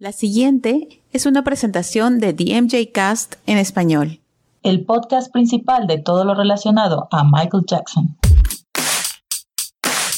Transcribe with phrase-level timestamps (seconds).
[0.00, 4.20] La siguiente es una presentación de DMJ Cast en español.
[4.64, 8.16] El podcast principal de todo lo relacionado a Michael Jackson.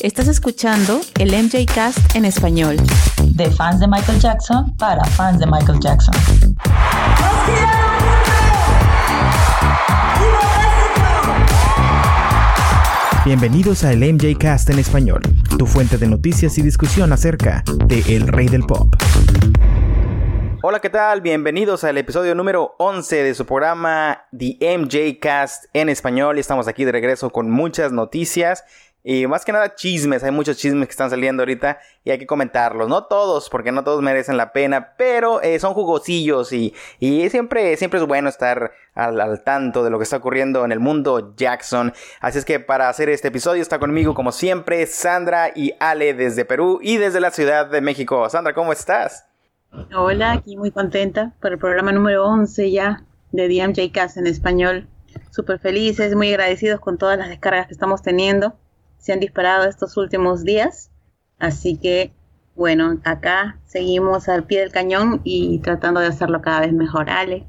[0.01, 2.79] Estás escuchando el MJ Cast en español.
[3.35, 6.15] De fans de Michael Jackson para fans de Michael Jackson.
[13.27, 15.21] Bienvenidos a el MJ Cast en español,
[15.59, 18.95] tu fuente de noticias y discusión acerca de El Rey del Pop.
[20.69, 21.21] Hola, ¿qué tal?
[21.21, 26.41] Bienvenidos al episodio número 11 de su programa The MJ Cast en español.
[26.41, 28.65] Estamos aquí de regreso con muchas noticias
[29.05, 32.27] y más que nada chismes, hay muchos chismes que están saliendo ahorita y hay que
[32.27, 32.89] comentarlos.
[32.89, 37.77] No todos, porque no todos merecen la pena, pero eh, son jugosillos y, y, siempre,
[37.77, 41.33] siempre es bueno estar al, al, tanto de lo que está ocurriendo en el mundo
[41.37, 41.95] Jackson.
[42.21, 46.45] Así es que para hacer este episodio está conmigo como siempre Sandra y Ale desde
[46.45, 48.29] Perú y desde la Ciudad de México.
[48.29, 49.27] Sandra, ¿cómo estás?
[49.95, 54.89] Hola, aquí muy contenta por el programa número 11 ya de DMJ Cast en español.
[55.31, 58.57] Súper felices, muy agradecidos con todas las descargas que estamos teniendo
[59.07, 60.91] se han disparado estos últimos días.
[61.39, 62.13] Así que,
[62.57, 67.09] bueno, acá seguimos al pie del cañón y tratando de hacerlo cada vez mejor.
[67.09, 67.47] Ale.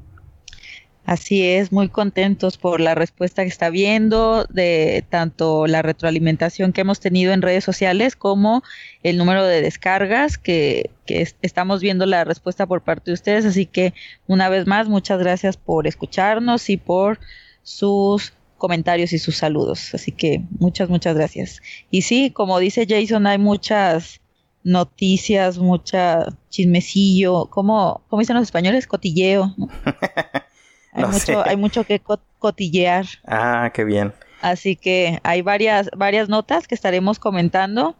[1.08, 6.82] Así es, muy contentos por la respuesta que está viendo, de tanto la retroalimentación que
[6.82, 8.62] hemos tenido en redes sociales como
[9.02, 13.46] el número de descargas que, que estamos viendo la respuesta por parte de ustedes.
[13.46, 13.94] Así que
[14.26, 17.18] una vez más, muchas gracias por escucharnos y por
[17.62, 19.94] sus comentarios y sus saludos.
[19.94, 21.62] Así que muchas, muchas gracias.
[21.90, 24.20] Y sí, como dice Jason, hay muchas
[24.62, 29.56] noticias, mucha chismecillo, como, como dicen los españoles, cotilleo.
[30.92, 32.00] hay, mucho, hay mucho que
[32.38, 33.06] cotillear.
[33.26, 34.12] Ah, qué bien.
[34.40, 37.96] Así que hay varias, varias notas que estaremos comentando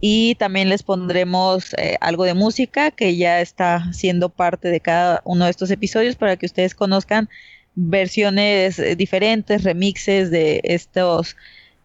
[0.00, 5.22] y también les pondremos eh, algo de música que ya está siendo parte de cada
[5.24, 7.28] uno de estos episodios para que ustedes conozcan
[7.74, 11.36] versiones eh, diferentes, remixes de estos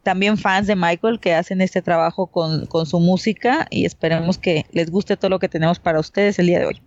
[0.03, 4.65] también fans de Michael que hacen este trabajo con, con, su música y esperemos que
[4.71, 6.81] les guste todo lo que tenemos para ustedes el día de hoy.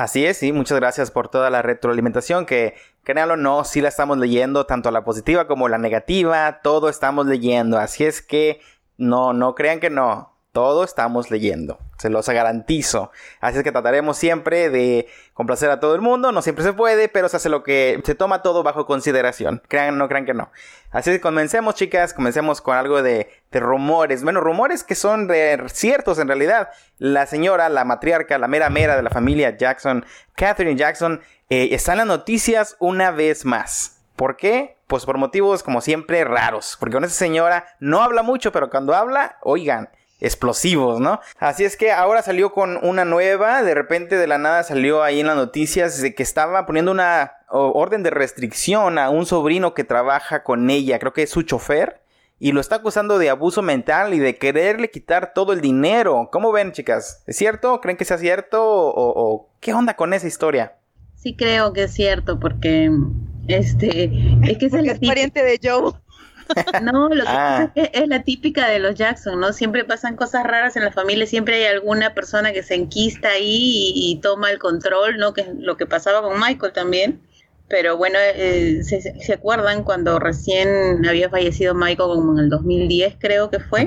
[0.00, 3.90] Así es, sí, muchas gracias por toda la retroalimentación que, créanlo o no, sí la
[3.90, 8.62] estamos leyendo, tanto la positiva como la negativa, todo estamos leyendo, así es que
[8.96, 13.12] no, no crean que no, todo estamos leyendo, se los garantizo.
[13.40, 17.08] Así es que trataremos siempre de complacer a todo el mundo, no siempre se puede,
[17.08, 19.62] pero se hace lo que se toma todo bajo consideración.
[19.68, 20.50] Crean, no crean que no.
[20.90, 24.24] Así que comencemos, chicas, comencemos con algo de, rumores.
[24.24, 25.28] Bueno, rumores que son
[25.68, 26.70] ciertos en realidad.
[26.98, 31.92] La señora, la matriarca, la mera mera de la familia Jackson, Catherine Jackson, eh, está
[31.92, 34.00] en las noticias una vez más.
[34.16, 34.76] ¿Por qué?
[34.86, 36.76] Pues por motivos como siempre raros.
[36.78, 39.88] Porque con esa señora no habla mucho, pero cuando habla, oigan,
[40.20, 41.20] explosivos, ¿no?
[41.38, 45.20] Así es que ahora salió con una nueva, de repente de la nada salió ahí
[45.20, 49.84] en las noticias de que estaba poniendo una orden de restricción a un sobrino que
[49.84, 52.00] trabaja con ella, creo que es su chofer,
[52.38, 56.30] y lo está acusando de abuso mental y de quererle quitar todo el dinero.
[56.32, 57.22] ¿Cómo ven, chicas?
[57.26, 57.80] ¿Es cierto?
[57.82, 58.60] ¿Creen que sea cierto?
[58.62, 60.72] ¿O, qué onda con esa historia?
[61.16, 62.90] Sí creo que es cierto porque
[63.46, 64.10] este
[64.42, 65.92] es que es el pariente de Joe.
[66.82, 67.34] No, lo que ah.
[67.34, 69.52] pasa es que es la típica de los Jackson, ¿no?
[69.52, 73.92] Siempre pasan cosas raras en la familia, siempre hay alguna persona que se enquista ahí
[73.94, 75.32] y, toma el control, ¿no?
[75.32, 77.20] Que es lo que pasaba con Michael también.
[77.68, 83.48] Pero bueno, eh, se, acuerdan cuando recién había fallecido Michael, como en el 2010 creo
[83.48, 83.86] que fue?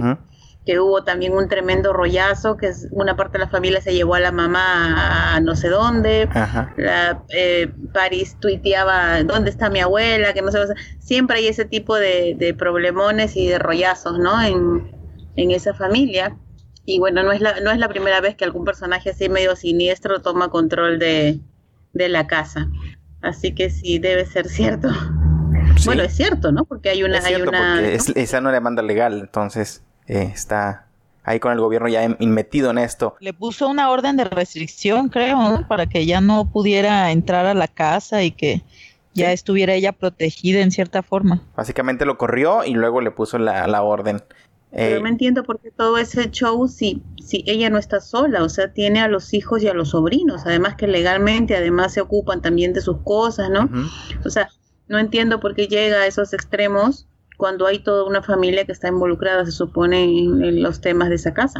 [0.65, 4.15] Que hubo también un tremendo rollazo, que es una parte de la familia se llevó
[4.15, 6.29] a la mamá a no sé dónde,
[6.77, 10.33] la, eh, Paris tuiteaba, ¿dónde está mi abuela?
[10.33, 10.59] que no sé,
[10.99, 14.41] siempre hay ese tipo de, problemones y de rollazos, ¿no?
[14.41, 14.91] En,
[15.35, 16.37] en esa familia.
[16.85, 19.55] Y bueno, no es, la, no es la primera vez que algún personaje así medio
[19.55, 21.39] siniestro toma control de,
[21.93, 22.67] de la casa.
[23.21, 24.89] Así que sí, debe ser cierto.
[25.85, 26.65] Bueno, es cierto, ¿no?
[26.65, 27.19] Porque hay una...
[27.19, 29.83] hay una esa no le manda legal, entonces...
[30.07, 30.87] Eh, está
[31.23, 33.15] ahí con el gobierno ya metido en esto.
[33.19, 37.67] Le puso una orden de restricción, creo, para que ya no pudiera entrar a la
[37.67, 38.63] casa y que
[39.13, 41.41] ya estuviera ella protegida en cierta forma.
[41.55, 44.21] Básicamente lo corrió y luego le puso la, orden.
[44.71, 48.43] Pero eh, me entiendo por qué todo ese show si, si ella no está sola,
[48.43, 52.01] o sea, tiene a los hijos y a los sobrinos, además que legalmente además se
[52.01, 53.69] ocupan también de sus cosas, ¿no?
[54.25, 54.49] O sea,
[54.87, 57.07] no entiendo por qué llega a esos extremos
[57.43, 61.33] cuando hay toda una familia que está involucrada, se supone, en, los temas de esa
[61.33, 61.59] casa.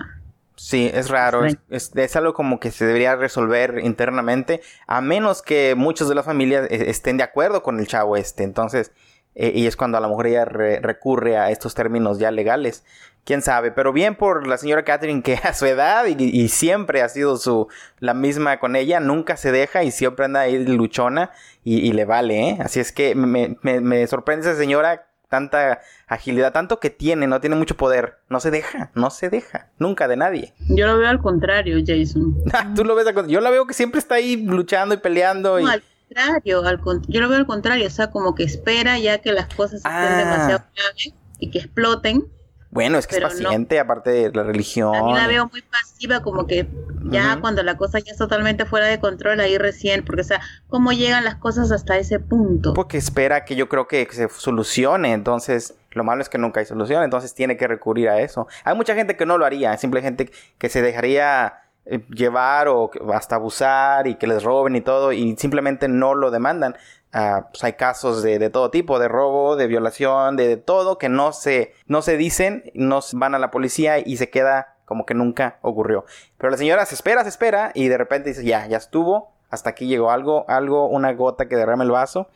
[0.56, 6.08] Sí, es raro, es, algo como que se debería resolver internamente, a menos que muchos
[6.08, 8.46] de las familias eh, estén de acuerdo con el chavo este.
[8.46, 8.94] Entonces,
[9.36, 12.86] eh, y es cuando a lo mejor ella recurre a estos términos ya legales.
[13.26, 17.10] Quién sabe, pero bien por la señora Catherine que a su edad y, siempre ha
[17.10, 17.68] sido su
[18.00, 21.32] la misma con ella, nunca se deja y siempre anda ahí luchona
[21.66, 22.58] y, le vale, ¿eh?
[22.62, 27.42] Así es que me, me, me sorprende esa señora tanta agilidad, tanto que tiene, no
[27.42, 30.54] tiene mucho poder, no se deja, no se deja, nunca de nadie.
[30.70, 32.36] Yo lo veo al contrario, Jason.
[32.76, 35.60] Tú lo ves al contrario, yo la veo que siempre está ahí luchando y peleando.
[35.60, 36.64] No, al contrario,
[37.08, 39.92] yo lo veo al contrario, o sea, como que espera ya que las cosas estén
[39.92, 40.18] ah.
[40.20, 42.28] demasiado graves y que exploten
[42.74, 44.96] bueno, es que es paciente, aparte de la religión.
[44.96, 46.68] A mí la veo muy pasiva, como que
[47.04, 50.42] ya cuando la cosa ya es totalmente fuera de control, ahí recién, porque o sea,
[50.70, 52.74] ¿cómo llegan las cosas hasta ese punto?
[52.74, 56.66] Porque espera que yo creo que se solucione, entonces lo malo es que nunca hay
[56.66, 58.48] solución, entonces tiene que recurrir a eso.
[58.64, 62.90] Hay mucha gente que no lo haría, simple gente que se dejaría eh, llevar o
[63.14, 66.76] hasta abusar y que les roben y todo y simplemente no lo demandan.
[67.16, 71.32] Ah, pues hay casos de, todo tipo, de robo, de violación, de, todo, que no
[71.32, 75.60] se, no se dicen, no van a la policía y se queda como que nunca
[75.62, 76.06] ocurrió.
[76.40, 79.70] Pero la señora se espera, se espera y de repente dice, ya, ya estuvo, hasta
[79.70, 82.28] aquí llegó algo, algo, una gota que derrama el vaso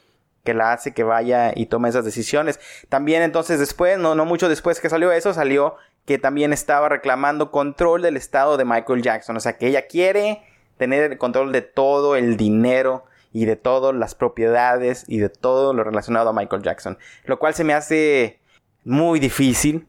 [0.47, 2.57] que la hace que vaya y tome esas decisiones.
[2.87, 5.75] También entonces después, no, no mucho después que salió eso, salió
[6.05, 9.35] que también estaba reclamando control del estado de Michael Jackson.
[9.35, 10.41] O sea, que ella quiere
[10.77, 15.73] tener el control de todo el dinero y de todas las propiedades y de todo
[15.73, 16.97] lo relacionado a Michael Jackson.
[17.25, 18.39] Lo cual se me hace
[18.83, 19.87] muy difícil,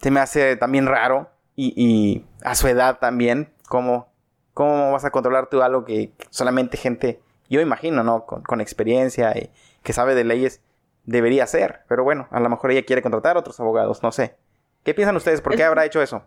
[0.00, 4.08] se me hace también raro y, a su edad también, ¿cómo,
[4.54, 7.20] ¿cómo vas a controlar tú algo que solamente gente,
[7.50, 8.24] yo imagino, ¿no?
[8.24, 9.50] Con, experiencia y
[9.82, 10.62] que sabe de leyes
[11.04, 11.80] debería hacer.
[11.88, 14.36] Pero bueno, a lo mejor ella quiere contratar a otros abogados, no sé.
[14.84, 15.42] ¿Qué piensan ustedes?
[15.42, 16.24] ¿Por qué habrá hecho eso?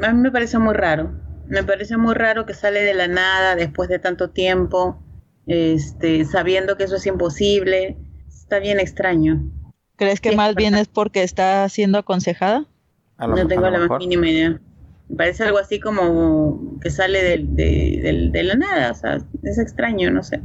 [0.00, 1.10] A mí me parece muy raro.
[1.46, 5.02] Me parece muy raro que sale de la nada después de tanto tiempo
[5.48, 7.96] este, sabiendo que eso es imposible.
[8.28, 9.50] Está bien extraño.
[9.96, 12.66] ¿Crees que más bien es porque está siendo aconsejada?
[13.18, 14.60] no tengo la más mínima idea.
[15.08, 20.10] Me parece algo así como que sale de, de, la nada, o sea, es extraño,
[20.10, 20.40] no sé.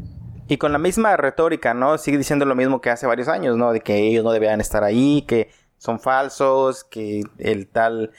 [0.48, 1.98] Y con la misma retórica, ¿no?
[1.98, 3.74] Sigue diciendo lo mismo que hace varios años, ¿no?
[3.74, 8.12] De que ellos no debían estar ahí, que son falsos, que el tal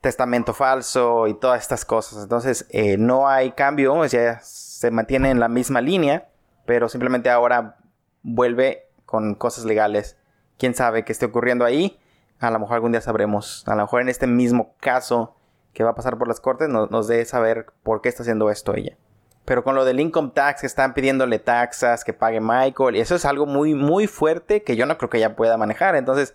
[0.00, 2.22] testamento falso y todas estas cosas.
[2.22, 6.28] Entonces, eh, no hay cambio, o sea, se mantiene en la misma línea
[6.72, 7.76] pero simplemente ahora
[8.22, 10.16] vuelve con cosas legales.
[10.56, 12.00] Quién sabe qué esté ocurriendo ahí.
[12.40, 13.62] A lo mejor algún día sabremos.
[13.68, 15.36] A lo mejor en este mismo caso
[15.74, 18.74] que va a pasar por las cortes nos, dé saber por qué está haciendo esto
[18.74, 18.96] ella.
[19.44, 23.16] Pero con lo del income tax, que están pidiéndole taxas, que pague Michael, y eso
[23.16, 25.94] es algo muy, muy fuerte que yo no creo que ella pueda manejar.
[25.94, 26.34] Entonces,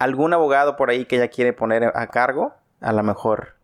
[0.00, 3.54] algún abogado por ahí que ella quiere poner a cargo, a lo mejor,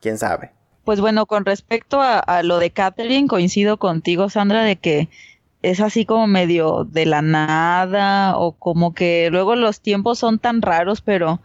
[0.00, 0.50] quién sabe.
[0.84, 5.08] Pues bueno, con respecto a, a lo de Catherine, coincido contigo, Sandra, de que
[5.62, 10.62] es así como medio de la nada o como que luego los tiempos son tan
[10.62, 11.40] raros, pero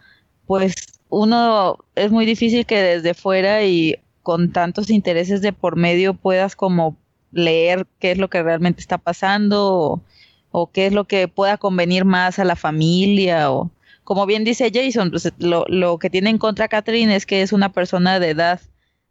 [0.46, 0.76] pues
[1.10, 6.56] uno es muy difícil que desde fuera y con tantos intereses de por medio puedas
[6.56, 6.98] como
[7.32, 10.04] leer qué es lo que realmente está pasando
[10.52, 13.72] o, qué es lo que pueda convenir más a la familia o
[14.04, 17.54] como bien dice Jason, pues lo, lo que tiene en contra Catherine es que es
[17.54, 18.60] una persona de edad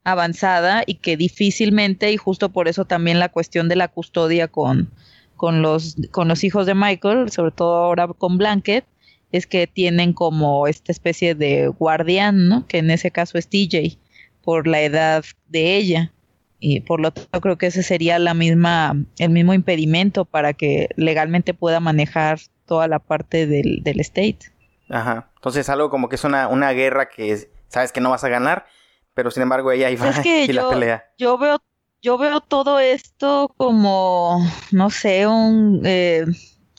[0.04, 4.90] avanzada y que difícilmente, y justo por eso también la cuestión de la custodia con,
[5.36, 8.84] con, los, con los hijos de Michael, sobre todo ahora con Blanket,
[9.32, 12.66] es que tienen como esta especie de guardián, ¿no?
[12.66, 13.98] Que en ese caso es TJ,
[14.42, 16.12] por la edad de ella.
[16.60, 20.90] Y por lo tanto creo que ese sería la misma, el mismo impedimento para que
[20.96, 24.38] legalmente pueda manejar toda la parte del, del state.
[24.88, 25.30] Ajá.
[25.36, 28.66] Entonces algo como que es una, una guerra que sabes que no vas a ganar,
[29.14, 31.04] pero sin embargo ella iba y la pelea.
[31.18, 31.58] Yo veo,
[32.02, 36.24] yo veo todo esto como, no sé, un eh,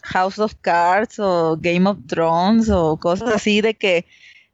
[0.03, 4.05] House of Cards o Game of Thrones o cosas así de que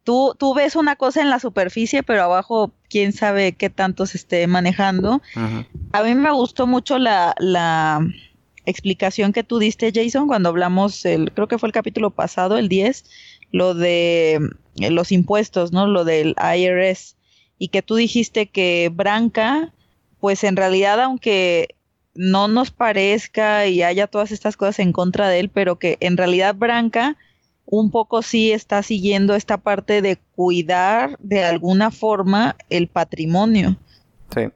[0.04, 4.18] tú, tú ves una cosa en la superficie, pero abajo quién sabe qué tanto se
[4.18, 5.22] esté manejando.
[5.92, 8.06] A mí me gustó mucho la, la
[8.66, 12.70] explicación que tú diste, Jason, cuando hablamos, el, creo que fue el capítulo pasado, el
[12.70, 13.06] 10,
[13.52, 14.40] lo de
[14.76, 15.88] eh, los impuestos, ¿no?
[15.88, 17.16] Lo del IRS
[17.60, 19.72] y que tú dijiste que Branca,
[20.20, 21.76] pues en realidad aunque
[22.16, 26.18] no nos parezca y haya todas estas cosas en contra de él, pero que en
[26.18, 27.18] realidad Branca
[27.66, 33.78] un poco sí está siguiendo esta parte de cuidar de alguna forma el patrimonio.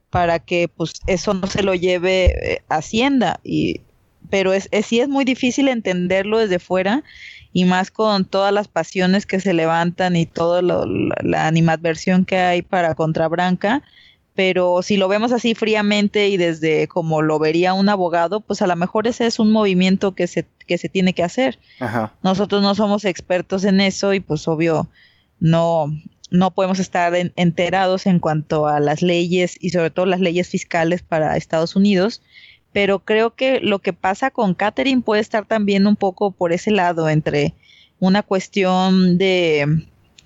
[0.09, 3.39] Para que pues eso no se lo lleve eh, Hacienda.
[3.43, 3.81] Y,
[4.29, 7.03] pero es, es, sí es muy difícil entenderlo desde fuera
[7.53, 12.61] y más con todas las pasiones que se levantan y toda la animadversión que hay
[12.63, 13.83] para contra Branca,
[14.35, 18.67] pero si lo vemos así fríamente y desde como lo vería un abogado, pues a
[18.67, 21.59] lo mejor ese es un movimiento que se, que se tiene que hacer.
[22.23, 24.87] Nosotros no somos expertos en eso y pues obvio
[25.39, 25.93] no,
[26.31, 31.03] no podemos estar enterados en cuanto a las leyes y sobre todo las leyes fiscales
[31.03, 32.23] para Estados Unidos,
[32.73, 36.71] pero creo que lo que pasa con Catherine puede estar también un poco por ese
[36.71, 37.53] lado entre
[37.99, 39.85] una cuestión de,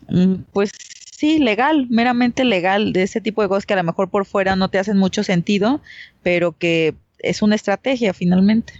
[0.09, 0.71] mm, pues
[1.11, 4.55] sí, legal, meramente legal, de ese tipo de cosas que a lo mejor por fuera
[4.55, 5.81] no te hacen mucho sentido,
[6.23, 8.73] pero que es una estrategia finalmente.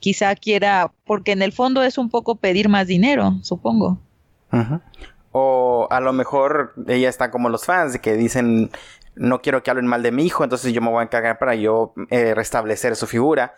[0.00, 3.98] Quizá quiera, porque en el fondo es un poco pedir más dinero, supongo.
[5.30, 8.70] O a lo mejor ella está como los fans, que dicen,
[9.14, 11.54] no quiero que hablen mal de mi hijo, entonces yo me voy a encargar para
[11.54, 13.54] yo eh, restablecer su figura,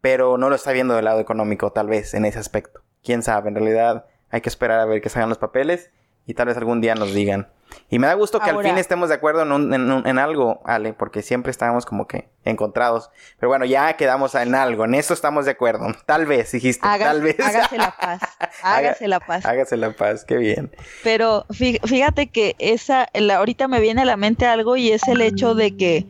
[0.00, 2.82] pero no lo está viendo del lado económico, tal vez, en ese aspecto.
[3.02, 5.90] Quién sabe, en realidad hay que esperar a ver que salgan los papeles
[6.26, 7.48] y tal vez algún día nos digan.
[7.88, 11.50] Y me da gusto que al fin estemos de acuerdo en, algo, Ale, porque siempre
[11.50, 13.10] estábamos como que encontrados.
[13.38, 15.86] Pero bueno, ya quedamos en algo, en eso estamos de acuerdo.
[16.04, 17.38] Tal vez, dijiste, tal vez.
[17.38, 18.20] Hágase la paz,
[18.62, 19.46] hágase la paz.
[19.46, 20.72] Hágase la paz, qué bien.
[21.04, 25.54] Pero fíjate que esa, ahorita me viene a la mente algo y es el hecho
[25.54, 26.06] de que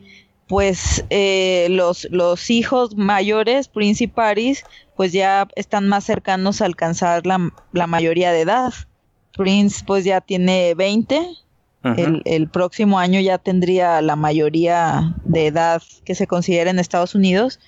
[0.47, 4.63] pues eh, los, los hijos mayores, principaris,
[4.95, 8.73] pues ya están más cercanos a alcanzar la, la mayoría de edad.
[9.35, 11.27] Prince pues ya tiene 20,
[11.83, 17.59] el, próximo año ya tendría la mayoría de edad que se considera en Estados Unidos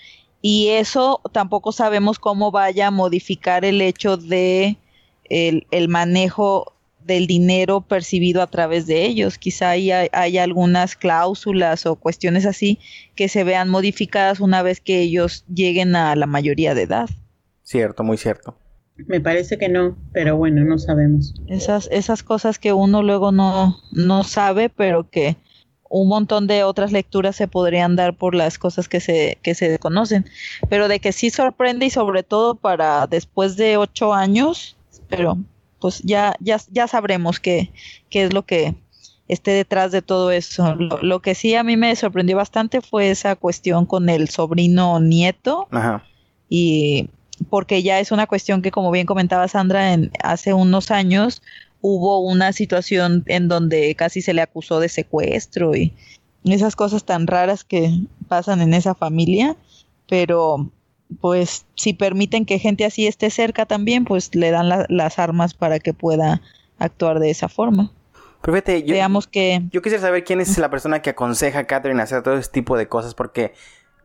[0.41, 4.77] y eso tampoco sabemos cómo vaya a modificar el hecho de
[5.29, 6.73] el, manejo
[7.05, 9.37] del dinero percibido a través de ellos.
[9.37, 12.79] Quizá hay, hay, algunas cláusulas o cuestiones así
[13.15, 17.09] que se vean modificadas una vez que ellos lleguen a la mayoría de edad.
[17.63, 18.55] Cierto, muy cierto.
[19.07, 21.33] Me parece que no, pero bueno, no sabemos.
[21.47, 25.37] Esas, esas cosas que uno luego no, no sabe, pero que
[25.89, 29.69] un montón de otras lecturas se podrían dar por las cosas que se, que se
[29.69, 30.25] desconocen.
[30.69, 34.77] Pero de que sí sorprende y sobre todo para después de ocho años,
[35.07, 35.37] pero
[35.79, 37.71] pues ya, ya, ya sabremos qué,
[38.09, 38.75] qué es lo que
[39.27, 40.75] esté detrás de todo eso.
[40.75, 44.99] Lo, lo, que sí a mí me sorprendió bastante fue esa cuestión con el sobrino
[44.99, 45.67] nieto.
[45.71, 46.03] Ajá.
[46.49, 47.09] Y
[47.49, 51.41] porque ya es una cuestión que, como bien comentaba Sandra, en, hace unos años
[51.81, 55.93] hubo una situación en donde casi se le acusó de secuestro y
[56.43, 57.91] esas cosas tan raras que
[58.27, 59.55] pasan en esa familia,
[60.07, 60.71] pero
[61.21, 65.79] pues si permiten que gente así esté cerca también, pues le dan las armas para
[65.79, 66.41] que pueda
[66.77, 67.91] actuar de esa forma.
[68.41, 68.95] Pero fíjate, yo,
[69.31, 69.63] que...
[69.71, 72.49] yo quisiera saber quién es la persona que aconseja a Catherine a hacer todo ese
[72.49, 73.53] tipo de cosas, porque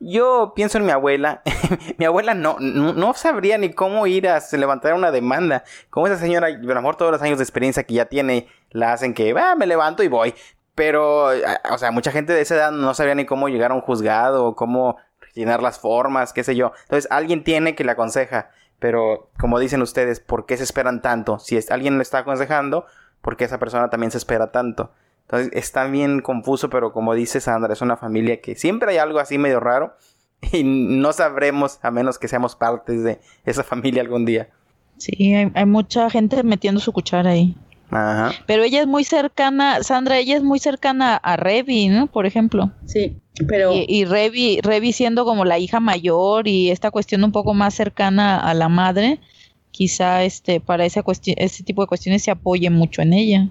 [0.00, 1.42] yo pienso en mi abuela.
[1.98, 5.64] mi abuela no, no, sabría ni cómo ir a levantar una demanda.
[5.90, 8.92] Como esa señora, a lo mejor todos los años de experiencia que ya tiene, la
[8.92, 10.34] hacen que, ah, me levanto y voy.
[10.74, 11.28] Pero,
[11.70, 14.54] o sea, mucha gente de esa edad no sabría ni cómo llegar a un juzgado
[14.54, 14.96] cómo
[15.34, 16.72] llenar las formas, qué sé yo.
[16.82, 18.50] Entonces, alguien tiene que le aconseja.
[18.78, 21.38] Pero, como dicen ustedes, ¿por qué se esperan tanto?
[21.38, 22.86] Si alguien le está aconsejando,
[23.20, 24.92] ¿por qué esa persona también se espera tanto?
[25.24, 29.18] Entonces está bien confuso, pero como dice Sandra, es una familia que siempre hay algo
[29.18, 29.94] así medio raro
[30.52, 34.48] y no sabremos a menos que seamos partes de esa familia algún día.
[34.98, 37.56] Sí, hay, mucha gente metiendo su cuchara ahí.
[37.90, 38.32] Ajá.
[38.46, 42.06] Pero ella es muy cercana, Sandra, ella es muy cercana a Revi, ¿no?
[42.06, 42.72] Por ejemplo.
[42.86, 43.72] Sí, pero...
[43.72, 47.74] Y, y Revi, Revi siendo como la hija mayor y esta cuestión un poco más
[47.74, 49.20] cercana a la madre,
[49.74, 53.50] quizá este para esa cuestión, ese tipo de cuestiones se apoye mucho en ella.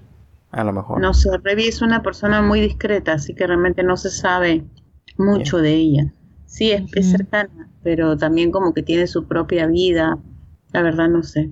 [0.54, 1.02] A lo mejor.
[1.02, 4.64] No sé, Revi es una persona muy discreta, así que realmente no se sabe
[5.18, 6.14] mucho de ella.
[6.46, 10.20] Sí, es, cercana, pero también como que tiene su propia vida.
[10.72, 11.52] La verdad no sé.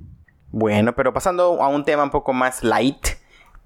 [0.52, 3.08] Bueno, pero pasando a un tema un poco más light,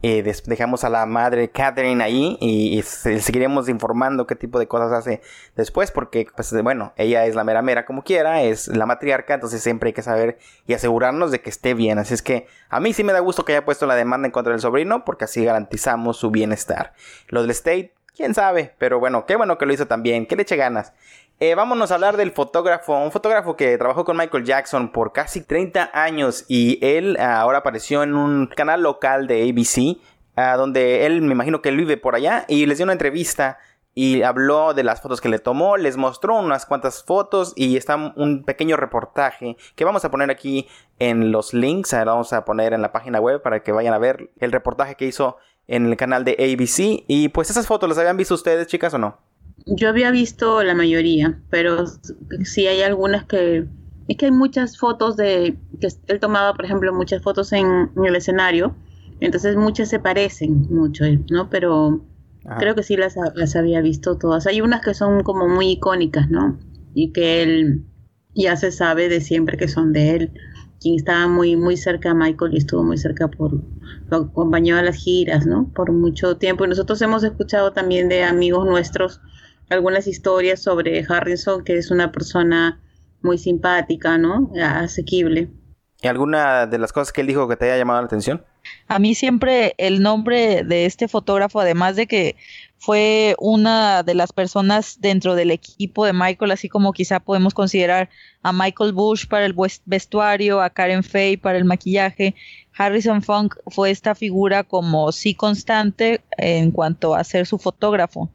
[0.08, 5.22] eh, dejamos a la madre Catherine ahí y, seguiremos informando qué tipo de cosas hace
[5.56, 9.64] después porque pues bueno ella es la mera mera como quiera es la matriarca entonces
[9.64, 11.98] siempre hay que saber y asegurarnos de que esté bien.
[11.98, 14.32] Así es que a mí sí me da gusto que haya puesto la demanda en
[14.32, 16.94] contra del sobrino porque así garantizamos su bienestar.
[17.28, 20.44] Los del state quién sabe pero bueno qué bueno que lo hizo también que le
[20.44, 20.94] eche ganas.
[21.42, 25.42] Eh, vámonos a hablar del fotógrafo, un fotógrafo que trabajó con Michael Jackson por casi
[25.42, 29.98] 30 años y él ah, ahora apareció en un canal local de ABC,
[30.38, 33.58] ah, donde él me imagino que él vive por allá y les dio una entrevista
[33.94, 38.14] y habló de las fotos que le tomó, les mostró unas cuantas fotos y está
[38.16, 40.70] un pequeño reportaje que vamos a poner aquí
[41.00, 43.98] en los links, lo vamos a poner en la página web para que vayan a
[43.98, 45.36] ver el reportaje que hizo
[45.68, 48.98] en el canal de ABC y pues esas fotos las habían visto ustedes chicas o
[48.98, 49.18] no?
[49.66, 51.86] Yo había visto la mayoría, pero
[52.44, 53.66] sí hay algunas que...
[54.08, 55.58] Es que hay muchas fotos de...
[55.82, 58.76] que él tomaba, por ejemplo, muchas fotos en, el escenario,
[59.20, 61.50] entonces muchas se parecen mucho, ¿no?
[61.50, 62.02] Pero
[62.60, 64.46] Creo que sí las, las había visto todas.
[64.46, 66.60] Hay unas que son como muy icónicas, ¿no?
[66.94, 67.86] Y que él
[68.36, 70.32] ya se sabe de siempre que son de él.
[70.80, 73.64] Quien estaba muy, muy cerca a Michael y estuvo muy cerca por,
[74.10, 75.72] lo acompañó a las giras, ¿no?
[75.74, 76.66] Por mucho tiempo.
[76.66, 79.22] Y nosotros hemos escuchado también de amigos nuestros
[79.70, 82.80] algunas historias sobre Harrison, que es una persona
[83.22, 84.52] muy simpática, ¿no?
[84.62, 85.50] Asequible.
[86.02, 88.44] ¿Y alguna de las cosas que él dijo que te haya llamado la atención?
[88.88, 92.36] A mí siempre el nombre de este fotógrafo, además de que
[92.78, 98.10] fue una de las personas dentro del equipo de Michael, así como quizá podemos considerar
[98.44, 102.36] a Michael Bush para el vestuario, a Karen Fay para el maquillaje.
[102.78, 108.30] Harrison Funk fue esta figura como sí constante en cuanto a ser su fotógrafo.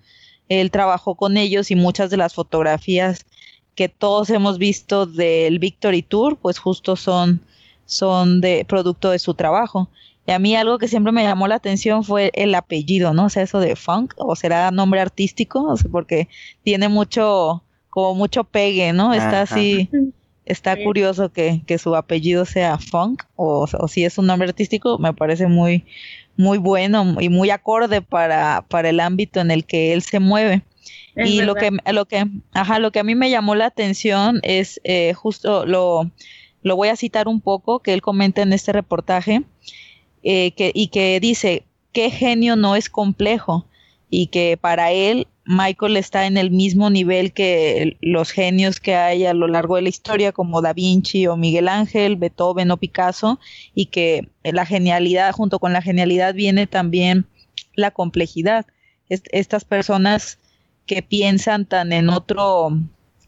[0.48, 3.26] Él trabajó con ellos y muchas de las fotografías
[3.74, 7.40] que todos hemos visto del Victory Tour, pues justo son,
[7.86, 9.88] son de producto de su trabajo.
[10.26, 13.26] Y a mí algo que siempre me llamó la atención fue el apellido, ¿no?
[13.26, 16.28] O sea, eso de funk, o será nombre artístico, o sea, porque
[16.62, 19.14] tiene mucho, como mucho pegue, ¿no?
[19.14, 19.88] Está así,
[20.50, 24.98] está curioso que, que, su apellido sea funk, o, o, si es un nombre artístico,
[24.98, 25.84] me parece muy,
[26.36, 30.62] muy bueno y muy acorde para, para el ámbito en el que él se mueve.
[31.16, 34.80] y lo que, lo que, ajá, lo que a mí me llamó la atención es
[34.84, 36.10] eh, justo lo,
[36.62, 39.42] lo voy a citar un poco que él comenta en este reportaje
[40.22, 43.66] eh, que, y que dice, ¿qué genio no es complejo?
[44.08, 49.26] Y que para él Michael está en el mismo nivel que los genios que hay
[49.26, 53.40] a lo largo de la historia, como Da Vinci o Miguel Ángel, Beethoven o Picasso,
[53.74, 57.26] y que la genialidad, junto con la genialidad, viene también
[57.74, 58.66] la complejidad.
[59.08, 60.38] estas personas
[60.86, 62.70] que piensan tan en otro,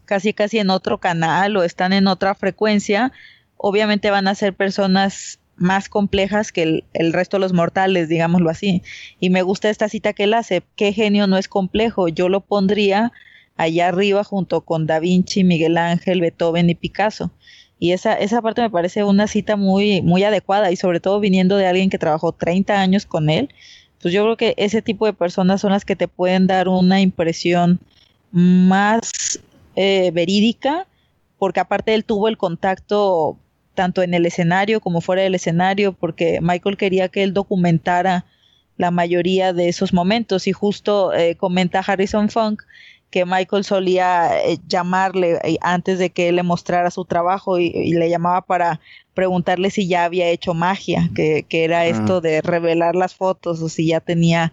[0.05, 3.13] casi casi en otro canal o están en otra frecuencia,
[3.57, 8.83] obviamente van a ser personas más complejas que el, resto de los mortales, digámoslo así.
[9.21, 12.41] Y me gusta esta cita que él hace, qué genio no es complejo, yo lo
[12.41, 13.13] pondría
[13.57, 17.31] allá arriba junto con Da Vinci, Miguel Ángel, Beethoven y Picasso.
[17.79, 21.57] Y esa, esa parte me parece una cita muy, muy adecuada y sobre todo viniendo
[21.57, 23.49] de alguien que trabajó 30 años con él,
[24.01, 27.01] pues yo creo que ese tipo de personas son las que te pueden dar una
[27.01, 27.81] impresión
[28.33, 29.41] más
[29.77, 30.87] eh, verídica,
[31.39, 33.37] porque aparte él tuvo el contacto
[33.75, 38.25] tanto en el escenario como fuera del escenario, porque Michael quería que él documentara
[38.77, 40.47] la mayoría de esos momentos.
[40.47, 42.63] Y justo eh, comenta Harrison Funk
[43.11, 47.93] que Michael solía eh, llamarle eh, antes de que él le mostrara su trabajo y,
[47.93, 48.81] le llamaba para
[49.13, 53.69] preguntarle si ya había hecho magia, que, que era esto de revelar las fotos o
[53.69, 54.51] si ya tenía,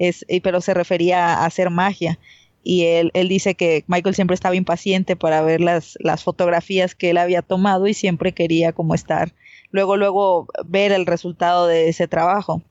[0.00, 2.18] es, pero se refería a hacer magia
[2.62, 7.10] y él, él dice que Michael siempre estaba impaciente para ver las, las fotografías que
[7.10, 9.32] él había tomado y siempre quería como estar,
[9.70, 12.62] luego, luego ver el resultado de ese trabajo.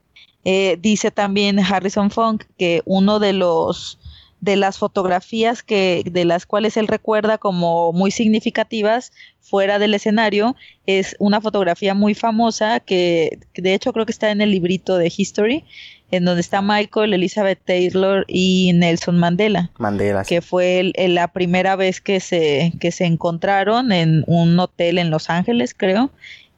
[0.45, 3.99] Eh, dice también Harrison Funk que uno de los
[4.41, 10.55] de las fotografías que de las cuales él recuerda como muy significativas fuera del escenario
[10.85, 15.11] es una fotografía muy famosa que, de hecho creo que está en el librito de
[15.15, 15.65] History
[16.11, 19.71] en donde está Michael, Elizabeth Taylor y Nelson Mandela.
[19.77, 20.23] Mandela.
[20.23, 25.29] Que fue la primera vez que se, que se encontraron en un hotel en Los
[25.29, 26.11] Ángeles, creo.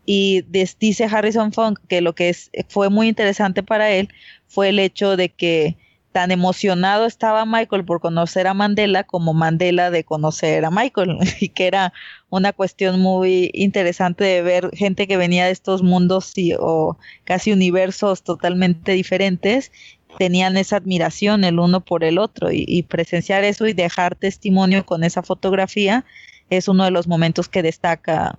[0.06, 0.44] Y
[0.80, 4.10] dice Harrison Funk que lo que es, fue muy interesante para él
[4.48, 5.78] fue el hecho de que
[6.12, 11.50] tan emocionado estaba Michael por conocer a Mandela como Mandela de conocer a Michael y
[11.50, 11.94] que era
[12.30, 18.24] una cuestión muy interesante de ver gente que venía de estos mundos o casi universos
[18.24, 19.72] totalmente diferentes
[20.18, 24.86] tenían esa admiración el uno por el otro y, y, presenciar eso y dejar testimonio
[24.86, 26.06] con esa fotografía
[26.50, 28.38] es uno de los momentos que destaca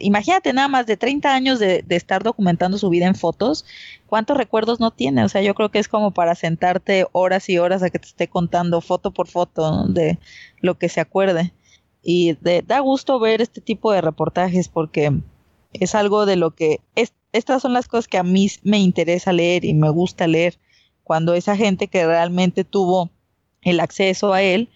[0.00, 3.64] imagínate nada más de 30 años de, estar documentando su vida en fotos,
[4.06, 5.24] ¿cuántos recuerdos no tiene?
[5.24, 8.08] O sea, yo creo que es como para sentarte horas y horas a que te
[8.08, 10.18] esté contando foto por foto de
[10.60, 11.52] lo que se acuerde.
[12.02, 15.12] Y da gusto ver este tipo de reportajes porque
[15.72, 16.80] es algo de lo que
[17.32, 20.58] estas son las cosas que a mí me interesa leer y me gusta leer
[21.04, 23.10] cuando esa gente que realmente tuvo
[23.62, 24.70] el acceso a él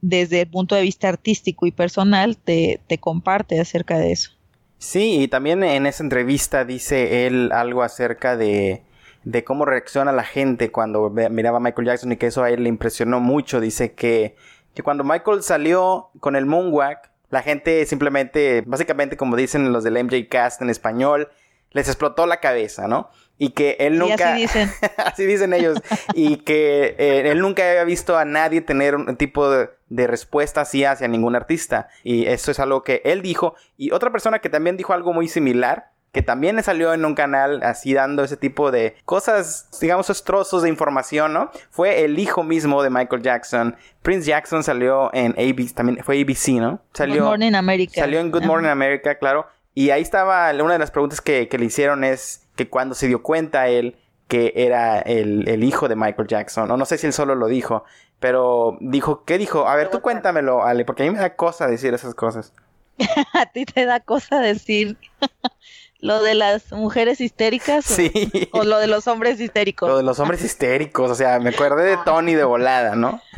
[0.00, 4.39] desde el punto de vista artístico y personal te comparte acerca de eso.
[4.80, 8.82] Sí, y también en esa entrevista dice él algo acerca de,
[9.24, 12.62] de cómo reacciona la gente cuando miraba a Michael Jackson y que eso a él
[12.62, 13.60] le impresionó mucho.
[13.60, 14.36] Dice que,
[14.72, 20.02] que cuando Michael salió con el Moonwalk, la gente simplemente, básicamente como dicen los del
[20.02, 21.28] MJ Cast en español,
[21.72, 23.10] les explotó la cabeza, ¿no?
[23.36, 24.32] Y que él nunca...
[24.32, 24.70] así dicen.
[24.96, 25.78] así dicen ellos.
[26.14, 30.62] y que eh, él nunca había visto a nadie tener un tipo de, de, respuesta
[30.62, 31.88] así hacia ningún artista.
[32.02, 33.54] Y eso es algo que él dijo.
[33.76, 37.62] Y otra persona que también dijo algo muy similar que también salió en un canal
[37.62, 41.50] así dando ese tipo de cosas, digamos, esos trozos de información, ¿no?
[41.70, 43.76] Fue el hijo mismo de Michael Jackson.
[44.02, 46.80] Prince Jackson salió en ABC, también fue ABC, ¿no?
[46.94, 47.92] Salió, Good Morning America.
[47.94, 49.46] Salió en Good Morning America, claro.
[49.74, 53.06] Y ahí estaba, una de las preguntas que, que le hicieron es que cuando se
[53.06, 57.06] dio cuenta él que era el, el, hijo de Michael Jackson, o no sé si
[57.08, 57.84] él solo lo dijo,
[58.20, 59.66] pero dijo, ¿qué dijo?
[59.66, 62.52] A ver, tú cuéntamelo, Ale, porque a mí me da cosa decir esas cosas.
[63.32, 64.98] a ti te da cosa decir
[66.00, 68.30] lo de las mujeres histéricas sí.
[68.52, 69.88] o, lo de los hombres histéricos.
[69.88, 73.20] Lo de los hombres histéricos, o sea, me acordé de Tony de volada, ¿no?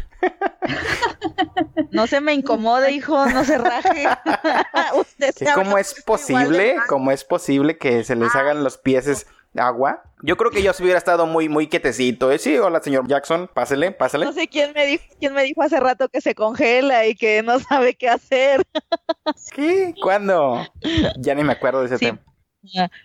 [1.90, 4.07] No se me incomode, hijo, no se raje.
[4.95, 6.77] Usted sí, ¿Cómo es posible?
[6.88, 10.03] ¿Cómo es posible que se les hagan los pies agua?
[10.23, 12.31] Yo creo que yo hubiera estado muy, muy quietecito.
[12.31, 12.38] ¿eh?
[12.38, 14.25] Sí, hola, señor Jackson, pásele, pásele.
[14.25, 17.43] No sé quién me dijo, quién me dijo hace rato que se congela y que
[17.43, 18.62] no sabe qué hacer.
[19.55, 19.95] ¿Qué?
[20.03, 20.67] ¿Cuándo?
[21.19, 22.07] Ya ni me acuerdo de ese Sí.
[22.07, 22.21] tema.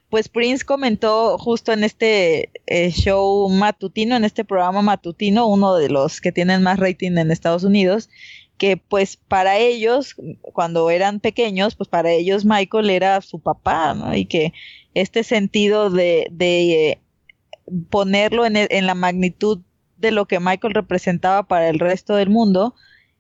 [0.10, 5.89] Pues Prince comentó justo en este eh, show matutino, en este programa matutino, uno de
[5.89, 8.07] los que tienen más rating en Estados Unidos,
[8.60, 10.15] que pues para ellos,
[10.53, 14.15] cuando eran pequeños, pues para ellos Michael era su papá, ¿no?
[14.15, 14.53] Y que
[15.01, 17.01] este sentido de, de eh,
[17.89, 19.62] ponerlo en, el- en la magnitud
[19.97, 22.75] de lo que Michael representaba para el resto del mundo,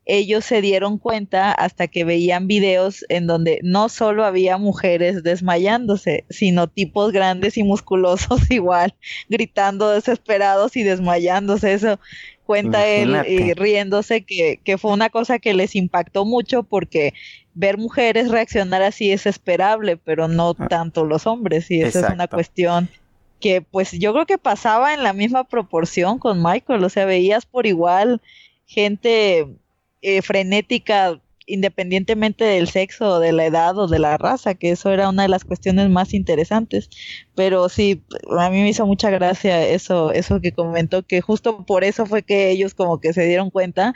[0.07, 6.23] ellos se dieron cuenta hasta que veían videos en donde no solo había mujeres desmayándose,
[6.29, 8.95] sino tipos grandes y musculosos igual,
[9.29, 11.73] gritando desesperados y desmayándose.
[11.73, 11.99] Eso
[12.45, 17.13] cuenta él y riéndose que, que fue una cosa que les impactó mucho porque
[17.53, 22.27] ver mujeres reaccionar así es esperable, pero no tanto los hombres, y esa es una
[22.27, 22.87] cuestión
[23.39, 27.45] que pues yo creo que pasaba en la misma proporción con Michael, o sea, veías
[27.45, 28.21] por igual
[28.65, 29.47] gente
[30.01, 35.09] eh, frenética independientemente del sexo, de la edad o de la raza, que eso era
[35.09, 36.89] una de las cuestiones más interesantes.
[37.35, 38.03] Pero sí,
[38.37, 42.21] a mí me hizo mucha gracia eso, eso que comentó, que justo por eso fue
[42.23, 43.93] que ellos como que se dieron cuenta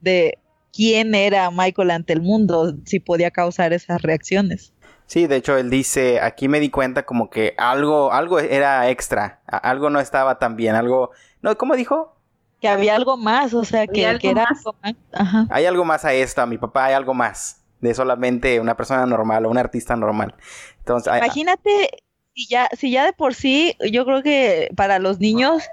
[0.00, 0.38] de
[0.72, 4.72] quién era Michael ante el mundo, si podía causar esas reacciones.
[5.06, 9.42] Sí, de hecho él dice, aquí me di cuenta como que algo, algo era extra,
[9.46, 11.10] algo no estaba tan bien, algo,
[11.42, 12.13] no, ¿cómo dijo?
[12.64, 14.58] Que había algo más, o sea, que, era más.
[14.58, 14.94] algo más.
[15.12, 15.46] Ajá.
[15.50, 19.04] Hay algo más a esto, a mi papá hay algo más de solamente una persona
[19.04, 20.34] normal o un artista normal.
[20.78, 21.90] Entonces, hay- Imagínate
[22.34, 25.64] si ya, si ya de por sí, yo creo que para los niños,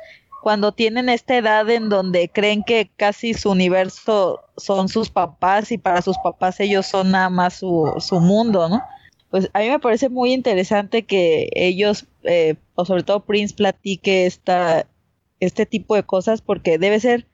[0.41, 5.77] cuando tienen esta edad en donde creen que casi su universo son sus papás y
[5.77, 8.82] para sus papás ellos son nada más su, su mundo, ¿no?
[9.30, 14.25] Pues a mí me parece muy interesante que ellos, eh, o sobre todo Prince, platique
[14.25, 14.86] esta,
[15.41, 17.27] este tipo de cosas porque debe ser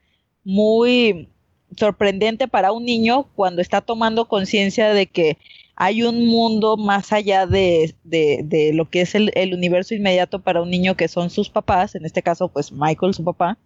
[0.43, 1.29] muy
[1.75, 5.37] sorprendente para un niño cuando está tomando conciencia de que
[5.75, 10.39] hay un mundo más allá de, de, de lo que es el, el universo inmediato
[10.39, 13.59] para un niño que son sus papás, en este caso pues Michael su papá,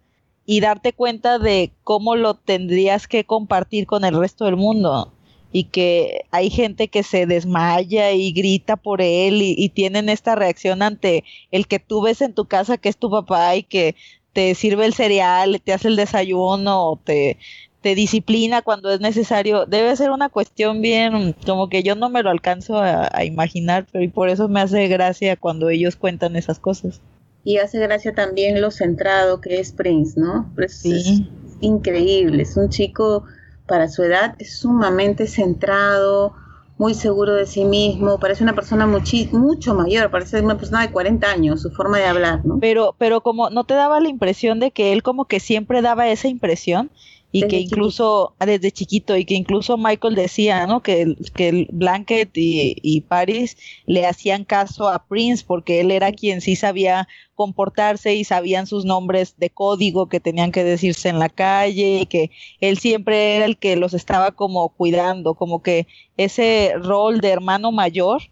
[0.44, 5.12] y darte cuenta de cómo lo tendrías que compartir con el resto del mundo.
[5.54, 10.34] Y que hay gente que se desmaya y grita por él y, y tienen esta
[10.34, 13.94] reacción ante el que tú ves en tu casa que es tu papá y que
[14.32, 17.38] te sirve el cereal, te hace el desayuno, te,
[17.80, 19.66] te disciplina cuando es necesario.
[19.66, 23.86] Debe ser una cuestión bien, como que yo no me lo alcanzo a, a imaginar,
[23.92, 27.00] pero y por eso me hace gracia cuando ellos cuentan esas cosas.
[27.44, 30.52] Y hace gracia también lo centrado que es Prince, ¿no?
[30.58, 30.92] Es, Sí.
[30.92, 33.24] es increíble, es un chico
[33.66, 36.34] para su edad, es sumamente centrado,
[36.82, 41.30] muy seguro de sí mismo, parece una persona mucho mayor, parece una persona de 40
[41.30, 42.58] años, su forma de hablar, ¿no?
[42.60, 46.08] Pero, pero como no te daba la impresión de que él como que siempre daba
[46.08, 46.90] esa impresión
[47.34, 50.82] y Desde que incluso ah, desde chiquito y que incluso Michael decía, ¿no?
[50.82, 55.90] Que, el- que el Blanket y, y Paris le hacían caso a Prince porque él
[55.90, 61.08] era quien sí sabía comportarse y sabían sus nombres de código que tenían que decirse
[61.08, 65.62] en la calle y que él siempre era el que los estaba como cuidando, como
[65.62, 68.22] que ese rol de hermano mayor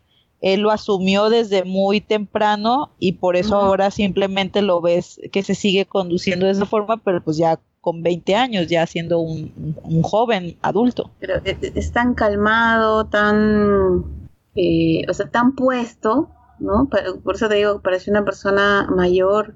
[0.41, 5.55] él lo asumió desde muy temprano y por eso ahora simplemente lo ves que se
[5.55, 10.57] sigue conduciendo de esa forma, pero pues ya con 20 años, ya siendo un, joven
[10.63, 11.11] adulto.
[11.19, 14.05] Pero e- e- es tan calmado, tan,
[14.55, 16.89] eh, o sea, tan puesto, ¿no?
[17.25, 19.55] Por eso te digo, parece una persona mayor,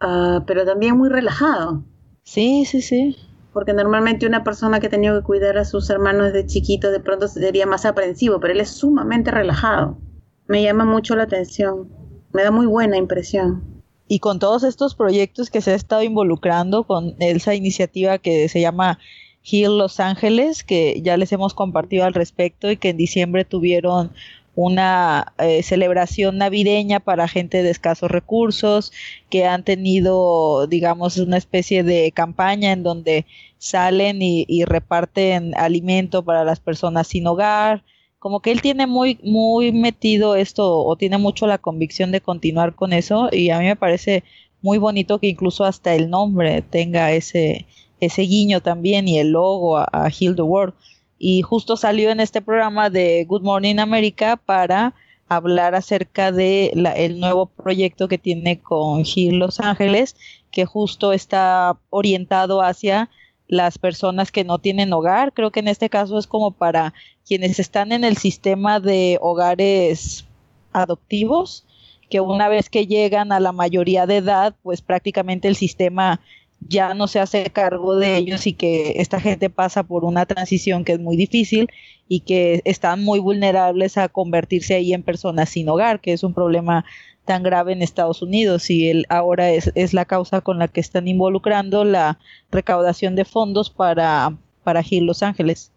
[0.00, 1.82] ah, pero también muy relajado.
[2.24, 3.16] Sí, sí, sí.
[3.52, 7.00] Porque normalmente una persona que ha tenido que cuidar a sus hermanos de chiquito de
[7.00, 9.98] pronto sería más aprensivo, pero él es sumamente relajado.
[10.46, 11.88] Me llama mucho la atención.
[12.32, 13.71] Me da muy buena impresión.
[14.08, 18.60] Y con todos estos proyectos que se ha estado involucrando con esa iniciativa que se
[18.60, 18.98] llama
[19.44, 24.12] Heal Los Ángeles, que ya les hemos compartido al respecto y que en diciembre tuvieron
[24.54, 28.92] una eh, celebración navideña para gente de escasos recursos,
[29.30, 33.26] que han tenido, digamos, una especie de campaña en donde
[33.58, 37.82] salen y, reparten alimento para las personas sin hogar.
[38.22, 42.76] Como que él tiene muy, muy metido esto o tiene mucho la convicción de continuar
[42.76, 44.22] con eso y a mí me parece
[44.60, 47.66] muy bonito que incluso hasta el nombre tenga ese,
[47.98, 50.72] ese guiño también y el logo a, a Heal the World.
[51.18, 54.94] Y justo salió en este programa de Good Morning America para
[55.28, 60.14] hablar acerca de el nuevo proyecto que tiene con Gil Los Ángeles,
[60.52, 63.10] que justo está orientado hacia
[63.52, 65.34] las personas que no tienen hogar.
[65.34, 66.94] Creo que en este caso es como para
[67.26, 70.24] quienes están en el sistema de hogares
[70.72, 71.66] adoptivos,
[72.08, 76.18] que una vez que llegan a la mayoría de edad, pues prácticamente el sistema
[76.66, 80.82] ya no se hace cargo de ellos y que esta gente pasa por una transición
[80.82, 81.68] que es muy difícil
[82.08, 86.32] y que están muy vulnerables a convertirse ahí en personas sin hogar, que es un
[86.32, 86.86] problema
[87.24, 90.80] tan grave en Estados Unidos y él ahora es, es la causa con la que
[90.80, 92.18] están involucrando la
[92.50, 95.72] recaudación de fondos para, para Gil Los Ángeles.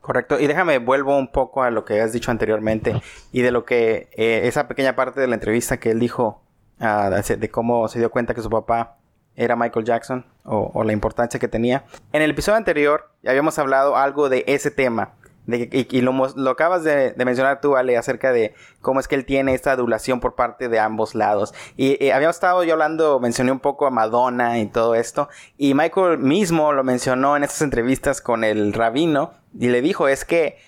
[0.00, 3.00] Correcto, y déjame vuelvo un poco a lo que has dicho anteriormente
[3.30, 6.42] y de lo que eh, esa pequeña parte de la entrevista que él dijo
[6.80, 8.96] ah, de cómo se dio cuenta que su papá
[9.36, 11.84] era Michael Jackson o, la importancia que tenía.
[12.12, 15.12] En el episodio anterior ya habíamos hablado algo de ese tema.
[15.46, 19.54] De, y, lo, acabas de, mencionar tú, Ale, acerca de cómo es que él tiene
[19.54, 21.52] esta adulación por parte de ambos lados.
[21.76, 25.28] Y, habíamos estado yo hablando, mencioné un poco a Madonna y todo esto.
[25.58, 29.32] Y Michael mismo lo mencionó en estas entrevistas con el rabino.
[29.58, 30.58] Y le dijo, es que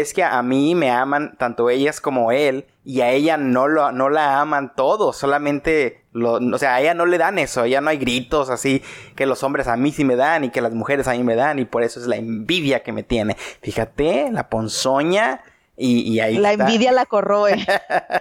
[0.00, 3.92] es que a mí me aman tanto ellas como él y a ella no, lo,
[3.92, 7.66] no la aman todos, solamente, lo, o sea, a ella no le dan eso, a
[7.66, 8.82] ella no hay gritos así
[9.14, 11.34] que los hombres a mí sí me dan y que las mujeres a mí me
[11.34, 13.36] dan y por eso es la envidia que me tiene.
[13.62, 15.42] Fíjate, la ponzoña
[15.76, 16.38] y, y ahí...
[16.38, 17.56] La envidia la corroe.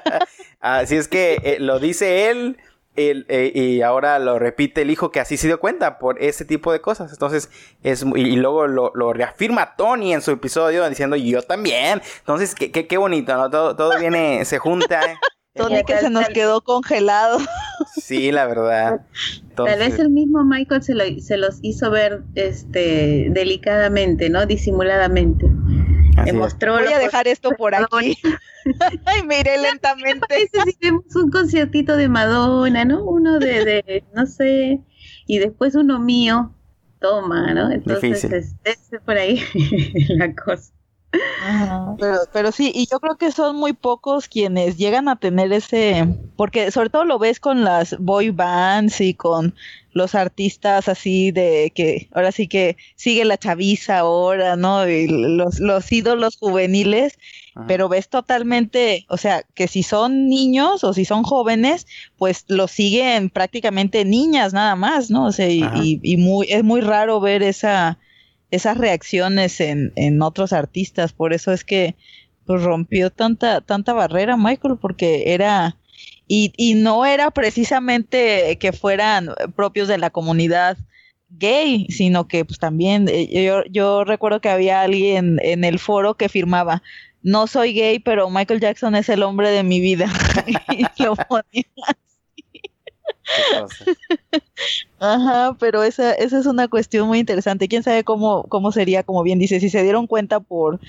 [0.60, 2.58] así es que eh, lo dice él
[2.98, 6.72] eh, y ahora lo repite el hijo que así se dio cuenta por ese tipo
[6.72, 7.12] de cosas.
[7.12, 7.50] Entonces,
[7.84, 12.02] es y, luego lo, reafirma Tony en su episodio diciendo yo también.
[12.20, 13.50] Entonces, qué, qué, bonito, ¿no?
[13.50, 15.02] Todo, todo viene, se junta.
[15.56, 17.40] Tony que se nos quedó congelado.
[18.02, 19.02] Sí, la verdad.
[19.56, 24.46] Tal vez el mismo Michael se, se los hizo ver este delicadamente, ¿no?
[24.46, 25.46] Disimuladamente.
[26.34, 28.18] Mostró Voy a dejar esto por aquí.
[29.06, 30.28] Ay, miré lentamente.
[30.54, 33.04] Necesitemos un conciertito de Madonna, ¿no?
[33.04, 34.82] Uno de, no sé,
[35.28, 36.52] y después uno mío.
[37.00, 37.72] Toma, ¿no?
[37.72, 39.40] Entonces, es, es por ahí
[40.10, 40.72] la cosa.
[42.00, 46.08] Pero, pero sí, y yo creo que son muy pocos quienes llegan a tener ese,
[46.36, 49.56] porque sobre todo lo ves con las boy bands y con
[49.94, 54.88] los artistas así de que ahora sí que sigue la chaviza ahora, ¿no?
[54.90, 57.18] Y los, los ídolos juveniles,
[57.68, 61.88] pero ves totalmente, o sea, que si son niños o si son jóvenes,
[62.18, 65.28] pues los siguen prácticamente niñas nada más, ¿no?
[65.28, 67.98] O sea, y, y muy, es muy raro ver esa
[68.52, 71.14] esas reacciones en, en otros artistas.
[71.14, 71.96] Por eso es que
[72.46, 75.78] pues, rompió tanta, tanta barrera Michael, porque era,
[76.28, 80.78] y, y no era precisamente que fueran propios de la comunidad
[81.30, 86.16] gay, sino que pues también eh, yo, yo recuerdo que había alguien en el foro
[86.16, 86.82] que firmaba,
[87.24, 90.08] no soy gay, pero Michael Jackson es el hombre de mi vida.
[90.72, 91.66] y lo ponía
[95.00, 97.68] Ajá, pero esa, esa es una cuestión muy interesante.
[97.68, 100.80] ¿Quién sabe cómo, cómo sería, como bien dice, si se dieron cuenta por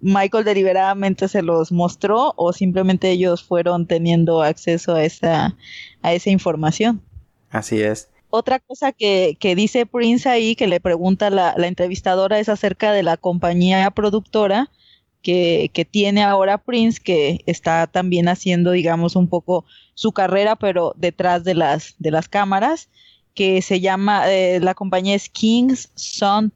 [0.00, 5.56] Michael deliberadamente se los mostró o simplemente ellos fueron teniendo acceso a esa,
[6.02, 7.00] a esa información?
[7.50, 8.10] Así es.
[8.30, 12.92] Otra cosa que, que dice Prince ahí, que le pregunta la, la entrevistadora, es acerca
[12.92, 14.70] de la compañía productora
[15.24, 21.42] que, tiene ahora Prince, que está también haciendo, digamos, un poco su carrera, pero detrás
[21.44, 22.88] de las, de las cámaras,
[23.34, 26.52] que se llama, eh, la compañía es King's Son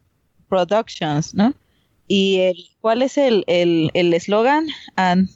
[0.48, 1.54] Productions, ¿no?
[2.06, 3.44] Y el, ¿cuál es el
[3.94, 4.66] eslogan?
[4.96, 5.28] El,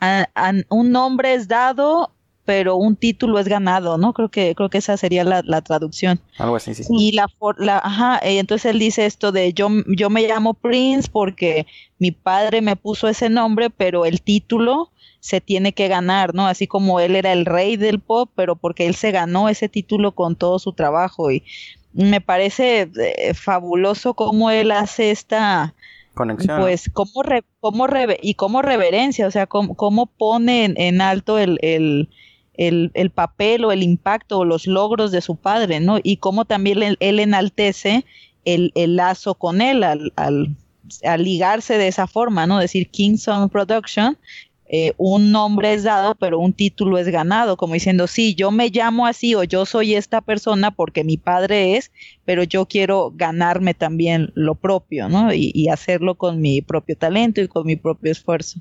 [0.00, 2.12] el un nombre es dado
[2.46, 4.14] pero un título es ganado, ¿no?
[4.14, 6.20] Creo que, creo que esa sería la, traducción.
[6.38, 6.84] Algo así, sí.
[6.88, 7.26] Y la,
[7.58, 11.66] la ajá, eh, entonces él dice esto de yo, yo me llamo Prince porque
[11.98, 16.46] mi padre me puso ese nombre, pero el título se tiene que ganar, ¿no?
[16.46, 20.12] Así como él era el rey del pop, pero porque él se ganó ese título
[20.12, 21.42] con todo su trabajo y
[21.92, 25.74] me parece eh, fabuloso cómo él hace esta
[26.14, 26.60] conexión.
[26.60, 27.22] Pues cómo,
[27.60, 27.86] cómo
[28.22, 32.08] y cómo reverencia, o sea, cómo, cómo pone en, alto el, el,
[32.56, 35.98] el, papel o el impacto o los logros de su padre, ¿no?
[36.02, 38.04] Y cómo también él, enaltece
[38.44, 40.56] el, el, lazo con él al, al,
[41.18, 42.58] ligarse de esa forma, ¿no?
[42.58, 44.16] Decir Kingston Production,
[44.68, 48.70] eh, un nombre es dado, pero un título es ganado, como diciendo, sí, yo me
[48.70, 51.92] llamo así o yo soy esta persona porque mi padre es,
[52.24, 55.32] pero yo quiero ganarme también lo propio, ¿no?
[55.32, 58.60] Y, hacerlo con mi propio talento y con mi propio esfuerzo.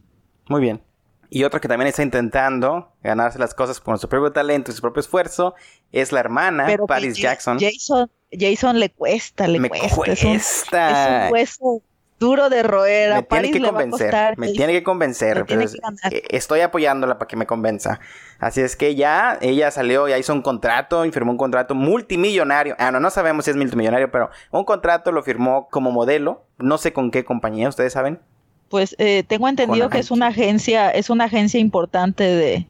[0.50, 0.82] Muy bien.
[1.30, 4.82] Y otro que también está intentando ganarse las cosas con su propio talento y su
[4.82, 5.56] propio esfuerzo
[5.92, 7.58] es la hermana, Paris Jackson.
[7.60, 10.16] Jason, Jason le cuesta, le cuesta.
[10.22, 11.30] cuesta.
[11.30, 11.82] Es un,
[12.20, 13.14] duro de roer.
[13.14, 14.38] Me tiene que convencer.
[14.38, 15.46] me tiene que convencer.
[16.12, 18.00] Eh, estoy apoyándola para que me convenza.
[18.40, 22.76] Así es que ya ella salió, ya hizo un contrato y firmó un contrato multimillonario.
[22.80, 26.46] Ah, no, no sabemos si es multimillonario, pero un contrato lo firmó como modelo.
[26.58, 28.20] No sé con qué compañía, ¿ustedes saben?
[28.76, 32.68] Pues eh, tengo entendido que es una agencia, es una agencia importante de,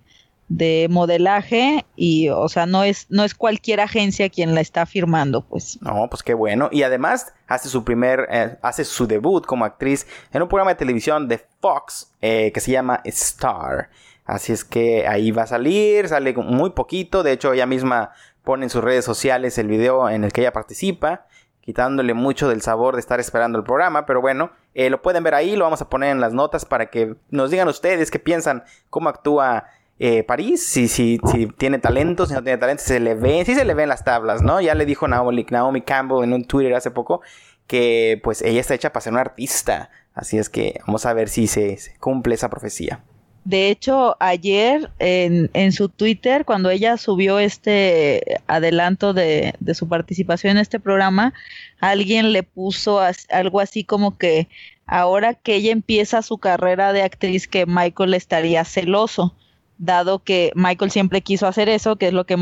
[0.50, 5.42] de modelaje y o sea no es no es cualquier agencia quien la está firmando
[5.42, 5.80] pues.
[5.82, 6.70] No pues qué bueno.
[6.72, 10.76] Y además hace su primer eh, hace su debut como actriz en un programa de
[10.76, 13.90] televisión de Fox eh, que se llama Star.
[14.26, 17.24] Así es que ahí va a salir sale muy poquito.
[17.24, 18.12] De hecho ella misma
[18.44, 21.26] pone en sus redes sociales el video en el que ella participa
[21.66, 25.34] quitándole mucho del sabor de estar esperando el programa, pero bueno, eh, lo pueden ver
[25.34, 28.64] ahí, lo vamos a poner en las notas para que nos digan ustedes qué piensan,
[28.90, 29.66] cómo actúa
[29.98, 33.56] eh, París, si, si, si tiene talento, si no tiene talento, se le ve, sí
[33.56, 34.60] se le ven las tablas, ¿no?
[34.62, 37.22] Ya le dijo Naomi, Naomi Campbell en un Twitter hace poco
[37.66, 39.90] que pues ella está hecha para ser una artista.
[40.14, 43.04] Así es que vamos a ver si se, cumple esa profecía.
[43.46, 49.88] De hecho, ayer en, en, su Twitter, cuando ella subió este adelanto de, de, su
[49.88, 51.34] participación en este programa,
[51.80, 54.48] alguien le puso algo así como que
[54.88, 59.36] ahora que ella empieza su carrera de actriz, que Michael estaría celoso
[59.78, 62.38] dado que Michael siempre quiso hacer eso, que es lo que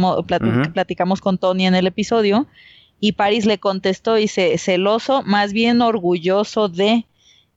[0.74, 2.48] platicamos con Tony en el episodio,
[3.00, 7.06] y Paris le contestó, dice, celoso, más bien orgulloso de,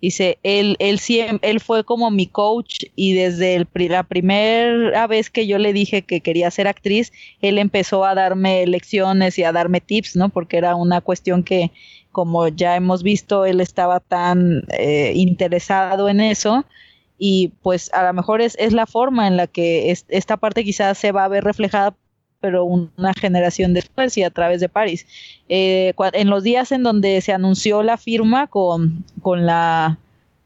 [0.01, 1.01] dice, él, él,
[1.43, 6.21] él fue como mi coach y desde la primera vez que yo le dije que
[6.21, 10.29] quería ser actriz, él empezó a darme lecciones y a darme tips, ¿no?
[10.29, 11.73] Porque era una cuestión que,
[12.13, 16.65] como ya hemos visto, él estaba tan eh, interesado en eso,
[17.19, 20.99] y pues a lo mejor es, es la forma en la que esta parte quizás
[20.99, 21.97] se va a ver reflejada
[22.41, 25.07] pero una generación después y a través de París.
[25.49, 29.99] Eh, en los días en donde se anunció la firma con, con la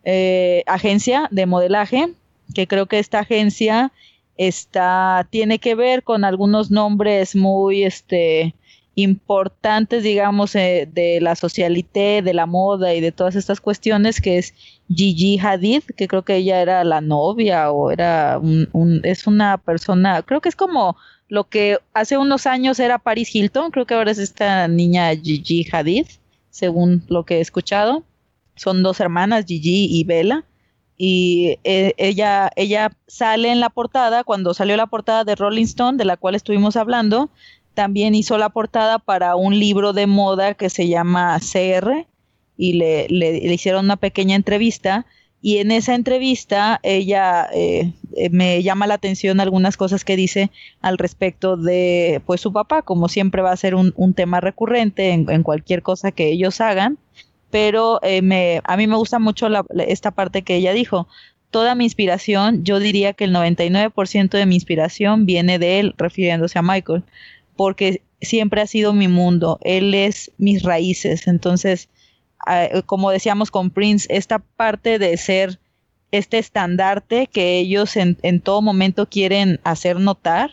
[0.04, 2.12] eh, agencia de modelaje,
[2.54, 3.92] que creo que esta agencia
[4.36, 8.54] está, tiene que ver con algunos nombres muy este,
[8.94, 14.38] importantes, digamos, eh, de la socialité, de la moda y de todas estas cuestiones, que
[14.38, 14.54] es
[14.88, 20.22] Gigi Hadid, que creo que ella era la novia o era un, es una persona,
[20.22, 20.96] creo que es como
[21.30, 25.64] lo que hace unos años era Paris Hilton, creo que ahora es esta niña Gigi
[25.72, 26.06] Hadid,
[26.50, 28.02] según lo que he escuchado.
[28.56, 30.44] Son dos hermanas, Gigi y Bella.
[30.96, 35.98] Y eh, ella, ella sale en la portada, cuando salió la portada de Rolling Stone,
[35.98, 37.30] de la cual estuvimos hablando,
[37.74, 42.06] también hizo la portada para un libro de moda que se llama CR
[42.56, 45.06] y le, le, hicieron una pequeña entrevista
[45.42, 50.50] y en esa entrevista ella eh, eh, me llama la atención algunas cosas que dice
[50.80, 55.42] al respecto de pues su papá, como siempre va a ser un, tema recurrente en,
[55.42, 56.98] cualquier cosa que ellos hagan,
[57.50, 59.48] pero eh, me, a mí me gusta mucho
[59.86, 61.08] esta parte que ella dijo.
[61.50, 66.58] Toda mi inspiración, yo diría que el 99% de mi inspiración viene de él, refiriéndose
[66.58, 67.02] a Michael
[67.60, 71.90] porque siempre ha sido mi mundo, él es mis raíces, entonces,
[72.86, 75.60] como decíamos con Prince, esta parte de ser
[76.12, 80.50] este estandarte que ellos en, todo momento quieren hacer notar,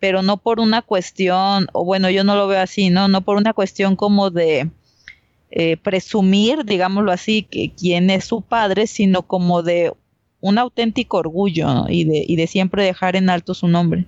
[0.00, 3.08] pero no por una cuestión, o bueno, yo no lo veo así, ¿no?
[3.08, 4.70] No por una cuestión como de
[5.50, 9.92] eh, presumir, digámoslo así, que quién es su padre, sino como de
[10.40, 14.06] un auténtico orgullo y, de, y de siempre dejar en alto su nombre.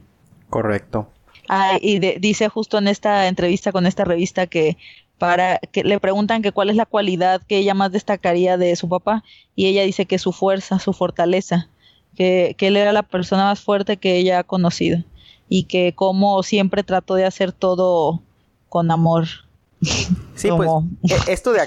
[0.50, 1.10] Correcto.
[1.48, 4.76] Ah, y dice justo en esta entrevista con esta revista que
[5.18, 8.88] para que le preguntan que cuál es la cualidad que ella más destacaría de su
[8.88, 11.68] papá y ella dice que su fuerza, su fortaleza,
[12.14, 15.02] que, que él era la persona más fuerte que ella ha conocido
[15.48, 18.22] y que como siempre trató de hacer todo
[18.68, 19.26] con amor.
[20.34, 20.68] Sí, pues
[21.28, 21.60] e, esto de,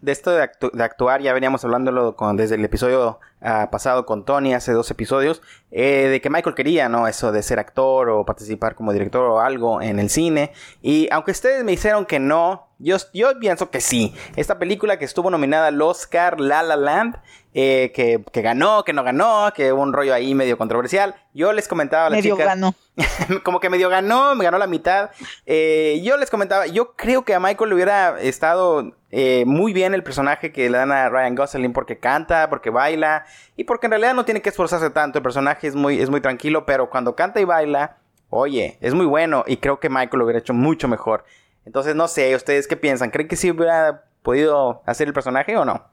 [0.00, 0.42] de esto de,
[0.82, 5.42] actuar, ya veníamos hablándolo con, desde el episodio ah, pasado con Tony, hace dos episodios,
[5.72, 7.08] eh, de que Michael quería, ¿no?
[7.08, 10.52] Eso de ser actor o participar como director o algo en el cine.
[10.82, 14.14] Y aunque ustedes me dijeron que no, Yo, yo pienso que sí.
[14.36, 17.16] Esta película que estuvo nominada al Oscar La La Land,
[17.52, 21.16] eh, que, que, ganó, que no ganó, que hubo un rollo ahí medio controversial.
[21.34, 22.74] Yo les comentaba a las medio ganó.
[23.42, 25.10] como que medio ganó, me ganó la mitad.
[25.44, 29.92] Eh, yo les comentaba, yo creo que a Michael le hubiera estado eh, muy bien
[29.92, 33.24] el personaje que le dan a Ryan Gosling porque canta, porque baila
[33.56, 35.18] y porque en realidad no tiene que esforzarse tanto.
[35.18, 37.96] El personaje es muy, es muy tranquilo, pero cuando canta y baila,
[38.30, 41.24] oye, es muy bueno y creo que Michael lo hubiera hecho mucho mejor.
[41.68, 43.10] Entonces, no sé, ¿ustedes qué piensan?
[43.10, 45.84] ¿Creen que sí hubiera podido hacer el personaje o no?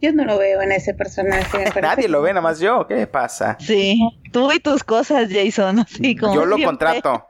[0.00, 1.64] Yo no lo veo en ese personaje.
[1.82, 2.86] Nadie lo ve, nada más yo.
[2.86, 3.56] ¿Qué pasa?
[3.58, 5.80] Sí, tú y tus cosas, Jason.
[5.80, 7.26] Así como yo lo contrato.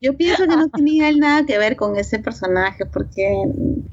[0.00, 3.34] Yo pienso que no tenía nada que ver con ese personaje, porque...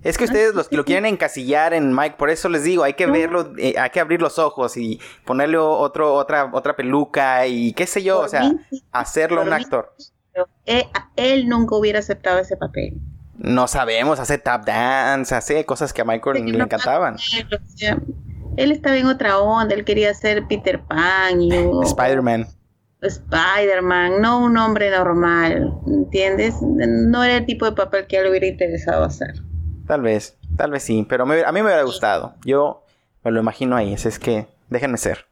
[0.03, 3.07] Es que ustedes los, lo quieren encasillar en Mike, por eso les digo, hay que
[3.07, 7.87] verlo, eh, hay que abrir los ojos y ponerle otro, otra, otra peluca y qué
[7.87, 8.51] sé yo, o sea,
[8.91, 9.95] hacerlo un actor.
[10.65, 10.85] Él,
[11.15, 12.99] él nunca hubiera aceptado ese papel.
[13.39, 17.15] No sabemos, hace tap dance, hace cosas que a Michael le encantaban.
[18.57, 21.49] Él estaba en otra onda, él quería ser Peter Pan y
[21.83, 22.47] Spider-Man.
[23.01, 26.55] Spider-Man, no un hombre normal, ¿entiendes?
[26.61, 29.35] No era el tipo de papel que a él le hubiera interesado hacer.
[29.87, 32.35] Tal vez, tal vez sí, pero a mí me hubiera gustado.
[32.43, 32.83] Yo
[33.23, 35.28] me lo imagino ahí, es que déjenme ser.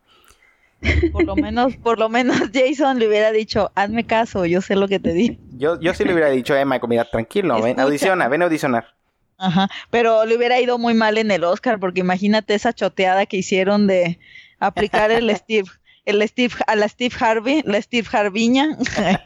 [1.12, 4.88] Por lo menos, por lo menos Jason le hubiera dicho, hazme caso, yo sé lo
[4.88, 5.40] que te di.
[5.58, 8.94] Yo, yo sí le hubiera dicho, eh, Michael, mira, tranquilo, ven, audiciona, ven a audicionar.
[9.38, 13.38] Ajá, pero le hubiera ido muy mal en el Oscar, porque imagínate esa choteada que
[13.38, 14.20] hicieron de
[14.60, 15.70] aplicar el Steve
[16.08, 18.78] el Steve, a la Steve Harvey, la Steve Harviña.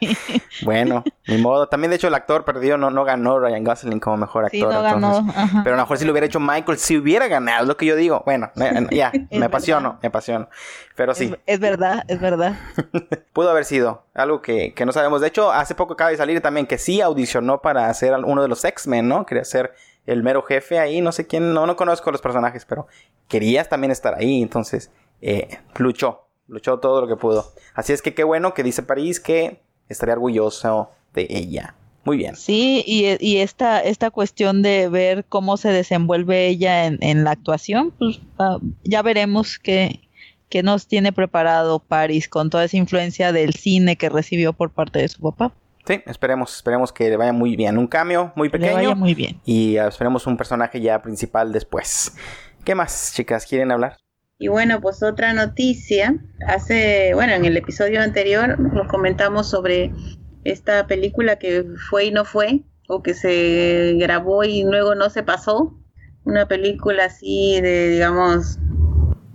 [0.64, 1.68] bueno, ni modo.
[1.68, 4.58] También, de hecho, el actor perdió, no, no ganó Ryan Gosling como mejor actor.
[4.58, 5.26] Sí, no ganó.
[5.62, 7.86] Pero a lo mejor si lo hubiera hecho Michael, si hubiera ganado, es lo que
[7.86, 8.22] yo digo.
[8.24, 8.50] Bueno,
[8.90, 10.48] ya, me apasiono, me apasiono.
[10.96, 11.32] Pero sí.
[11.46, 12.58] Es, verdad, es verdad.
[13.32, 15.20] Pudo haber sido algo que, que no sabemos.
[15.20, 18.48] De hecho, hace poco acaba de salir también que sí audicionó para hacer uno de
[18.48, 19.24] los X-Men, ¿no?
[19.24, 19.72] Quería ser
[20.04, 22.88] el mero jefe ahí, no sé quién, no, no conozco los personajes, pero
[23.28, 27.52] querías también estar ahí, entonces eh, luchó luchó todo lo que pudo.
[27.74, 31.74] Así es que qué bueno que dice París que estaría orgulloso de ella.
[32.04, 32.34] Muy bien.
[32.34, 37.92] Sí, y, y esta, esta cuestión de ver cómo se desenvuelve ella en, la actuación,
[37.96, 40.00] pues ah, ya veremos qué,
[40.48, 44.98] qué nos tiene preparado París con toda esa influencia del cine que recibió por parte
[44.98, 45.52] de su papá.
[45.86, 47.78] Sí, esperemos, esperemos que le vaya muy bien.
[47.78, 48.70] Un cambio muy pequeño.
[48.70, 49.40] Le vaya muy bien.
[49.44, 52.14] Y esperemos un personaje ya principal después.
[52.64, 53.46] ¿Qué más, chicas?
[53.46, 53.96] ¿Quieren hablar?
[54.38, 56.16] Y bueno, pues otra noticia,
[56.48, 59.92] hace, bueno, en el episodio anterior nos comentamos sobre
[60.44, 65.22] esta película que fue y no fue, o que se grabó y luego no se
[65.22, 65.78] pasó,
[66.24, 68.58] una película así de, digamos,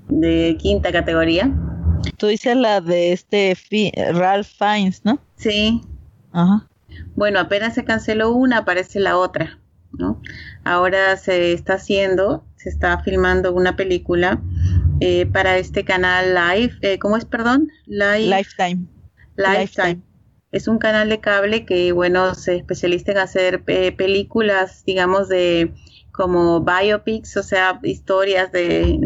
[0.10, 1.54] de quinta categoría.
[2.18, 3.56] Tú dices la de este
[4.14, 5.20] Ralph Fiennes, ¿no?
[5.36, 5.82] Sí.
[6.32, 6.68] Ajá.
[7.16, 9.60] Bueno, apenas se canceló una, aparece la otra,
[9.91, 10.22] ¿no?
[10.64, 14.41] Ahora se está haciendo, se está filmando una película
[15.00, 17.70] eh, para este canal Live, eh, ¿cómo es, perdón?
[18.30, 18.88] Lifetime.
[19.36, 20.02] Lifetime.
[20.52, 25.74] Es un canal de cable que, bueno, se especializa en hacer eh, películas, digamos, de
[26.18, 28.98] como biopics, o sea, historias de,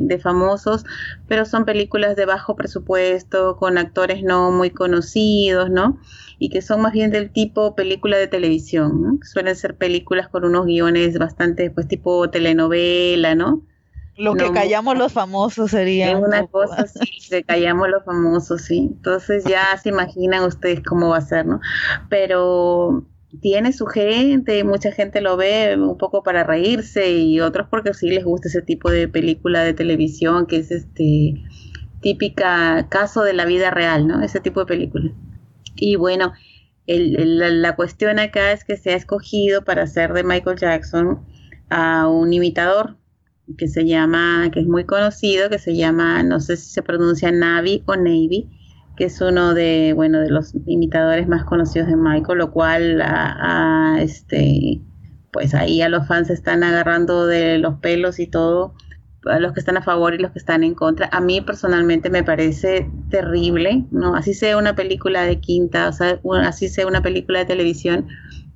[0.00, 0.86] de, famosos,
[1.28, 6.00] pero son películas de bajo presupuesto, con actores no muy conocidos, ¿no?
[6.38, 9.18] Y que son más bien del tipo película de televisión, ¿no?
[9.22, 13.62] Suelen ser películas con unos guiones bastante, pues, tipo telenovela, ¿no?
[14.16, 16.16] Lo que callamos los famosos sería.
[16.16, 18.90] una cosa así, que callamos los famosos, sí.
[18.92, 21.60] Entonces ya se imaginan ustedes cómo va a ser, ¿no?
[22.08, 23.04] Pero
[23.40, 28.08] tiene su gente, mucha gente lo ve un poco para reírse y otros porque sí
[28.08, 31.34] les gusta ese tipo de película de televisión que es este
[32.00, 34.22] típica caso de la vida real, ¿no?
[34.22, 35.12] Ese tipo de película.
[35.74, 36.32] Y bueno,
[36.86, 41.26] la cuestión acá es que se ha escogido para hacer de Michael Jackson
[41.68, 42.96] a un imitador
[43.56, 47.30] que se llama, que es muy conocido, que se llama, no sé si se pronuncia
[47.30, 48.48] Navi o Navy,
[48.96, 53.98] que es uno de, bueno, de los imitadores más conocidos de Michael, lo cual a,
[54.00, 54.80] este,
[55.32, 58.74] pues ahí a los fans se están agarrando de los pelos y todo,
[59.26, 61.08] a los que están a favor y los que están en contra.
[61.12, 64.14] A mí personalmente me parece terrible, ¿no?
[64.14, 68.06] Así sea una película de quinta, o sea, así sea una película de televisión,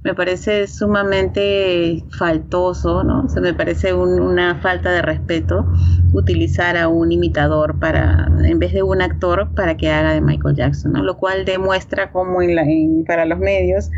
[0.02, 3.26] me parece sumamente faltoso, ¿no?
[3.26, 5.66] O me parece una falta de respeto
[6.12, 10.56] utilizar a un imitador para, en vez de un actor, para que haga de Michael
[10.56, 11.02] Jackson, ¿no?
[11.02, 12.64] Lo cual demuestra cómo en la,
[13.06, 13.90] para los medios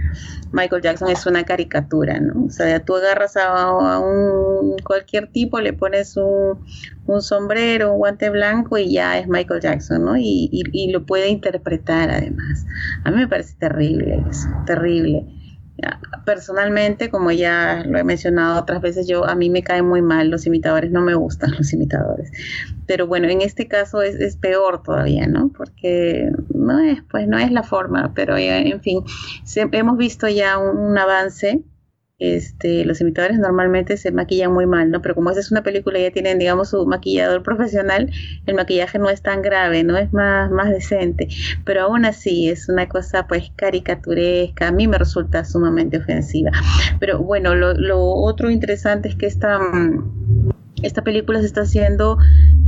[0.50, 2.46] Michael Jackson es una caricatura, ¿no?
[2.46, 6.66] O sea, tú agarras a, un cualquier tipo, le pones un,
[7.07, 10.16] un, sombrero, un guante blanco y ya es Michael Jackson, ¿no?
[10.16, 12.66] Y, y lo puede interpretar además.
[13.05, 15.41] A mí me parece terrible eso, terrible.
[16.24, 20.30] Personalmente, como ya lo he mencionado otras veces, yo a mí me caen muy mal
[20.30, 22.30] los imitadores, no me gustan los imitadores.
[22.87, 25.51] Pero bueno, en este caso es, es peor todavía, ¿no?
[25.57, 29.05] Porque no es, pues no es la forma, pero en fin,
[29.72, 31.62] hemos visto ya un avance
[32.22, 35.02] este, los imitadores normalmente se maquillan muy mal, ¿no?
[35.02, 38.10] Pero como esa es una película ya tienen, digamos, su maquillador profesional,
[38.46, 39.96] el maquillaje no es tan grave, ¿no?
[39.96, 41.26] Es más, más decente.
[41.64, 44.68] Pero aún así es una cosa, pues, caricaturesca.
[44.68, 46.52] A mí me resulta sumamente ofensiva.
[47.00, 49.58] Pero bueno, lo, otro interesante es que esta,
[50.82, 52.18] esta película se está haciendo,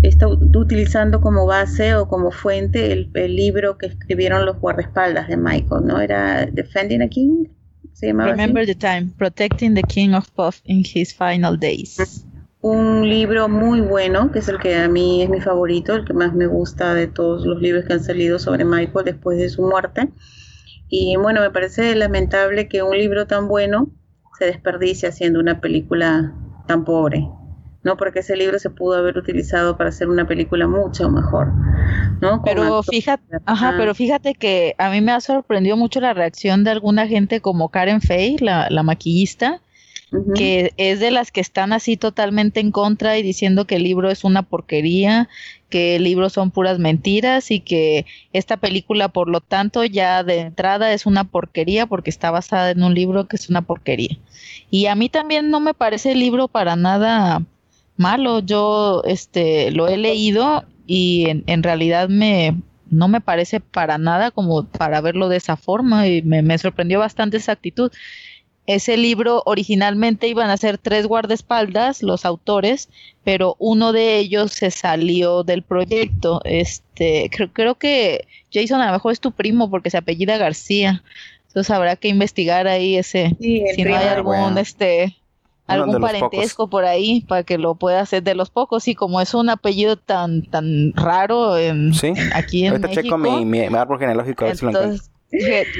[0.02, 5.86] está utilizando como base o como fuente el libro que escribieron los guardaespaldas de Michael,
[5.86, 6.00] ¿no?
[6.00, 7.46] Era Defending a King
[8.00, 12.24] Remember the Time, Protecting the King of Puff in His Final Days.
[12.60, 16.14] Un libro muy bueno, que es el que a mí es mi favorito, el que
[16.14, 19.62] más me gusta de todos los libros que han salido sobre Michael después de su
[19.62, 20.08] muerte.
[20.88, 23.90] Y bueno, me parece lamentable que un libro tan bueno
[24.38, 26.34] se desperdicie haciendo una película
[26.66, 27.28] tan pobre.
[27.84, 27.96] ¿No?
[27.96, 31.52] Porque ese libro se pudo haber utilizado para hacer una película mucho mejor,
[32.20, 32.42] ¿no?
[32.42, 36.70] pero fíjate, ajá, pero fíjate que a mí me ha sorprendido mucho la reacción de
[36.70, 39.60] alguna gente como Karen Fay, la, la maquillista,
[40.34, 44.10] que es de las que están así totalmente en contra y diciendo que el libro
[44.10, 45.28] es una porquería,
[45.70, 50.38] que el libro son puras mentiras y que esta película, por lo tanto, ya de
[50.38, 54.16] entrada es una porquería porque está basada en un libro que es una porquería.
[54.70, 57.42] Y a mí también no me parece el libro para nada
[57.96, 58.40] malo.
[58.40, 62.56] Yo este lo he leído y en, realidad me
[62.90, 67.38] no me parece para nada como para verlo de esa forma y me, sorprendió bastante
[67.38, 67.90] esa actitud.
[68.66, 72.88] Ese libro originalmente iban a ser tres guardaespaldas, los autores,
[73.22, 76.40] pero uno de ellos se salió del proyecto.
[76.44, 81.02] Este, creo, creo que Jason a lo mejor es tu primo porque se apellida García.
[81.48, 85.14] Entonces habrá que investigar ahí ese, si no hay algún este
[85.66, 88.86] algún parentesco por ahí para que lo pueda hacer de los pocos.
[88.88, 92.12] Y como es un apellido tan tan raro en, ¿Sí?
[92.34, 95.04] aquí en Ahorita checo mi, mi, árbol genealógico a ver si lo encuentro.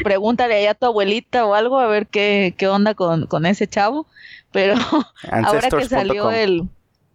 [0.03, 3.67] pregúntale ahí a tu abuelita o algo a ver qué, qué onda con, con ese
[3.67, 4.07] chavo.
[4.53, 4.75] Pero
[5.31, 6.69] ahora que salió el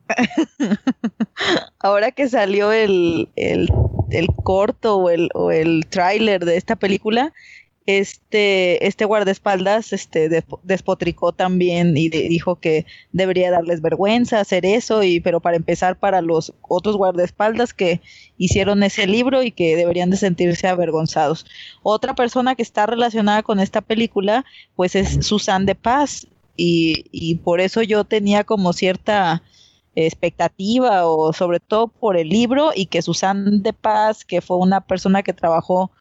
[1.79, 3.69] ahora que salió el, el,
[4.09, 7.33] el corto o el, o el tráiler de esta película
[7.97, 10.29] este, este guardaespaldas este,
[10.61, 16.21] despotricó también y dijo que debería darles vergüenza hacer eso, y, pero para empezar para
[16.21, 17.99] los otros guardaespaldas que
[18.37, 21.47] hicieron ese libro y que deberían de sentirse avergonzados.
[21.81, 27.35] Otra persona que está relacionada con esta película, pues es Susan de Paz, y, y
[27.35, 29.41] por eso yo tenía como cierta
[29.95, 34.81] expectativa o sobre todo por el libro y que Susan de Paz, que fue una
[34.81, 35.91] persona que trabajó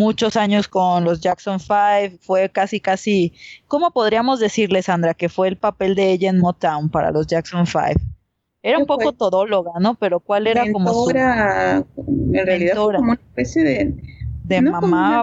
[0.00, 3.34] muchos años con los Jackson Five, fue casi, casi,
[3.68, 7.66] ¿cómo podríamos decirle, Sandra, que fue el papel de ella en Motown para los Jackson
[7.66, 7.96] Five?
[8.62, 9.94] Era un poco todóloga, ¿no?
[9.96, 11.10] Pero ¿cuál era como su...
[11.10, 13.94] En realidad como una especie de...
[14.44, 15.22] De mamá.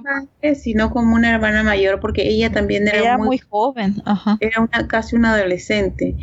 [0.56, 3.96] sino como una hermana mayor, porque ella también era, muy, joven.
[4.06, 4.38] Ajá.
[4.40, 6.16] Era una, casi una adolescente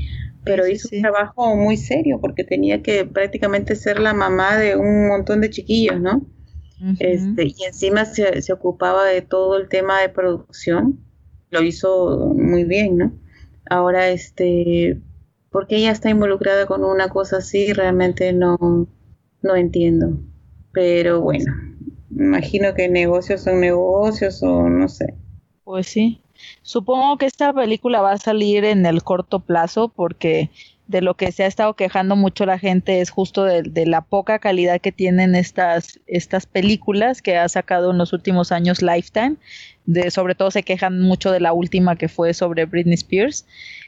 [0.44, 5.08] pero hizo un trabajo muy serio porque tenía que prácticamente ser la mamá de un
[5.08, 6.22] montón de chiquillos, ¿no?
[6.98, 11.00] Este, y encima se, se, ocupaba de todo el tema de producción,
[11.50, 13.12] lo hizo muy bien, ¿no?
[13.70, 15.00] Ahora, este,
[15.50, 18.88] porque ella está involucrada con una cosa así, realmente no,
[19.40, 20.18] no entiendo.
[20.72, 21.52] Pero bueno,
[22.10, 25.14] imagino que negocios son negocios o no sé.
[25.62, 26.20] Pues sí.
[26.62, 30.50] Supongo que esta película va a salir en el corto plazo porque
[30.86, 34.38] de lo que se ha estado quejando mucho la gente es justo de, la poca
[34.38, 39.36] calidad que tienen estas, estas películas que ha sacado en los últimos años Lifetime.
[39.86, 43.46] De, sobre todo se quejan mucho de la última que fue sobre Britney Spears.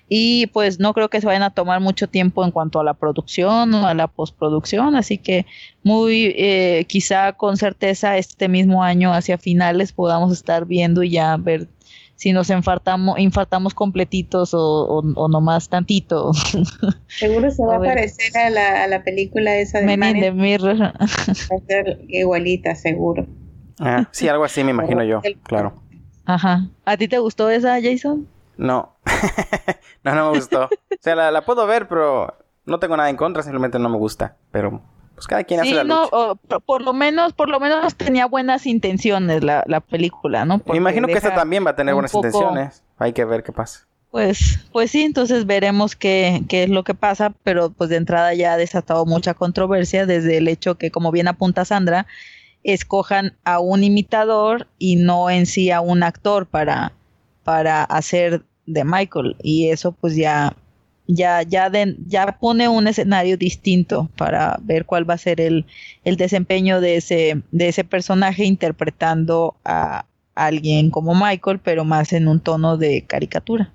[0.08, 2.94] Y pues no creo que se vayan a tomar mucho tiempo en cuanto a la
[2.94, 5.46] producción o a la postproducción, así que
[5.82, 11.36] muy eh, quizá con certeza este mismo año hacia finales podamos estar viendo y ya
[11.36, 11.66] ver
[12.16, 16.32] si nos infartamos, infartamos completitos o, o, nomás tantito.
[17.08, 20.80] Seguro se va a, parecer a la, a la, película esa de Men de Mirror.
[20.80, 23.26] Va a ser igualita, seguro.
[23.78, 25.74] Ah, sí, algo así me imagino yo, claro.
[26.24, 26.68] Ajá.
[26.86, 28.26] ¿A ti te gustó esa, Jason?
[28.56, 28.96] No.
[30.02, 30.64] no, no me gustó.
[30.64, 30.68] O
[31.00, 34.36] sea, la, la puedo ver, pero no tengo nada en contra, simplemente no me gusta.
[34.50, 34.82] Pero
[35.16, 36.08] pues cada quien hace la no,
[36.66, 40.60] por lo menos, por lo menos tenía buenas intenciones la, la película, ¿no?
[40.66, 42.84] Me imagino que esta también va a tener buenas intenciones.
[42.98, 43.86] Hay que ver qué pasa.
[44.10, 48.34] Pues, pues sí, entonces veremos qué, qué es lo que pasa, pero pues de entrada
[48.34, 52.06] ya ha desatado mucha controversia desde el hecho que, como bien apunta Sandra,
[52.62, 56.92] escojan a un imitador y no en sí a un actor para,
[57.42, 60.54] para hacer de Michael y eso pues ya
[61.06, 61.70] ya ya
[62.06, 65.66] ya pone un escenario distinto para ver cuál va a ser el,
[66.04, 70.04] el desempeño de ese de ese personaje interpretando a
[70.34, 73.72] alguien como Michael pero más en un tono de caricatura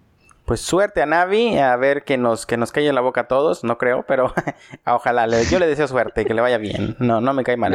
[0.52, 3.64] pues suerte a Navi, a ver que nos, que nos calle la boca a todos,
[3.64, 4.34] no creo, pero
[4.86, 6.98] ojalá, yo le deseo suerte, que le vaya bien.
[7.00, 7.72] No, no me cae mal.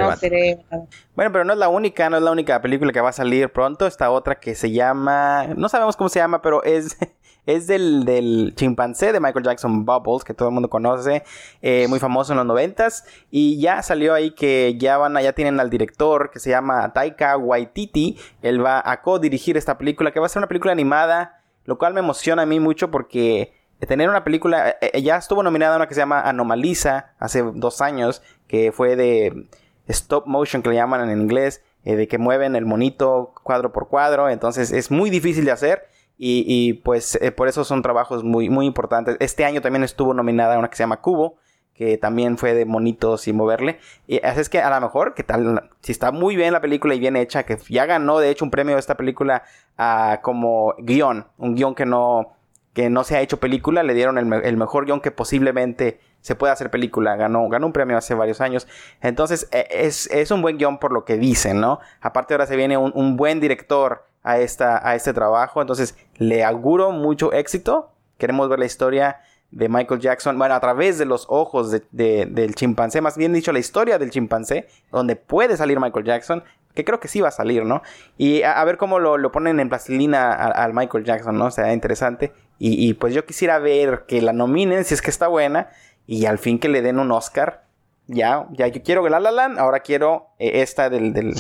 [1.14, 3.48] Bueno, pero no es la única, no es la única película que va a salir
[3.50, 3.86] pronto.
[3.86, 6.98] Esta otra que se llama, no sabemos cómo se llama, pero es,
[7.46, 11.24] es del, del chimpancé de Michael Jackson Bubbles, que todo el mundo conoce,
[11.62, 13.04] eh, muy famoso en los noventas.
[13.30, 17.36] Y ya salió ahí que ya van, ya tienen al director que se llama Taika
[17.36, 18.18] Waititi.
[18.42, 21.36] Él va a co-dirigir esta película, que va a ser una película animada
[21.66, 23.52] lo cual me emociona a mí mucho porque
[23.86, 27.42] tener una película, eh, eh, ya estuvo nominada a una que se llama Anomalisa hace
[27.42, 29.48] dos años, que fue de
[29.88, 34.28] stop motion que le llaman en inglés, de que mueven el monito cuadro por cuadro,
[34.28, 35.88] entonces es muy difícil de hacer.
[36.18, 39.16] Y, pues por eso son trabajos muy, muy importantes.
[39.20, 41.36] Este año también estuvo nominada una que se llama Cubo,
[41.76, 43.78] que también fue de monitos y moverle.
[44.06, 46.94] Y así es que a lo mejor, que tal, si está muy bien la película
[46.94, 49.42] y bien hecha, que ya ganó de hecho un premio esta película
[49.78, 52.34] uh, como guion, un guion que no,
[52.72, 56.54] que no se ha hecho película, le dieron el, mejor guion que posiblemente se pueda
[56.54, 58.66] hacer película, ganó, ganó un premio hace varios años.
[59.02, 61.78] Entonces e, es, es un buen guion por lo que dicen, ¿no?
[62.00, 66.44] Aparte ahora se viene un, un buen director a, esta, a este trabajo, entonces le
[66.44, 67.92] auguro mucho éxito.
[68.18, 69.20] Queremos ver la historia
[69.50, 73.52] de Michael Jackson, bueno, a través de los ojos de, del chimpancé, más bien dicho,
[73.52, 76.42] la historia del chimpancé, donde puede salir Michael Jackson,
[76.74, 77.82] que creo que sí va a salir, ¿no?
[78.18, 81.46] Y a, ver cómo lo, ponen en plastilina al Michael Jackson, ¿no?
[81.46, 82.32] O sea, interesante.
[82.58, 85.70] Y, pues yo quisiera ver que la nominen, si es que está buena,
[86.06, 87.64] y al fin que le den un Oscar.
[88.08, 91.34] Ya, ya, yo quiero La La Land, ahora quiero eh, esta del,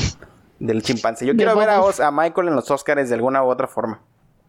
[0.82, 1.26] chimpancé.
[1.26, 4.00] Yo quiero ver a, a Michael en los Oscars de alguna u otra forma.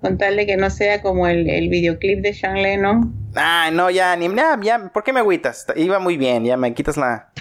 [0.01, 3.13] Contarle que no sea como el, el videoclip de Sean Lennon.
[3.35, 5.65] Ah, no, ya, ni, ya, ya, ¿por qué me agüitas?
[5.75, 7.31] Iba muy bien, ya me quitas la...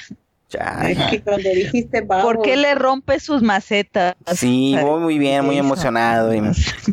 [0.48, 0.88] Ya.
[0.88, 4.14] Es que cuando dijiste ¿Por qué le rompe sus macetas?
[4.32, 6.32] Sí, voy muy bien, muy emocionado.
[6.32, 6.40] Y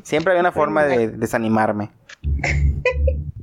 [0.03, 1.91] siempre había una forma de desanimarme.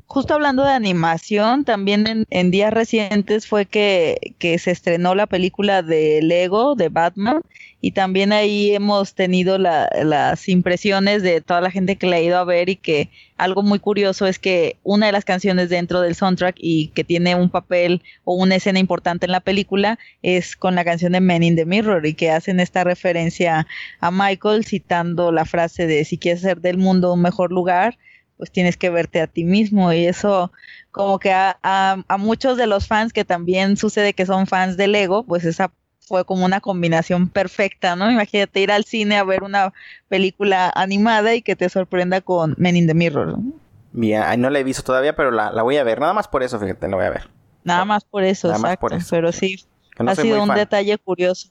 [0.07, 5.83] Justo hablando de animación, también en, días recientes fue que, que, se estrenó la película
[5.83, 7.43] de Lego, de Batman,
[7.81, 12.39] y también ahí hemos tenido las impresiones de toda la gente que la ha ido
[12.39, 16.15] a ver y que algo muy curioso es que una de las canciones dentro del
[16.15, 20.75] soundtrack y que tiene un papel o una escena importante en la película es con
[20.75, 23.67] la canción de Men in the Mirror y que hacen esta referencia
[24.01, 27.97] a Michael citando la frase de si quieres hacer del mundo un mejor lugar,
[28.37, 30.53] pues tienes que verte a ti mismo y eso
[30.93, 34.89] como que a, a, muchos de los fans que también sucede que son fans de
[34.89, 35.71] Lego, pues esa
[36.11, 38.11] fue como una combinación perfecta, ¿no?
[38.11, 39.73] Imagínate ir al cine a ver una
[40.09, 43.39] película animada y que te sorprenda con Men in the Mirror.
[43.39, 43.53] ¿no?
[43.93, 46.01] Bien, no la he visto todavía, pero la, voy a ver.
[46.01, 47.29] Nada más por eso, fíjate, la voy a ver.
[47.63, 48.87] Nada más por eso, Nada exacto.
[48.87, 49.09] Más por eso.
[49.11, 49.65] Pero sí,
[49.99, 51.51] ha sido un detalle curioso.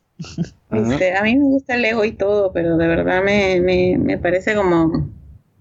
[0.72, 4.18] Este, a mí me gusta el Lego y todo, pero de verdad me, me, me
[4.18, 5.10] parece como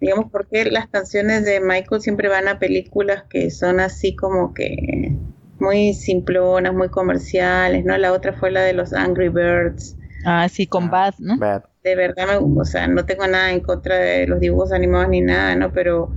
[0.00, 5.16] digamos, porque las canciones de Michael siempre van a películas que son así como que
[5.60, 7.96] muy simplonas, muy comerciales, ¿no?
[7.98, 9.96] La otra fue la de los Angry Birds.
[10.24, 11.36] Ah, sí, con ah, Bad, ¿no?
[11.84, 15.20] De verdad, me, o sea, no tengo nada en contra de los dibujos animados ni
[15.20, 15.72] nada, ¿no?
[15.72, 16.12] Pero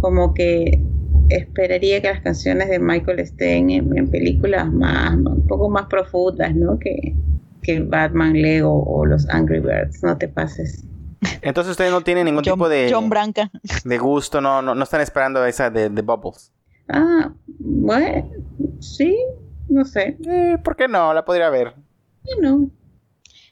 [0.00, 0.82] como que
[1.28, 6.78] esperaría que las canciones de Michael estén en, películas más, un poco más profundas, ¿no?
[6.78, 7.14] Que,
[7.62, 10.84] que Batman, Lego o los Angry Birds, no te pases.
[11.42, 12.90] Entonces ustedes no tienen ningún tipo de...
[12.92, 13.50] John Branca.
[13.84, 16.52] De gusto, no, no, no están esperando esa de, de Bubbles.
[16.88, 18.30] Ah, bueno,
[18.80, 19.16] sí,
[19.68, 20.16] no sé.
[20.26, 21.12] Eh, ¿Por qué no?
[21.12, 21.74] La podría ver.
[22.24, 22.70] Sí, no.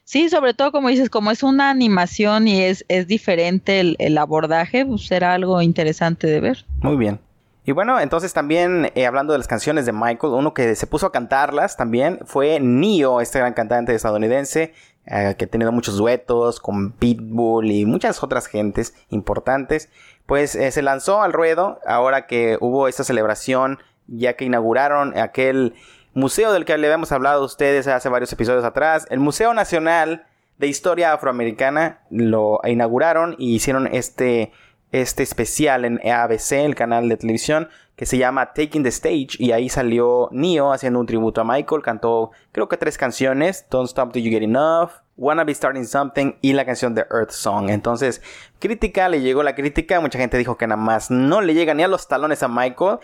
[0.05, 4.16] Sí, sobre todo como dices, como es una animación y es, es diferente el, el
[4.18, 6.64] abordaje, pues será algo interesante de ver.
[6.80, 7.18] Muy bien.
[7.64, 11.07] Y bueno, entonces también eh, hablando de las canciones de Michael, uno que se puso
[11.07, 14.72] a cantarlas también fue Neo, este gran cantante estadounidense,
[15.07, 19.91] eh, que ha tenido muchos duetos con Pitbull y muchas otras gentes importantes.
[20.26, 25.74] Pues eh, se lanzó al ruedo ahora que hubo esta celebración, ya que inauguraron aquel
[26.14, 30.26] museo del que le habíamos hablado a ustedes hace varios episodios atrás, el Museo Nacional
[30.58, 34.52] de Historia Afroamericana, lo inauguraron y hicieron este
[34.92, 39.53] este especial en ABC, el canal de televisión, que se llama Taking the Stage, y
[39.53, 44.12] ahí salió Neo haciendo un tributo a Michael, cantó creo que tres canciones, Don't Stop
[44.12, 47.70] Till You Get Enough, Wanna Be Starting Something y la canción de Earth Song.
[47.70, 48.20] Entonces,
[48.59, 51.82] crítica, le llegó la crítica, mucha gente dijo que nada más no le llega ni
[51.82, 52.99] a los talones a Michael,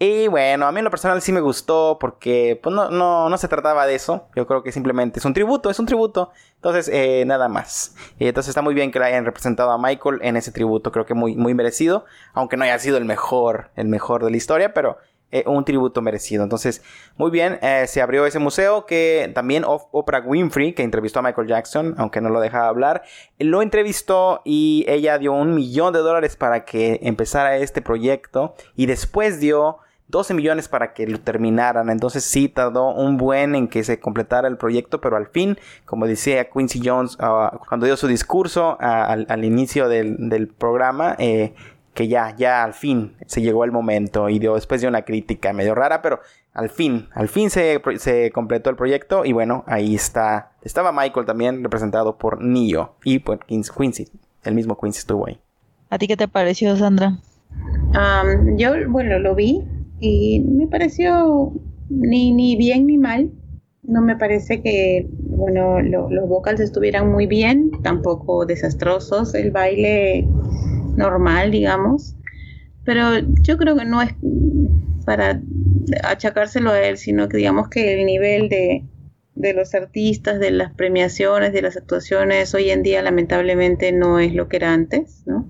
[0.00, 3.36] Y bueno, a mí en lo personal sí me gustó porque pues no, no, no
[3.36, 4.28] se trataba de eso.
[4.36, 6.30] Yo creo que simplemente es un tributo, es un tributo.
[6.54, 7.96] Entonces, eh, nada más.
[8.20, 10.92] entonces está muy bien que le hayan representado a Michael en ese tributo.
[10.92, 12.04] Creo que muy, muy merecido.
[12.32, 14.98] Aunque no haya sido el mejor, el mejor de la historia, pero
[15.32, 16.44] eh, un tributo merecido.
[16.44, 16.80] Entonces,
[17.16, 21.48] muy bien, eh, se abrió ese museo que también Oprah Winfrey, que entrevistó a Michael
[21.48, 23.02] Jackson, aunque no lo dejaba hablar,
[23.38, 28.86] lo entrevistó y ella dio un millón de dólares para que empezara este proyecto y
[28.86, 31.90] después dio 12 millones para que lo terminaran.
[31.90, 36.06] Entonces sí tardó un buen en que se completara el proyecto, pero al fin, como
[36.06, 41.54] decía Quincy Jones ah, cuando dio su discurso ah, al, inicio del, programa, eh,
[41.94, 45.52] que ya, ya al fin se llegó el momento y dio después de una crítica
[45.52, 46.20] medio rara, pero
[46.54, 50.52] al fin, al fin se, se completó el proyecto y bueno, ahí está.
[50.62, 54.08] Estaba Michael también representado por Neo y por Quincy,
[54.44, 55.38] el mismo Quincy estuvo ahí.
[55.90, 57.18] ¿A ti qué te pareció, Sandra?
[58.56, 59.64] yo, bueno, lo vi,
[60.00, 61.52] y me pareció
[61.88, 63.30] ni, ni bien ni mal.
[63.82, 70.26] No me parece que bueno, los vocals estuvieran muy bien, tampoco desastrosos, el baile
[70.96, 72.16] normal, digamos.
[72.84, 74.14] Pero yo creo que no es
[75.06, 75.40] para
[76.02, 78.84] achacárselo a él, sino que digamos que el nivel de,
[79.36, 84.34] de los artistas, de las premiaciones, de las actuaciones, hoy en día lamentablemente no es
[84.34, 85.48] lo que era antes, ¿no?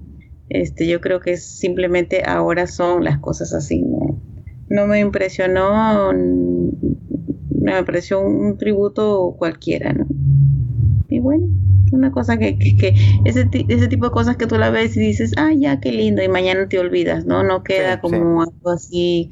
[0.51, 4.21] Este, yo creo que simplemente ahora son las cosas así, ¿no?
[4.69, 10.07] No me impresionó, me pareció un tributo cualquiera, ¿no?
[11.09, 11.47] Y bueno,
[11.93, 12.95] una cosa que, que,
[13.25, 16.23] ese, ese tipo de cosas que tú la ves y dices, ah, ya, qué lindo,
[16.23, 17.43] y mañana te olvidas, ¿no?
[17.43, 19.31] No queda como algo así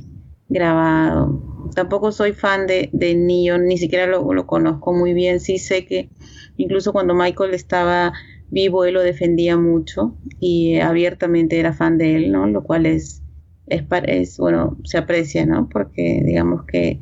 [0.48, 1.70] grabado.
[1.74, 5.84] Tampoco soy fan de, de Neon, ni siquiera lo, lo conozco muy bien, sí sé
[5.84, 6.10] que
[6.56, 8.12] incluso cuando Michael estaba
[8.48, 12.46] vivo, él lo defendía mucho y abiertamente era fan de él, ¿no?
[12.46, 13.22] Lo cual es
[13.66, 15.68] es, es, bueno, se aprecia, ¿no?
[15.68, 17.00] Porque digamos que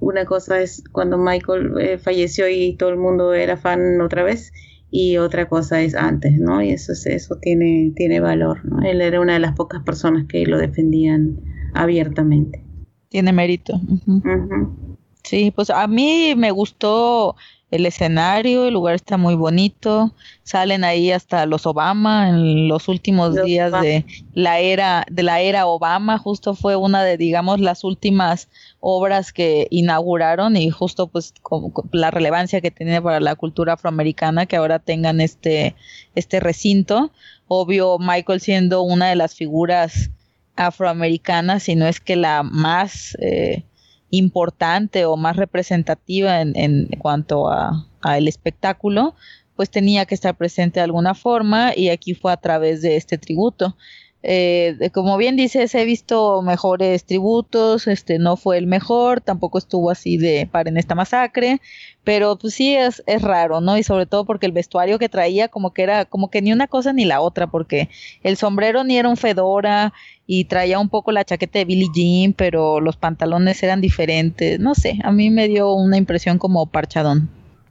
[0.00, 4.52] una cosa es cuando Michael eh, falleció y todo el mundo era fan otra vez
[4.90, 6.62] y otra cosa es antes, ¿no?
[6.62, 8.82] Y eso, eso tiene, tiene valor, ¿no?
[8.82, 11.40] Él era una de las pocas personas que lo defendían
[11.74, 12.62] abiertamente.
[13.08, 13.80] Tiene mérito.
[15.22, 17.34] Sí, pues a mí me gustó
[17.70, 20.14] el escenario, el lugar está muy bonito,
[20.44, 24.04] salen ahí hasta los Obama en los últimos días de
[24.34, 28.48] la era de la era Obama, justo fue una de digamos las últimas
[28.78, 34.46] obras que inauguraron y justo pues con, la relevancia que tiene para la cultura afroamericana
[34.46, 35.74] que ahora tengan este
[36.14, 37.10] este recinto,
[37.48, 40.10] obvio Michael siendo una de las figuras
[40.54, 43.64] afroamericanas, si no es que la más eh,
[44.10, 47.86] importante o más representativa en, en cuanto a,
[48.16, 49.16] el espectáculo,
[49.56, 53.18] pues tenía que estar presente de alguna forma y aquí fue a través de este
[53.18, 53.76] tributo.
[54.28, 59.88] Eh, como bien dices, he visto mejores tributos, este no fue el mejor, tampoco estuvo
[59.88, 61.60] así de par en esta masacre,
[62.02, 63.78] pero pues sí es, es raro, ¿no?
[63.78, 66.66] Y sobre todo porque el vestuario que traía como que era como que ni una
[66.66, 67.88] cosa ni la otra, porque
[68.24, 69.92] el sombrero ni era un fedora
[70.26, 74.74] y traía un poco la chaqueta de Billie Jean, pero los pantalones eran diferentes, no
[74.74, 77.30] sé, a mí me dio una impresión como parchadón.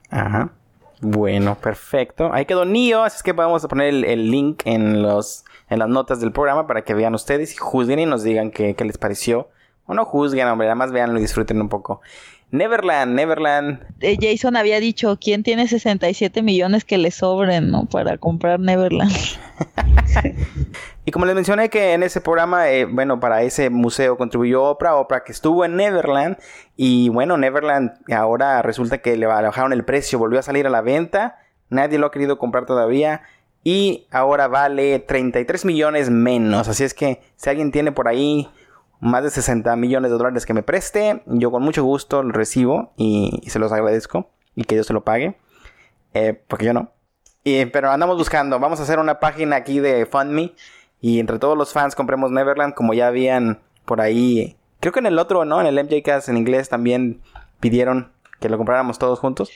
[0.09, 0.53] Ajá.
[1.01, 2.31] Bueno, perfecto.
[2.33, 5.89] Ahí quedó Nio, así es que vamos a poner el, link en los en las
[5.89, 9.49] notas del programa para que vean ustedes y juzguen y nos digan qué, les pareció.
[9.87, 12.01] O no juzguen, hombre, además veanlo y disfruten un poco.
[12.55, 13.85] Neverland, Neverland.
[14.01, 17.85] Eh, Jason había dicho, ¿quién tiene 67 millones que le sobren, no?
[17.85, 19.11] Para comprar Neverland.
[21.05, 24.95] y como les mencioné que en ese programa, eh, bueno, para ese museo contribuyó Oprah,
[24.95, 26.37] Oprah que estuvo en Neverland.
[26.75, 30.81] Y bueno, Neverland ahora resulta que le bajaron el precio, volvió a salir a la
[30.81, 31.39] venta.
[31.69, 33.21] Nadie lo ha querido comprar todavía.
[33.63, 36.67] Y ahora vale 33 millones menos.
[36.67, 38.47] Así es que si alguien tiene por ahí
[38.99, 42.93] más de 60 millones de dólares que me preste, yo con mucho gusto lo recibo
[42.97, 45.37] y, se los agradezco y que Dios se lo pague,
[46.13, 46.91] eh, porque yo no.
[47.43, 50.53] Pero andamos buscando, vamos a hacer una página aquí de FundMe
[50.99, 55.05] y entre todos los fans compremos Neverland como ya habían por ahí, creo que en
[55.05, 55.61] el otro, ¿no?
[55.61, 57.21] En el MJCast en inglés también
[57.59, 59.51] pidieron que lo compráramos todos juntos.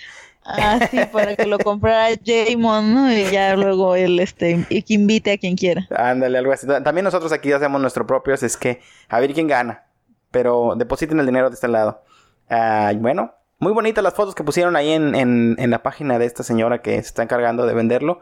[0.45, 3.11] Ah, sí, para que lo comprara Jamon, ¿no?
[3.11, 5.87] Y ya luego él, este, y que invite a quien quiera.
[5.95, 6.65] Ándale, algo así.
[6.83, 9.85] También nosotros aquí hacemos nuestro propio, es que a ver quién gana.
[10.31, 12.03] Pero depositen el dinero de este lado.
[12.49, 16.43] Ah, bueno, muy bonitas las fotos que pusieron ahí en, en, la página de esta
[16.43, 18.21] señora que se está encargando de venderlo.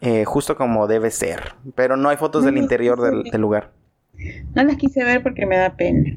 [0.00, 1.54] Eh, justo como debe ser.
[1.74, 3.72] Pero no hay fotos del interior del lugar.
[4.54, 6.16] No las quise ver porque me da pena.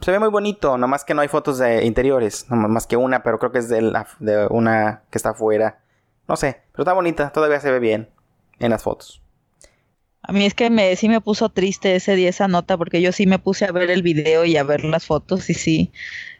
[0.00, 3.22] Se ve muy bonito, nomás que no hay fotos de interiores, nomás más que una,
[3.22, 5.80] pero creo que es de una que está afuera.
[6.28, 8.08] No sé, pero está bonita, todavía se ve bien
[8.58, 9.22] en las fotos.
[10.22, 13.12] A mí es que me, sí me puso triste ese día esa nota porque yo
[13.12, 15.92] sí me puse a ver el video y a ver las fotos y sí,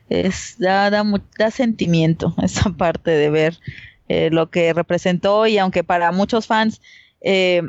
[0.09, 1.05] es, da, da,
[1.39, 3.59] da sentimiento esa parte de ver
[4.09, 6.81] eh, lo que representó y aunque para muchos fans
[7.21, 7.63] eh,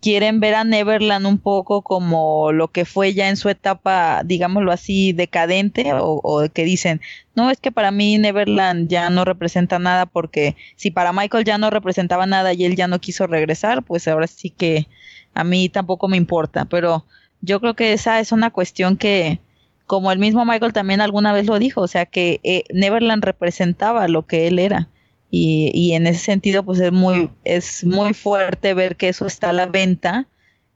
[0.00, 4.72] quieren ver a Neverland un poco como lo que fue ya en su etapa, digámoslo
[4.72, 7.00] así, decadente, o, o, que dicen,
[7.34, 11.58] no, es que para mí Neverland ya no representa nada, porque si para Michael ya
[11.58, 14.88] no representaba nada y él ya no quiso regresar, pues ahora sí que
[15.34, 17.04] a mí tampoco me importa, pero
[17.40, 19.40] yo creo que esa es una cuestión que,
[19.86, 24.08] como el mismo Michael también alguna vez lo dijo, o sea que eh, Neverland representaba
[24.08, 24.88] lo que él era.
[25.36, 29.50] Y, y, en ese sentido, pues es muy, es muy fuerte ver que eso está
[29.50, 30.28] a la venta,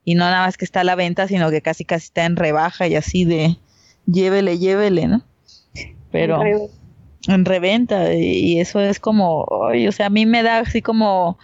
[0.03, 2.35] y no nada más que está a la venta, sino que casi casi está en
[2.35, 3.57] rebaja y así de
[4.05, 5.23] llévele, llévele, ¿no?
[6.11, 6.41] Pero
[7.27, 11.37] en reventa, y eso es como, oye, o sea, a mí me da así como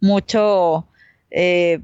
[0.00, 0.86] mucho,
[1.32, 1.80] eh,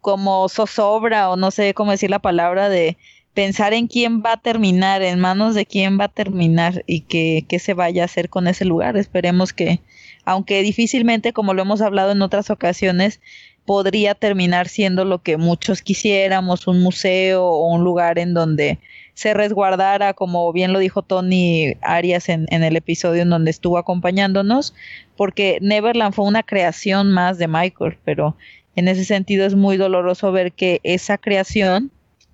[0.00, 2.96] como zozobra, o no sé cómo decir la palabra de
[3.32, 7.46] pensar en quién va a terminar, en manos de quién va a terminar y que,
[7.48, 8.96] que se vaya a hacer con ese lugar.
[8.96, 9.80] Esperemos que,
[10.24, 13.20] aunque difícilmente, como lo hemos hablado en otras ocasiones,
[13.64, 18.78] podría terminar siendo lo que muchos quisiéramos, un museo o un lugar en donde
[19.14, 24.74] se resguardara, como bien lo dijo Tony Arias en, el episodio en donde estuvo acompañándonos,
[25.16, 28.36] porque Neverland fue una creación más de Michael, pero
[28.76, 31.90] en ese sentido es muy doloroso ver que esa creación,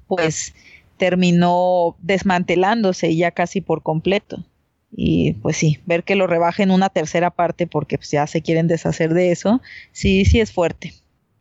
[0.08, 0.54] pues,
[0.96, 4.44] terminó desmantelándose ya casi por completo.
[4.92, 8.66] Y pues sí, ver que lo rebajen una tercera parte porque pues, ya se quieren
[8.66, 9.60] deshacer de eso,
[9.92, 10.94] sí, sí es fuerte.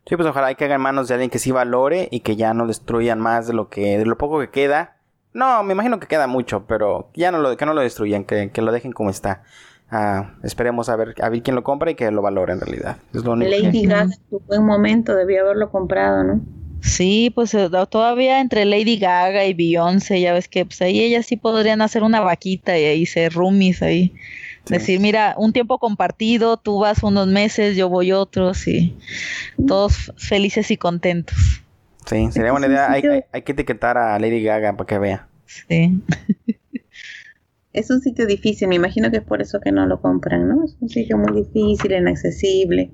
[0.06, 2.68] Sí, pues ojalá que hagan manos de alguien que sí valore y que ya no
[2.68, 4.98] destruyan más de lo que, de lo poco que queda.
[5.34, 8.50] No, me imagino que queda mucho, pero ya no lo, que no lo destruyan, que,
[8.52, 9.44] que lo dejen como está.
[9.92, 12.98] Uh, esperemos a ver, a ver quién lo compra y que lo valore en realidad.
[13.14, 13.88] Es lo único Lady que...
[13.88, 16.42] Gaga en su buen momento debió haberlo comprado, ¿no?
[16.82, 17.56] Sí, pues
[17.90, 22.04] todavía entre Lady Gaga y Beyoncé, ya ves que pues ahí ellas sí podrían hacer
[22.04, 24.14] una vaquita y ahí ser roomies ahí.
[24.66, 24.74] Sí.
[24.74, 28.96] Decir, mira, un tiempo compartido, tú vas unos meses, yo voy otros y
[29.68, 31.38] todos felices y contentos.
[32.06, 32.92] Sí, sería buena idea.
[32.92, 35.28] Hay, hay, hay que etiquetar a Lady Gaga para que vea.
[35.46, 36.02] Sí.
[37.74, 40.64] es un sitio difícil, me imagino que es por eso que no lo compran, ¿no?
[40.64, 42.92] Es un sitio muy difícil, inaccesible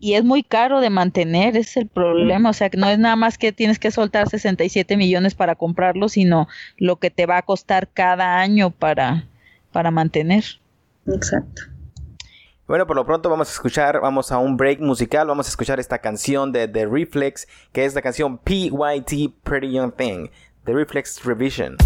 [0.00, 2.98] y es muy caro de mantener, ese es el problema, o sea, que no es
[2.98, 7.38] nada más que tienes que soltar 67 millones para comprarlo, sino lo que te va
[7.38, 9.24] a costar cada año para,
[9.72, 10.44] para mantener.
[11.06, 11.62] Exacto.
[12.68, 15.80] Bueno, por lo pronto vamos a escuchar, vamos a un break musical, vamos a escuchar
[15.80, 20.28] esta canción de The Reflex, que es la canción PYT Pretty Young Thing,
[20.64, 21.76] The Reflex Revision.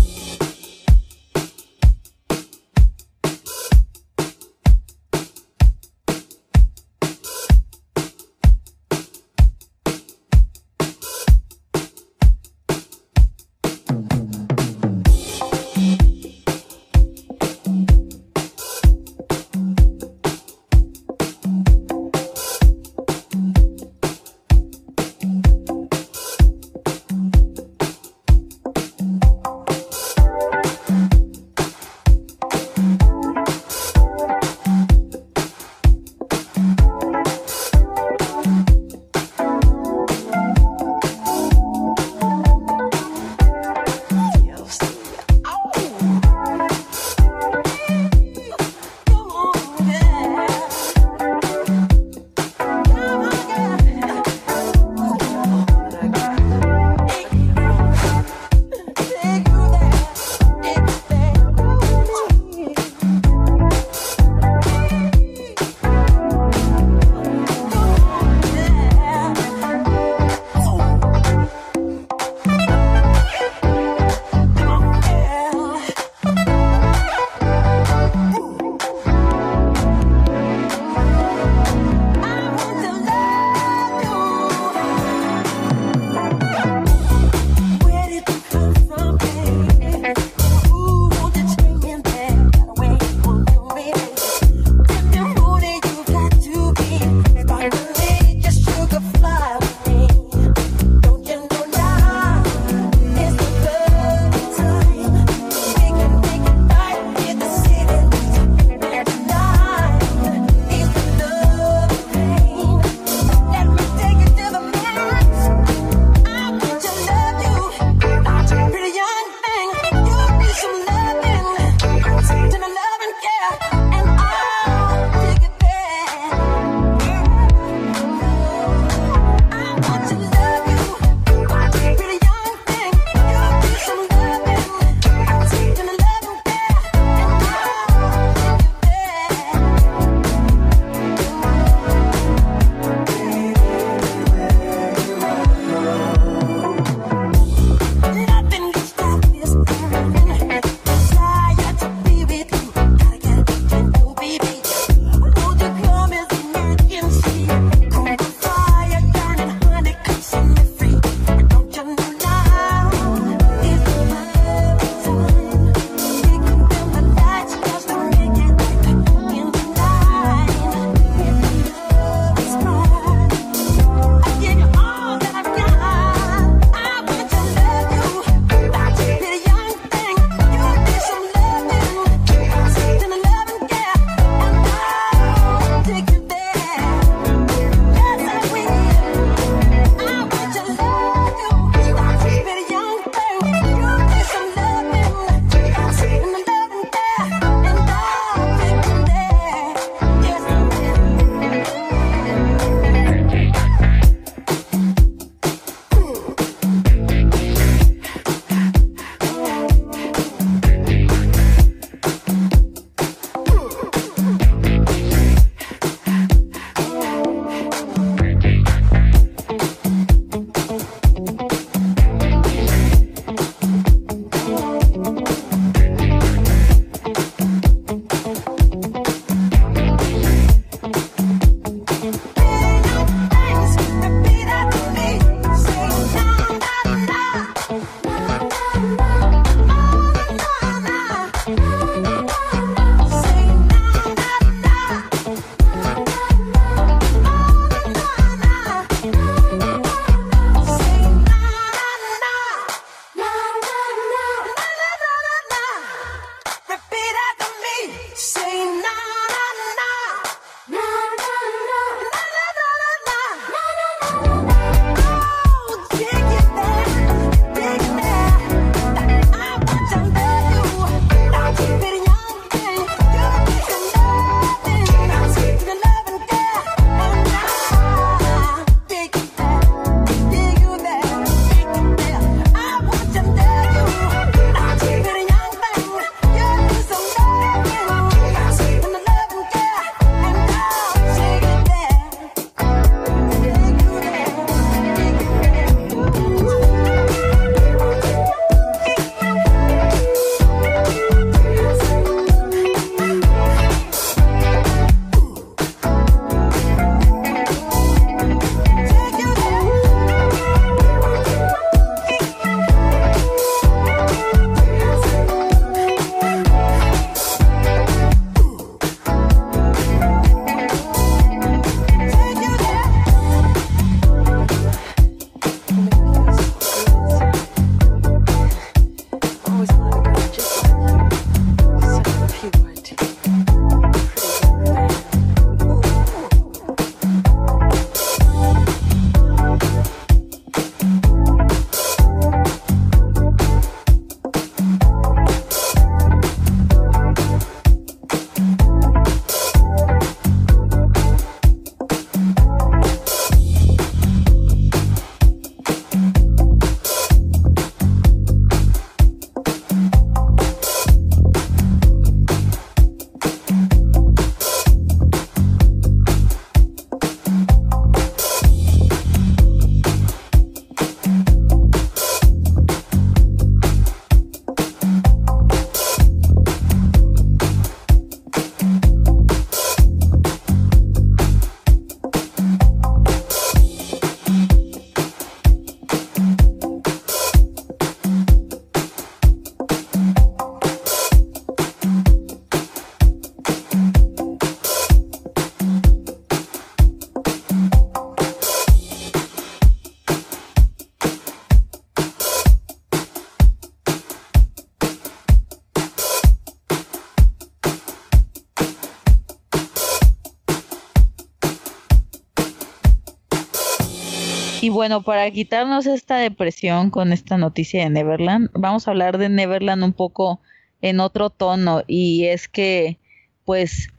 [414.83, 419.85] Bueno, para quitarnos esta depresión con esta noticia de Neverland, vamos a hablar de Neverland
[419.85, 420.41] un poco
[420.81, 422.99] en otro tono y es que
[423.45, 423.91] pues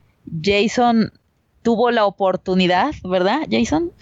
[0.43, 1.13] Jason
[1.61, 3.93] tuvo la oportunidad, ¿verdad, Jason?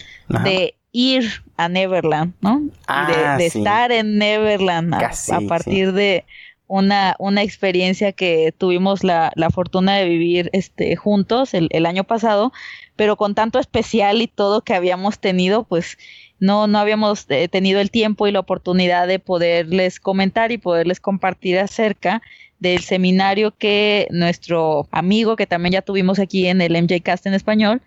[0.43, 2.63] De ir a Neverland, ¿no?
[2.87, 5.11] Ah, de, estar en Neverland a,
[5.47, 6.25] partir de
[6.65, 12.05] una, una experiencia que tuvimos la, la fortuna de vivir este, juntos el, el, año
[12.05, 12.51] pasado,
[12.95, 15.99] pero con tanto especial y todo que habíamos tenido, pues
[16.41, 20.99] no, no habíamos eh, tenido el tiempo y la oportunidad de poderles comentar y poderles
[20.99, 22.23] compartir acerca
[22.59, 27.35] del seminario que nuestro amigo, que también ya tuvimos aquí en el MJ Cast en
[27.35, 27.81] español,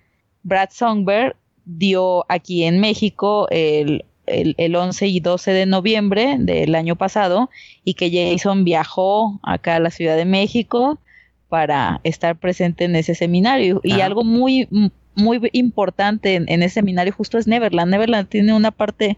[0.44, 1.34] Brad Songberg,
[1.64, 7.50] dio aquí en México el, el, el, 11 y 12 de noviembre del año pasado
[7.82, 11.00] y que Jason viajó acá a la Ciudad de México
[11.48, 13.80] para estar presente en ese seminario.
[13.82, 14.68] Y algo muy,
[15.14, 17.90] muy importante en, ese seminario justo es Neverland.
[17.90, 19.16] Neverland tiene una parte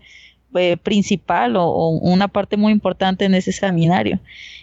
[0.54, 4.20] eh, principal o, o, una parte muy importante en ese seminario.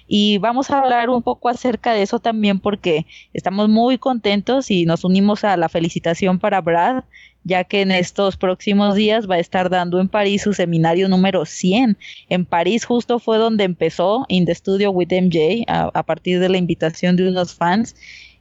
[0.08, 4.86] Y vamos a hablar un poco acerca de eso también porque estamos muy contentos y
[4.86, 7.04] nos unimos a la felicitación para Brad,
[7.44, 11.46] ya que en estos próximos días va a estar dando en París su seminario número
[11.46, 11.98] 100.
[12.30, 16.50] En París justo fue donde empezó In the Studio with MJ a, a partir de
[16.50, 17.96] la invitación de unos fans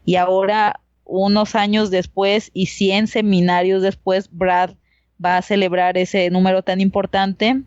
[0.05, 0.81] y ahora
[1.21, 4.71] unos años después y 100 seminarios después, Brad
[5.25, 7.63] va a celebrar ese número tan importante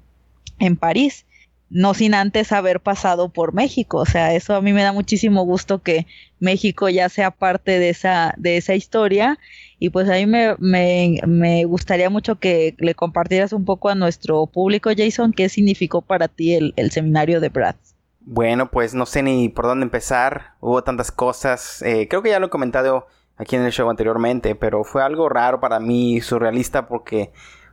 [0.59, 1.25] en París
[1.69, 3.97] no sin antes haber pasado por México.
[3.97, 6.05] O sea, eso a mí me da muchísimo gusto que
[6.39, 9.39] México ya sea parte de esa, de esa historia.
[9.79, 13.95] Y pues a mí me, me, me gustaría mucho que le compartieras un poco a
[13.95, 17.75] nuestro público, Jason, qué significó para ti el, seminario de Brad.
[18.21, 20.53] Bueno, pues no sé ni por dónde empezar.
[20.61, 21.81] Hubo tantas cosas.
[21.81, 23.07] Eh, creo que ya lo he comentado
[23.37, 27.31] aquí en el show anteriormente, pero fue algo raro para mí, surrealista, porque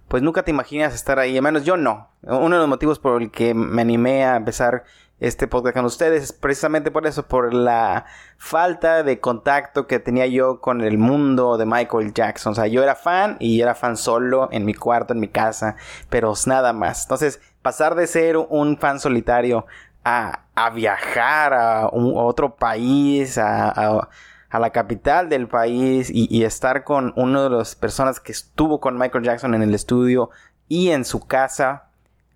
[0.08, 2.10] pues nunca te imaginas estar ahí, al menos yo no.
[2.22, 4.84] Uno de los motivos por el que me animé a empezar
[5.20, 8.06] este podcast con ustedes es precisamente por eso, por la
[8.38, 12.52] falta de contacto que tenía yo con el mundo de Michael Jackson.
[12.52, 15.76] O sea, yo era fan y era fan solo en mi cuarto, en mi casa,
[16.10, 17.04] pero nada más.
[17.04, 19.64] Entonces, pasar de ser un fan solitario
[20.04, 24.08] a, a viajar a, un, otro país, a, a
[24.52, 28.98] a la capital del país y, estar con una de las personas que estuvo con
[28.98, 30.28] Michael Jackson en el estudio
[30.68, 31.88] y en su casa,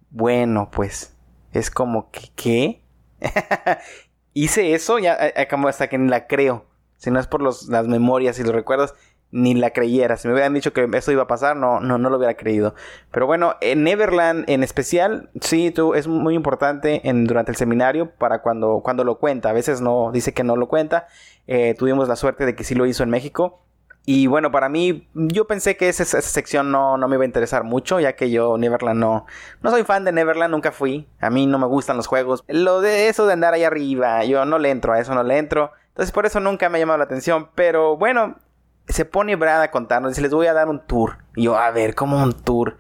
[0.08, 1.14] bueno, pues
[1.52, 2.82] es como que, ¿qué?
[4.32, 6.64] Hice eso ya eh, como hasta que ni la creo.
[6.96, 8.94] Si no es por los, las memorias y los recuerdos,
[9.37, 10.16] ni la creyera.
[10.16, 12.74] Si me hubieran dicho que eso iba a pasar, no, no, no lo hubiera creído.
[13.11, 18.41] Pero bueno, en Neverland en especial, sí, tú, es muy importante durante el seminario para
[18.41, 19.51] cuando, cuando lo cuenta.
[19.51, 21.07] A veces no dice que no lo cuenta.
[21.47, 23.62] Eh, tuvimos la suerte de que sí lo hizo en México.
[24.09, 27.26] Y bueno, para mí, yo pensé que esa, esa, sección no, no me iba a
[27.26, 29.26] interesar mucho, ya que yo Neverland no,
[29.62, 31.09] no soy fan de Neverland, nunca fui.
[31.20, 32.45] A mí no me gustan los juegos.
[32.47, 35.39] Lo de eso de andar ahí arriba, yo no le entro a eso, no le
[35.39, 35.72] entro.
[35.89, 37.49] Entonces por eso nunca me ha llamado la atención.
[37.55, 38.37] Pero bueno,
[38.89, 41.18] se pone Brad a contarnos, dice, les voy a dar un tour.
[41.34, 42.78] Y yo, a ver, ¿cómo un tour?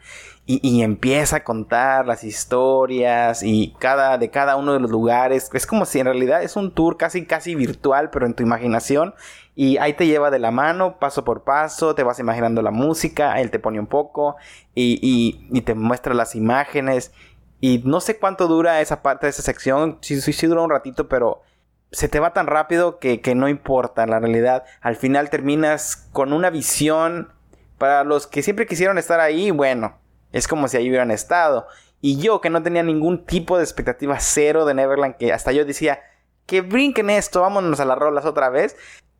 [0.48, 5.50] Y, y, empieza a contar las historias y cada, de cada uno de los lugares.
[5.52, 9.14] Es como si en realidad es un tour casi, casi virtual, pero en tu imaginación.
[9.56, 13.40] Y ahí te lleva de la mano, paso por paso, te vas imaginando la música,
[13.40, 14.36] él te pone un poco
[14.74, 17.12] y, y, y te muestra las imágenes.
[17.60, 20.70] Y no sé cuánto dura esa parte de esa sección, sí, sí, sí dura un
[20.70, 21.42] ratito, pero
[21.90, 24.64] se te va tan rápido que, que no importa la realidad.
[24.80, 27.32] Al final terminas con una visión
[27.78, 29.98] para los que siempre quisieron estar ahí, bueno,
[30.32, 31.66] es como si ahí hubieran estado.
[32.00, 35.64] Y yo que no tenía ningún tipo de expectativa cero de Neverland, que hasta yo
[35.64, 36.00] decía,
[36.46, 38.76] que brinquen esto, vámonos a las rolas otra vez,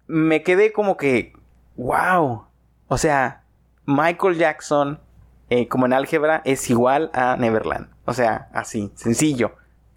[0.06, 1.32] me quedé como que,
[1.76, 2.46] wow.
[2.88, 3.42] O sea,
[3.84, 5.00] Michael Jackson,
[5.50, 7.88] eh, como en álgebra, es igual a Neverland.
[8.04, 9.52] O sea, así, sencillo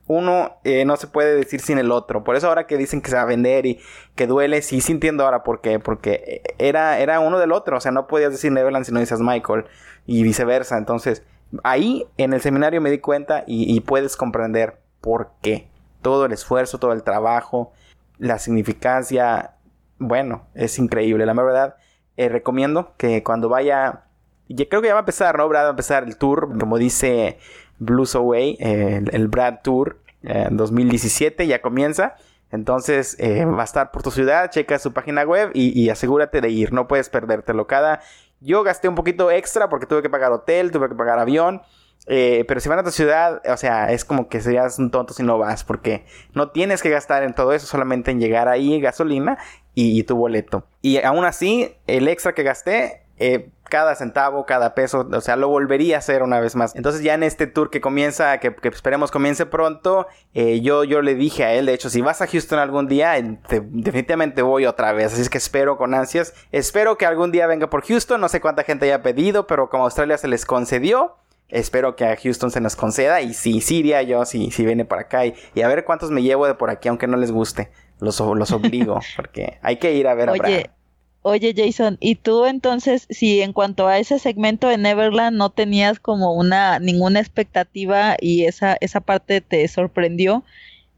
[0.10, 2.24] uno eh, no se puede decir sin el otro.
[2.24, 3.80] Por eso ahora que dicen que se va a vender y
[4.16, 5.78] que duele, sí, entiendo ahora por qué.
[5.78, 7.78] Porque era, era uno del otro.
[7.78, 9.66] O sea, no podías decir Neverland si no dices Michael.
[10.08, 10.80] Y viceversa.
[10.80, 11.24] Entonces,
[11.64, 15.70] ahí en el seminario me di cuenta y, puedes comprender por qué.
[16.02, 17.72] Todo el esfuerzo, todo el trabajo,
[18.18, 19.58] la significancia.
[20.00, 21.28] Bueno, es increíble.
[21.28, 21.76] La verdad,
[22.18, 24.06] eh, recomiendo que cuando vaya...
[24.48, 25.48] Ya creo que ya va a empezar, ¿no?
[25.48, 27.38] Va a empezar el tour, como dice
[27.80, 32.16] Blues Away, eh, el, Brad Tour eh, 2017 ya comienza.
[32.52, 36.50] Entonces eh, va a estar por tu ciudad, checa su página web y, asegúrate de
[36.50, 37.68] ir, no puedes perdértelo.
[37.68, 38.02] Cada...
[38.42, 41.62] Yo gasté un poquito extra porque tuve que pagar hotel, tuve que pagar avión.
[42.08, 45.14] Eh, pero si van a tu ciudad, o sea, es como que serías un tonto
[45.14, 48.80] si no vas, porque no tienes que gastar en todo eso, solamente en llegar ahí,
[48.80, 49.38] gasolina
[49.76, 50.66] y, tu boleto.
[50.82, 55.48] Y aún así, el extra que gasté, eh, cada centavo, cada peso, o sea, lo
[55.48, 56.76] volvería a hacer una vez más.
[56.76, 61.16] Entonces ya en este tour que comienza, que, esperemos comience pronto, eh, yo, yo le
[61.16, 63.14] dije a él, de hecho, si vas a Houston algún día,
[63.50, 67.70] definitivamente voy otra vez, así es que espero con ansias, espero que algún día venga
[67.70, 71.18] por Houston, no sé cuánta gente haya pedido, pero como Australia se les concedió,
[71.50, 75.00] espero que a Houston se nos conceda y si Siria yo, si, si viene por
[75.00, 78.20] acá y, a ver cuántos me llevo de por aquí, aunque no les guste, los,
[78.20, 80.79] los obligo, porque hay que ir a ver a Brad.
[81.22, 86.00] Oye, Jason, ¿y tú entonces, si en cuanto a ese segmento de Neverland no tenías
[86.00, 90.46] como una ninguna expectativa y esa esa parte te sorprendió,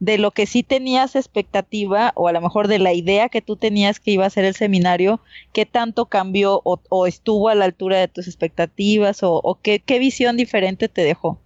[0.02, 3.56] de lo que sí tenías expectativa o a lo mejor de la idea que tú
[3.56, 5.22] tenías que iba a ser el seminario,
[5.54, 10.00] ¿qué tanto cambió o, estuvo a la altura de tus expectativas o, o qué, qué
[10.00, 11.40] visión diferente te dejó?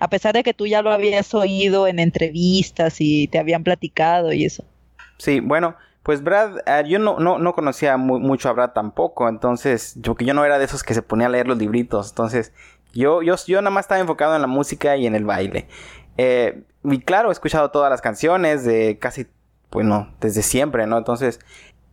[0.00, 4.32] A pesar de que tú ya lo habías oído en entrevistas y te habían platicado
[4.32, 4.64] y eso.
[5.18, 9.94] Sí, bueno, pues Brad, ah, yo no, no, no conocía mucho a Brad tampoco, entonces,
[9.96, 12.52] yo que yo no era de esos que se ponía a leer los libritos, entonces,
[12.92, 15.68] yo, yo, yo nada más estaba enfocado en la música y en el baile.
[16.16, 19.26] Eh, y claro, he escuchado todas las canciones de casi,
[19.70, 20.98] bueno, desde siempre, ¿no?
[20.98, 21.38] Entonces,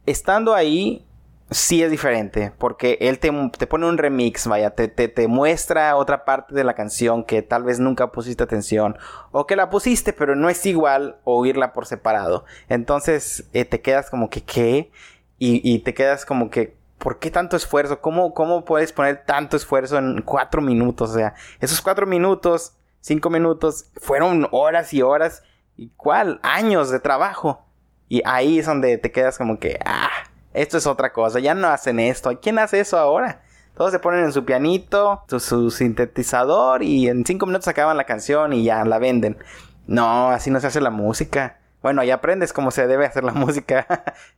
[0.05, 1.05] estando ahí,
[1.49, 3.31] sí es diferente, porque él te,
[3.67, 7.79] pone un remix, vaya, te, te, muestra otra parte de la canción que tal vez
[7.79, 8.97] nunca pusiste atención,
[9.31, 12.45] o que la pusiste, pero no es igual oírla por separado.
[12.67, 14.91] Entonces eh, te quedas como que, ¿qué?
[15.39, 18.01] Y, te quedas como que, ¿por qué tanto esfuerzo?
[18.01, 21.11] ¿Cómo, ¿Cómo puedes poner tanto esfuerzo en cuatro minutos?
[21.11, 25.43] O sea, esos cuatro minutos, cinco minutos, fueron horas y horas,
[25.75, 26.39] ¿y cuál?
[26.41, 27.63] Años de trabajo.
[28.09, 30.09] Y ahí es donde te quedas como que, ah,
[30.57, 32.31] esto es otra cosa, ya no hacen esto.
[32.41, 33.41] ¿Quién hace eso ahora?
[33.75, 38.53] Todos se ponen en su pianito, su, sintetizador y en cinco minutos acaban la canción
[38.53, 39.37] y ya la venden.
[39.85, 41.59] No, así no se hace la música.
[41.83, 43.85] Bueno, ahí aprendes cómo se debe hacer la música.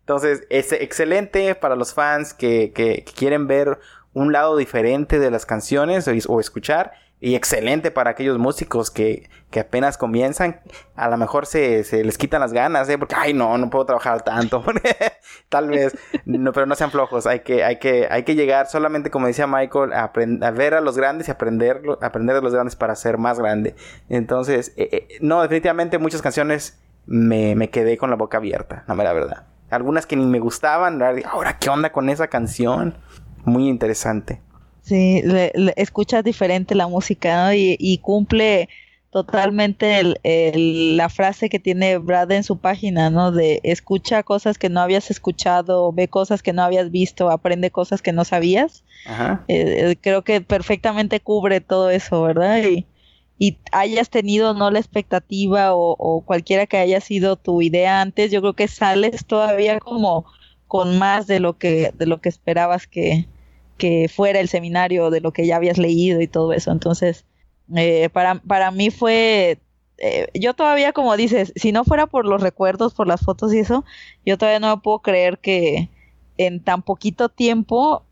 [0.01, 3.79] Entonces, es excelente para los fans que, que, quieren ver
[4.13, 6.91] un lado diferente de las canciones o escuchar
[7.21, 10.61] y excelente para aquellos músicos que, que apenas comienzan.
[10.95, 12.97] A lo mejor se, se, les quitan las ganas, ¿eh?
[12.97, 14.63] Porque, ay, no, no puedo trabajar tanto.
[15.49, 17.27] Tal vez, no, pero no sean flojos.
[17.27, 20.81] Hay que, hay que, hay que llegar solamente, como decía Michael, a, a ver a
[20.81, 23.75] los grandes y aprender, aprender de los grandes para ser más grande.
[24.07, 28.95] Entonces, eh, eh, no, definitivamente muchas canciones me, me quedé con la boca abierta, la
[28.95, 29.47] mera verdad.
[29.69, 32.95] Algunas que ni me gustaban, ahora, ¿qué onda con esa canción?
[33.43, 34.41] Muy interesante.
[34.90, 38.70] Sí, le, escuchas diferente la música y, cumple
[39.11, 43.32] totalmente el, la frase que tiene Brad en su página, ¿no?
[43.32, 48.02] De escucha cosas que no habías escuchado, ve cosas que no habías visto, aprende cosas
[48.02, 48.84] que no sabías.
[49.06, 49.45] Ajá.
[49.48, 52.64] Eh, eh, creo que perfectamente cubre todo eso, ¿verdad?
[52.64, 52.88] Y,
[53.38, 58.32] y hayas tenido no la expectativa o, o, cualquiera que haya sido tu idea antes,
[58.32, 60.26] yo creo que sales todavía como
[60.66, 63.28] con más de lo que de lo que esperabas que,
[63.80, 66.72] que fuera el seminario de lo que ya habías leído y todo eso.
[66.72, 67.26] Entonces,
[67.76, 69.57] eh, para, para mí fue,
[69.97, 73.60] eh, yo todavía como dices, si no fuera por los recuerdos, por las fotos y
[73.60, 73.85] eso,
[74.26, 75.89] yo todavía no me puedo creer que
[76.38, 78.03] en tan poquito tiempo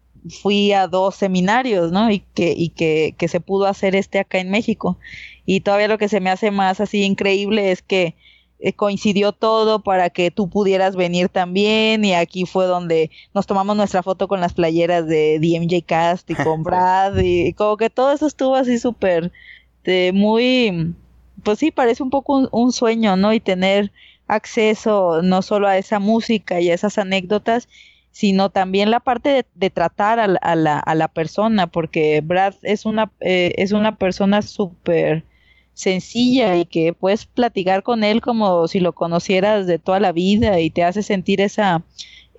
[0.42, 2.10] fui a dos seminarios, ¿no?
[2.12, 4.98] Y que, y que, que se pudo hacer este acá en México.
[5.46, 8.16] Y todavía lo que se me hace más así increíble es que
[8.60, 13.78] eh, coincidió todo para que tú pudieras venir también y aquí fue donde nos tomamos
[13.78, 18.12] nuestra foto con las playeras de DMJ Cast y con Brad y, como que todo
[18.12, 19.32] eso estuvo así súper
[20.12, 20.96] muy
[21.44, 23.92] pues sí parece un poco un, sueño no y tener
[24.28, 27.70] acceso no solo a esa música y a esas anécdotas
[28.12, 33.12] sino también la parte de, tratar a, la, a la persona porque Brad es una
[33.20, 35.24] eh, es una persona súper
[35.78, 40.60] sencilla y que puedes platicar con él como si lo conocieras de toda la vida
[40.60, 41.84] y te hace sentir esa,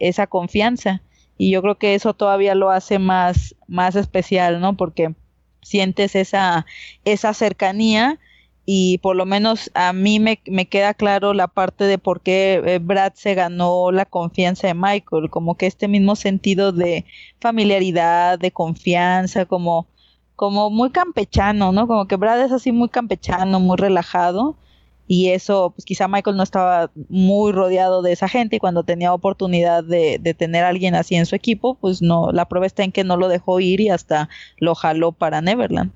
[0.00, 1.02] esa confianza.
[1.38, 4.76] Y yo creo que eso todavía lo hace más, más especial, ¿no?
[4.76, 5.14] Porque
[5.62, 6.66] sientes esa,
[7.04, 8.18] esa cercanía
[8.66, 12.60] y por lo menos a mí me, me, queda claro la parte de por qué
[12.66, 17.04] eh, Brad se ganó la confianza de Michael, como que este mismo sentido de
[17.40, 19.86] familiaridad, de confianza, como
[20.38, 21.88] como muy campechano, ¿no?
[21.88, 24.54] Como que Brad es así muy campechano, muy relajado.
[25.08, 29.12] Y eso, pues quizá Michael no estaba muy rodeado de esa gente y cuando tenía
[29.12, 32.92] oportunidad de, tener a alguien así en su equipo, pues no, la prueba está en
[32.92, 34.28] que no lo dejó ir y hasta
[34.58, 35.90] lo jaló para Neverland.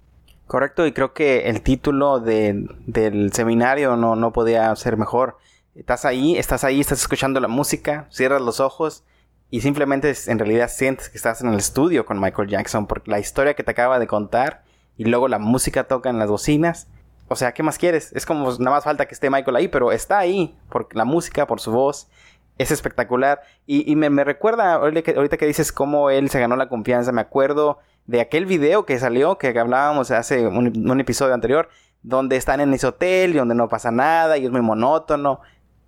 [0.49, 5.39] Correcto, y creo que el título del seminario no, no podía ser mejor.
[5.77, 9.05] Estás ahí, estás ahí, estás escuchando la música, cierras los ojos
[9.53, 13.19] y simplemente en realidad sientes que estás en el estudio con Michael Jackson por la
[13.19, 14.63] historia que te acaba de contar
[14.97, 16.89] y luego la música toca en las bocinas.
[17.29, 18.15] O sea, ¿qué más quieres?
[18.15, 21.47] Es como nada más falta que esté Michael ahí, pero está ahí por la música,
[21.47, 22.09] por su voz.
[22.57, 23.43] Es espectacular.
[23.67, 28.23] Y, me, recuerda, ahorita que, dices cómo él se ganó la confianza, me acuerdo de
[28.23, 31.69] aquel video que salió, que hablábamos hace un, episodio anterior,
[32.03, 35.41] donde están en ese hotel y donde no pasa nada y es muy monótono.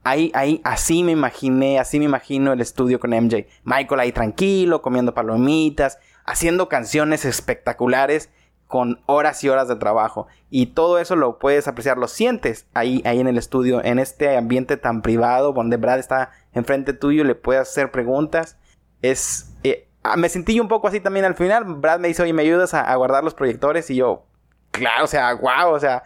[0.04, 3.46] Ahí, ahí, así me imaginé, así me imagino el estudio con MJ.
[3.64, 8.30] Michael ahí tranquilo, comiendo palomitas, haciendo canciones espectaculares
[8.66, 10.26] con horas y horas de trabajo.
[10.50, 14.36] Y todo eso lo puedes apreciar, lo sientes ahí, ahí en el estudio, en este
[14.36, 18.58] ambiente tan privado, donde Brad está enfrente tuyo, le puedes hacer preguntas.
[19.02, 21.64] Es, eh, Ah, me sentí un poco así también al final.
[21.64, 23.88] Brad me dice, oye, ¿me ayudas a, guardar los proyectores?
[23.88, 24.26] Y yo,
[24.70, 26.02] claro, o sea, wow, o sea,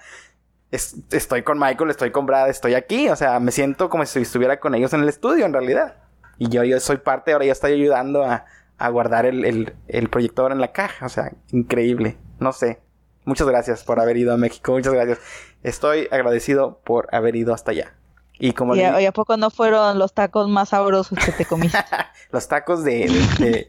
[0.71, 3.09] estoy con Michael, estoy con Brad, estoy aquí.
[3.09, 5.97] O sea, me siento como si estuviera con ellos en el estudio, en realidad.
[6.39, 8.45] Y yo, yo soy parte, ahora ya estoy ayudando a,
[8.91, 11.07] guardar el, el, proyector en la caja.
[11.07, 12.17] O sea, increíble.
[12.39, 12.81] No sé.
[13.25, 14.73] Muchas gracias por haber ido a México.
[14.73, 15.19] Muchas gracias.
[15.63, 17.95] Estoy agradecido por haber ido hasta allá.
[18.39, 21.79] Y como ¿Y, a, poco no fueron los tacos más sabrosos que te comiste?
[22.31, 23.69] los tacos de, de,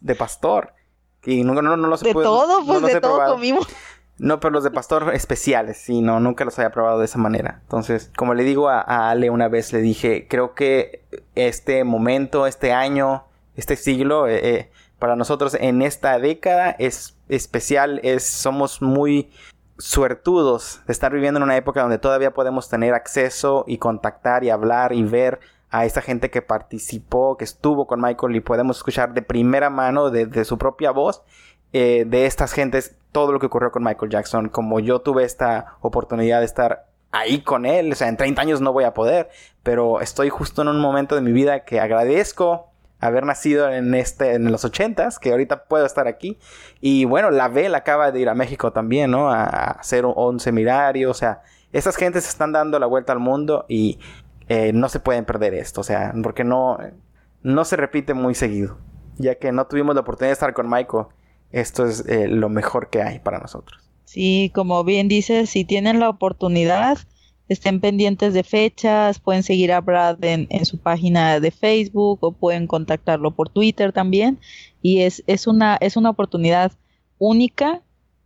[0.00, 0.72] de, pastor.
[1.24, 3.66] Y no, no, no los De todo, pues de todo comimos.
[4.18, 7.60] No, pero los de pastor especiales, sí, no, nunca los había probado de esa manera.
[7.62, 12.72] Entonces, como le digo a, Ale una vez, le dije, creo que este momento, este
[12.72, 13.24] año,
[13.56, 19.30] este siglo, eh, eh, para nosotros en esta década es especial, es, somos muy
[19.78, 24.48] suertudos de estar viviendo en una época donde todavía podemos tener acceso y contactar y
[24.50, 25.40] hablar y ver
[25.70, 30.10] a esa gente que participó, que estuvo con Michael y podemos escuchar de primera mano,
[30.10, 31.22] de, su propia voz,
[31.72, 34.50] eh, de estas gentes, todo lo que ocurrió con Michael Jackson.
[34.50, 38.60] Como yo tuve esta oportunidad de estar ahí con él, o sea, en 30 años
[38.60, 39.30] no voy a poder,
[39.62, 42.68] pero estoy justo en un momento de mi vida que agradezco
[43.00, 46.38] haber nacido en este en los ochentas, que ahorita puedo estar aquí.
[46.82, 49.30] Y bueno, la Bel acaba de ir a México también, ¿no?
[49.30, 51.40] A, hacer un, seminario, o sea,
[51.72, 53.98] esas gentes están dando la vuelta al mundo y
[54.48, 56.76] eh, no se pueden perder esto, o sea, porque no,
[57.42, 58.76] no se repite muy seguido,
[59.16, 61.06] ya que no tuvimos la oportunidad de estar con Michael.
[61.56, 63.82] Esto es eh, lo mejor que hay para nosotros.
[64.04, 66.98] Sí, como bien dices, si tienen la oportunidad,
[67.48, 72.66] estén pendientes de fechas, pueden seguir a Brad en, su página de Facebook o pueden
[72.66, 74.38] contactarlo por Twitter también.
[74.82, 76.72] Y es, es, una, es una oportunidad
[77.18, 77.80] única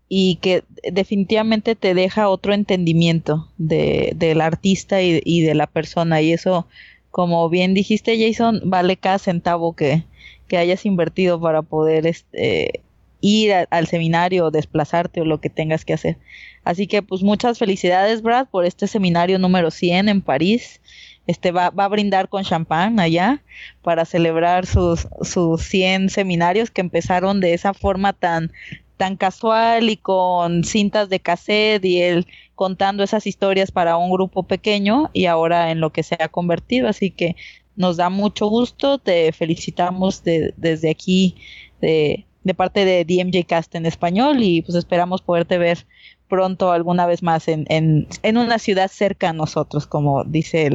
[0.09, 6.20] y que definitivamente te deja otro entendimiento de, del artista y, de la persona.
[6.20, 6.66] Y eso,
[7.12, 10.02] como bien dijiste, Jason, vale cada centavo que,
[10.48, 12.82] que hayas invertido para poder este,
[13.21, 16.19] ir al seminario desplazarte o lo que tengas que hacer.
[16.65, 20.81] Así que pues muchas felicidades Brad por este seminario número 100 en París.
[21.27, 23.43] Este va, a brindar con champán allá
[23.83, 28.53] para celebrar sus, sus 100 seminarios que empezaron de esa forma tan,
[28.97, 34.43] tan casual y con cintas de cassette y él contando esas historias para un grupo
[34.43, 36.89] pequeño y ahora en lo que se ha convertido.
[36.89, 37.37] Así que
[37.77, 41.37] nos da mucho gusto, te felicitamos desde aquí
[41.81, 45.87] de, de parte de DMJ Cast en español y pues esperamos poderte ver
[46.29, 50.71] pronto alguna vez más en, en, en una ciudad cerca a nosotros, como dice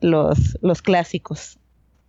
[0.00, 1.58] los, los clásicos.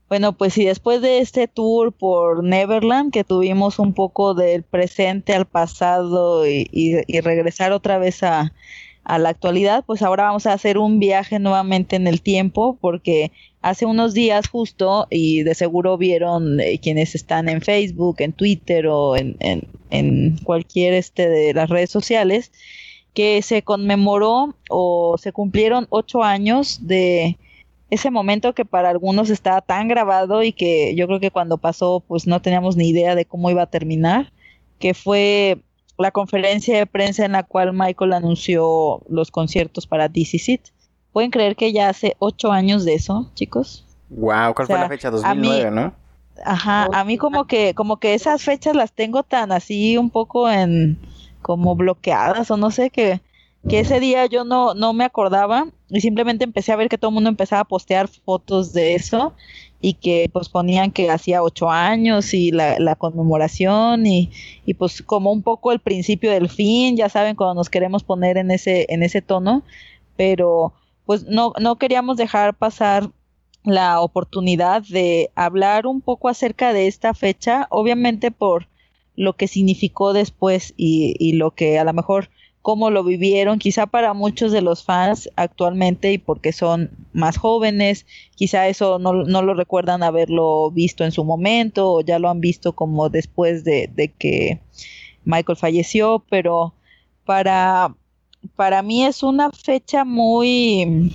[0.07, 5.33] Bueno, pues y después de este tour por Neverland, que tuvimos un poco del presente
[5.33, 8.53] al pasado y, y regresar otra vez a,
[9.05, 13.31] a la actualidad, pues ahora vamos a hacer un viaje nuevamente en el tiempo porque
[13.61, 18.87] hace unos días justo y de seguro vieron eh, quienes están en Facebook, en Twitter
[18.87, 22.51] o en, en, cualquier este de las redes sociales
[23.13, 27.37] que se conmemoró o se cumplieron ocho años de
[27.91, 32.03] ese momento que para algunos estaba tan grabado y que yo creo que cuando pasó
[32.05, 34.33] pues no teníamos ni idea de cómo iba a terminar,
[34.79, 35.59] que fue
[35.97, 40.61] la conferencia de prensa en la cual Michael anunció los conciertos para DC Sit.
[41.11, 43.85] ¿Pueden creer que ya hace ocho años de eso, chicos?
[44.09, 45.09] Wow, ¿cuál fue la fecha?
[45.09, 45.93] 2009, ¿no?
[46.43, 50.49] Ajá, a mí como que, como que esas fechas las tengo tan así un poco
[50.49, 50.99] en,
[51.41, 53.21] como bloqueadas o no sé, que,
[53.67, 57.09] que ese día yo no, no me acordaba y simplemente empecé a ver que todo
[57.09, 59.33] el mundo empezaba a postear fotos de eso
[59.81, 64.31] y que pues ponían que hacía ocho años y la, la conmemoración y,
[64.65, 68.37] y, pues como un poco el principio del fin, ya saben, cuando nos queremos poner
[68.37, 69.63] en ese, en ese tono,
[70.15, 70.73] pero
[71.05, 73.11] pues no, no queríamos dejar pasar
[73.63, 78.67] la oportunidad de hablar un poco acerca de esta fecha, obviamente por
[79.15, 82.29] lo que significó después y, y lo que a lo mejor
[82.65, 88.07] cómo lo vivieron, quizá para muchos de los fans actualmente y porque son más jóvenes,
[88.33, 92.41] quizá eso no, no lo recuerdan haberlo visto en su momento o ya lo han
[92.41, 94.61] visto como después de, de que
[95.25, 96.73] Michael falleció, pero
[97.23, 97.93] para,
[98.55, 101.13] para mí es una fecha muy,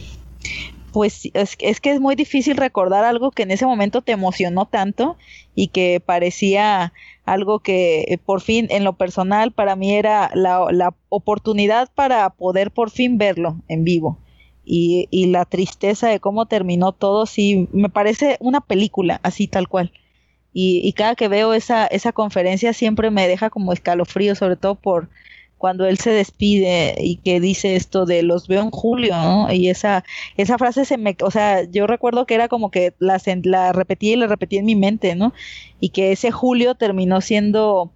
[0.93, 4.66] pues es, es, que es muy difícil recordar algo que en ese momento te emocionó
[4.66, 5.16] tanto
[5.56, 6.93] y que parecía
[7.24, 12.28] algo que eh, por fin en lo personal para mí era la, la oportunidad para
[12.30, 14.18] poder por fin verlo en vivo.
[14.64, 19.68] Y, y, la tristeza de cómo terminó todo, sí, me parece una película, así tal
[19.68, 19.90] cual.
[20.52, 24.76] Y, y, cada que veo esa, esa conferencia siempre me deja como escalofrío, sobre todo
[24.76, 25.09] por
[25.61, 29.15] cuando él se despide y que dice esto de los veo en julio.
[29.53, 30.05] Y esa,
[30.39, 34.15] esa frase se me, o sea, yo recuerdo que era como que la, la repetía
[34.15, 35.35] y la repetía en mi mente, ¿no?
[35.78, 37.93] Y que ese julio terminó siendo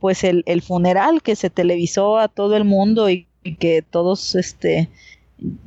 [0.00, 4.34] pues el, el funeral que se televisó a todo el mundo y, y que todos
[4.34, 4.90] este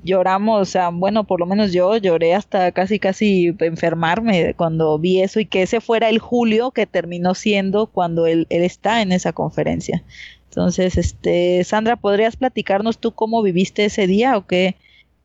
[0.04, 5.22] lloramos, o sea, bueno, por lo menos yo lloré hasta casi casi enfermarme cuando vi
[5.22, 9.12] eso y que ese fuera el julio que terminó siendo cuando él, él está en
[9.12, 10.04] esa conferencia.
[10.50, 14.76] Entonces, este, Sandra, ¿podrías platicarnos tú cómo viviste ese día o qué,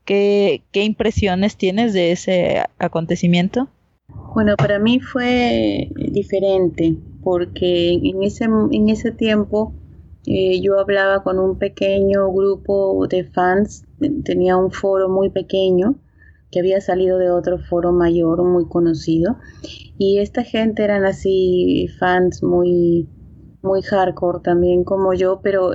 [0.05, 3.69] qué, qué impresiones tienes de ese acontecimiento?
[4.33, 9.73] Bueno, para mí fue diferente porque en ese, en ese tiempo
[10.25, 13.85] eh, yo hablaba con un pequeño grupo de fans,
[14.23, 15.95] tenía un foro muy pequeño
[16.51, 19.37] que había salido de otro foro mayor muy conocido
[19.97, 23.07] y esta gente eran así fans muy
[23.63, 25.71] muy hardcore también como yo, pero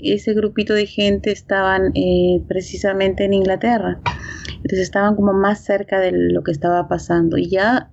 [0.00, 4.00] ese grupito de gente estaban eh, precisamente en Inglaterra.
[4.56, 7.36] Entonces estaban como más cerca de lo que estaba pasando.
[7.36, 7.92] Y ya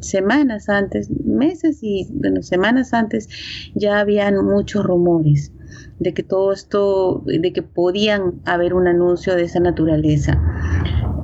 [0.00, 3.28] semanas antes, meses y bueno, semanas antes,
[3.74, 5.52] ya habían muchos rumores
[5.98, 10.40] de que todo esto, de que podían haber un anuncio de esa naturaleza.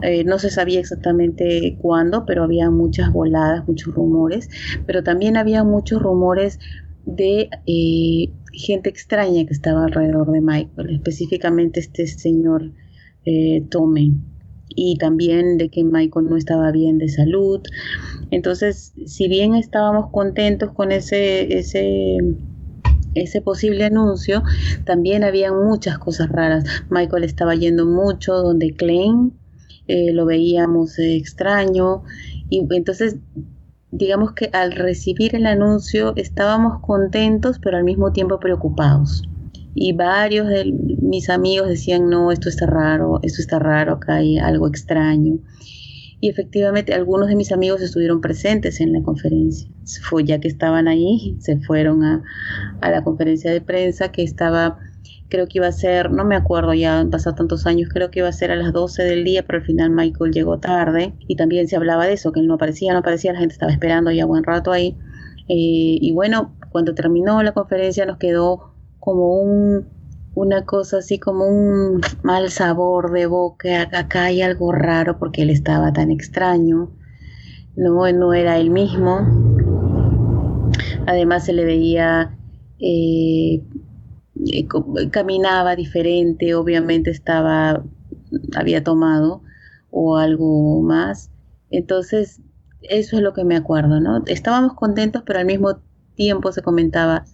[0.02, 4.48] Eh, no se sabía exactamente cuándo, pero había muchas voladas, muchos rumores,
[4.86, 6.58] pero también había muchos rumores
[7.04, 12.72] de eh, gente extraña que estaba alrededor de Michael, específicamente este señor
[13.24, 14.12] eh, Tome,
[14.68, 17.60] y también de que Michael no estaba bien de salud.
[18.30, 22.18] Entonces, si bien estábamos contentos con ese, ese
[23.14, 24.42] ese posible anuncio,
[24.84, 26.64] también había muchas cosas raras.
[26.90, 29.39] Michael estaba yendo mucho donde Klein
[29.90, 32.02] eh, lo veíamos extraño.
[32.48, 33.16] Y entonces
[33.90, 39.22] digamos que al recibir el anuncio estábamos contentos pero al mismo tiempo preocupados.
[39.74, 40.72] Y varios de
[41.02, 45.38] mis amigos decían no esto está raro esto está raro acá hay algo extraño
[46.20, 49.70] y efectivamente algunos de mis amigos estuvieron presentes en la conferencia.
[50.02, 52.22] Fue ya que estaban ahí se fueron a,
[52.82, 54.78] a la conferencia de prensa que estaba
[55.30, 58.18] creo que iba a ser, no me acuerdo, ya han pasado tantos años, creo que
[58.18, 61.36] iba a ser a las 12 del día, pero al final Michael llegó tarde y
[61.36, 64.10] también se hablaba de eso, que él no aparecía, no aparecía, la gente estaba esperando
[64.10, 64.98] ya buen rato ahí.
[65.48, 69.88] Eh, y bueno, cuando terminó la conferencia nos quedó como un,
[70.34, 75.50] una cosa así como un mal sabor de boca, acá hay algo raro porque él
[75.50, 76.90] estaba tan extraño,
[77.76, 79.20] no, no era él mismo.
[81.06, 82.36] Además se le veía
[82.78, 83.62] eh,
[85.10, 87.84] caminaba diferente, obviamente estaba,
[88.54, 89.42] había tomado
[89.90, 91.30] o algo más.
[91.70, 92.40] Entonces,
[92.82, 94.22] eso es lo que me acuerdo, ¿no?
[94.26, 95.80] Estábamos contentos, pero al mismo
[96.14, 97.24] tiempo se comentaba,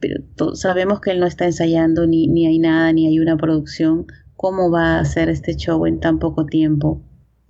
[0.00, 4.06] pero sabemos que él no está ensayando, ni, ni hay nada, ni hay una producción.
[4.36, 7.02] ¿Cómo va a hacer este show en tan poco tiempo?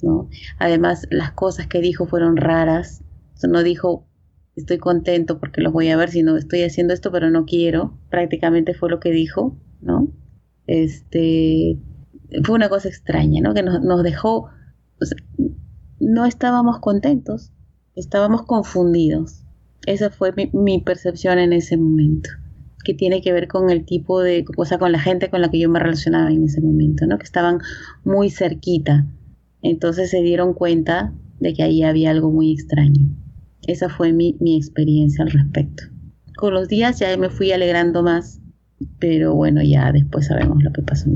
[0.03, 0.28] ¿no?
[0.59, 3.03] Además, las cosas que dijo fueron raras.
[3.49, 4.07] no dijo
[4.56, 8.74] estoy contento porque los voy a ver, sino estoy haciendo esto pero no quiero, prácticamente
[8.74, 10.09] fue lo que dijo, ¿no?
[10.66, 11.78] Este,
[12.43, 13.55] fue una cosa extraña, ¿no?
[13.55, 14.48] Que nos, dejó,
[16.01, 17.52] no estábamos contentos,
[17.94, 19.44] estábamos confundidos.
[19.86, 22.31] Esa fue mi, mi, percepción en ese momento,
[22.85, 25.51] que tiene que ver con el tipo de, o sea, con la gente con la
[25.51, 27.18] que yo me relacionaba en ese momento, ¿no?
[27.18, 27.59] Que estaban
[28.05, 29.06] muy cerquita.
[29.60, 33.23] Entonces se dieron cuenta de que ahí había algo muy extraño.
[33.66, 35.85] Esa fue mi, experiencia al respecto.
[36.36, 38.41] Con los días ya me fui alegrando más,
[38.99, 41.09] pero bueno, ya después sabemos lo que pasó.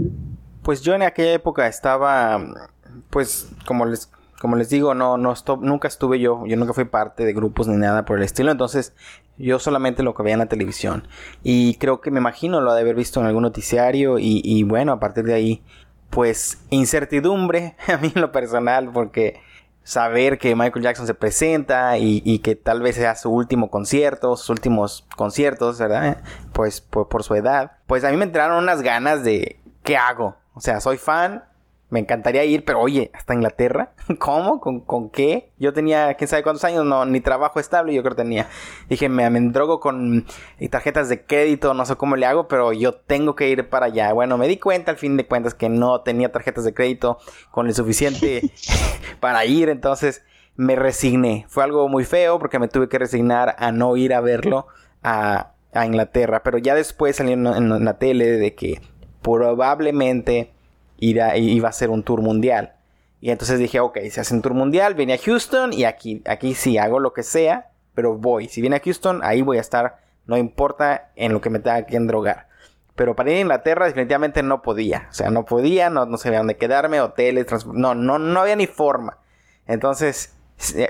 [0.63, 2.71] Pues yo en aquella época estaba,
[3.11, 4.11] pues como les,
[4.41, 7.77] como les digo, no, no nunca estuve yo, yo nunca fui parte de grupos ni
[7.77, 8.95] nada por el estilo, entonces
[9.37, 11.07] yo solamente lo que veía en la televisión.
[11.43, 14.93] Y creo que me imagino lo de haber visto en algún noticiario y, y bueno,
[14.93, 15.63] a partir de ahí,
[16.11, 19.41] pues incertidumbre a mí en lo personal, porque
[19.83, 24.51] saber que Michael Jackson se presenta y, que tal vez sea su último concierto, sus
[24.51, 26.19] últimos conciertos, ¿verdad?
[26.53, 27.73] Pues por, por, su edad.
[27.87, 30.37] Pues a mí me entraron unas ganas de, ¿qué hago?
[30.55, 31.45] O sea, soy fan,
[31.91, 34.61] me encantaría ir, pero oye, hasta Inglaterra, ¿cómo?
[34.61, 35.53] ¿Con, ¿Con, qué?
[35.59, 38.49] Yo tenía, quién sabe cuántos años, no, ni trabajo estable, yo creo que tenía.
[38.89, 40.27] Dije, me, me drogo con
[40.71, 44.13] tarjetas de crédito, no sé cómo le hago, pero yo tengo que ir para allá.
[44.13, 47.19] Bueno, me di cuenta al fin de cuentas que no tenía tarjetas de crédito
[47.51, 48.43] con el suficiente
[49.21, 50.23] para ir, entonces
[50.59, 51.47] me resigné.
[51.49, 54.67] Fue algo muy feo porque me tuve que resignar a no ir a verlo
[55.03, 55.55] a,
[55.85, 56.43] Inglaterra.
[56.43, 58.81] Pero ya después salió en, la tele de que
[59.23, 60.53] probablemente
[60.99, 62.75] iba a ser un tour mundial.
[63.21, 66.55] Y entonces dije, ok, se hace un tour mundial, viene a Houston y aquí, aquí
[66.55, 68.49] sí hago lo que sea, pero voy.
[68.49, 71.85] Si viene a Houston, ahí voy a estar, no importa en lo que me tenga
[71.85, 72.47] que endrogar.
[72.95, 75.09] Pero para ir a Inglaterra definitivamente no podía.
[75.11, 78.67] O sea, no podía, no, no sabía dónde quedarme, hoteles, no, no, no había ni
[78.67, 79.19] forma.
[79.67, 80.35] Entonces,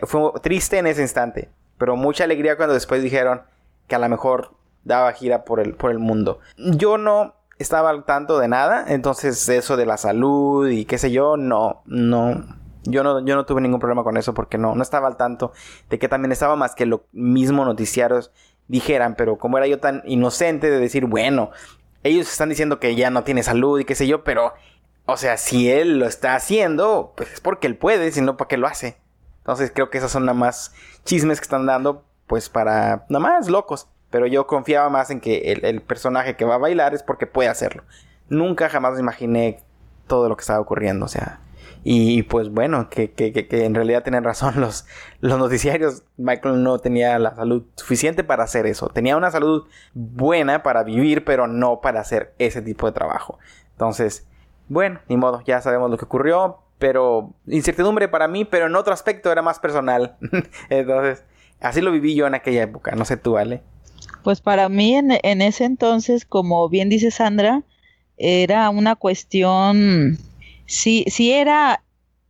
[0.02, 1.50] fue triste en ese instante.
[1.78, 3.42] Pero mucha alegría cuando después dijeron
[3.86, 4.54] que a lo mejor
[4.84, 6.40] daba gira por el, por el mundo.
[6.56, 8.84] Yo no estaba al tanto de nada.
[8.88, 12.56] Entonces, eso de la salud y qué sé yo, no, no.
[12.84, 15.52] Yo no, yo no tuve ningún problema con eso porque no, no estaba al tanto
[15.90, 18.32] de que también estaba más que lo mismo noticiarios
[18.68, 21.50] dijeran, pero como era yo tan inocente de decir, bueno,
[22.02, 24.54] ellos están diciendo que ya no tiene salud y qué sé yo, pero,
[25.06, 28.56] o sea, si él lo está haciendo, pues es porque él puede, sino para qué
[28.56, 28.98] lo hace.
[29.38, 30.72] Entonces creo que esas son nada más
[31.04, 33.88] chismes que están dando, pues para nada más locos.
[34.10, 37.48] Pero yo confiaba más en que el, personaje que va a bailar es porque puede
[37.48, 37.84] hacerlo.
[38.28, 39.62] Nunca jamás imaginé
[40.06, 41.40] todo lo que estaba ocurriendo, o sea.
[41.84, 44.86] Y pues bueno, que, que, que, en realidad tienen razón los,
[45.20, 46.04] los noticiarios.
[46.16, 48.88] Michael no tenía la salud suficiente para hacer eso.
[48.88, 53.38] Tenía una salud buena para vivir, pero no para hacer ese tipo de trabajo.
[53.72, 54.26] Entonces,
[54.68, 56.58] bueno, ni modo, ya sabemos lo que ocurrió.
[56.78, 60.16] Pero incertidumbre para mí, pero en otro aspecto era más personal.
[60.70, 61.24] Entonces,
[61.60, 62.92] así lo viví yo en aquella época.
[62.92, 63.62] No sé tú, ¿vale?
[64.28, 67.62] Pues para mí en, en ese entonces, como bien dice Sandra,
[68.18, 70.18] era una cuestión
[70.66, 71.82] sí, sí era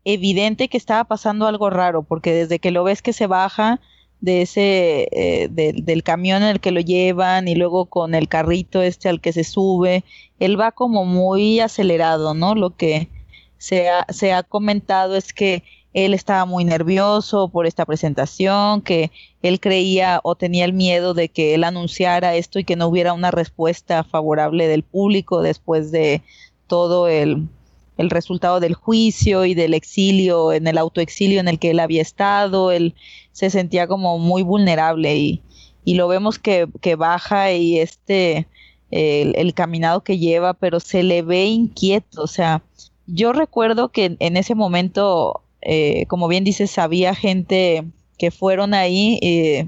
[0.05, 3.81] evidente que estaba pasando algo raro, porque desde que lo ves que se baja
[4.21, 8.81] de ese, eh, del camión en el que lo llevan y luego con el carrito
[8.81, 10.05] este al que se sube,
[10.39, 12.55] él va como muy acelerado, ¿no?
[12.55, 13.09] Lo que
[13.57, 15.65] se ha, se ha comentado es que
[16.05, 19.11] él estaba muy nervioso por esta presentación, que
[19.43, 23.13] él creía o tenía el miedo de que él anunciara esto y que no hubiera
[23.13, 26.23] una respuesta favorable del público después de
[26.67, 27.49] todo el,
[27.97, 32.03] el resultado del juicio y del exilio, en el autoexilio en el que él había
[32.03, 32.95] estado, él
[33.33, 35.43] se sentía como muy vulnerable y,
[35.85, 38.47] y lo vemos que, que, baja y este,
[38.91, 42.63] el, caminado que lleva, pero se le ve inquieto, o sea,
[43.07, 47.85] yo recuerdo que en, ese momento, eh, como bien dices, había gente
[48.19, 49.67] que fueron ahí, eh,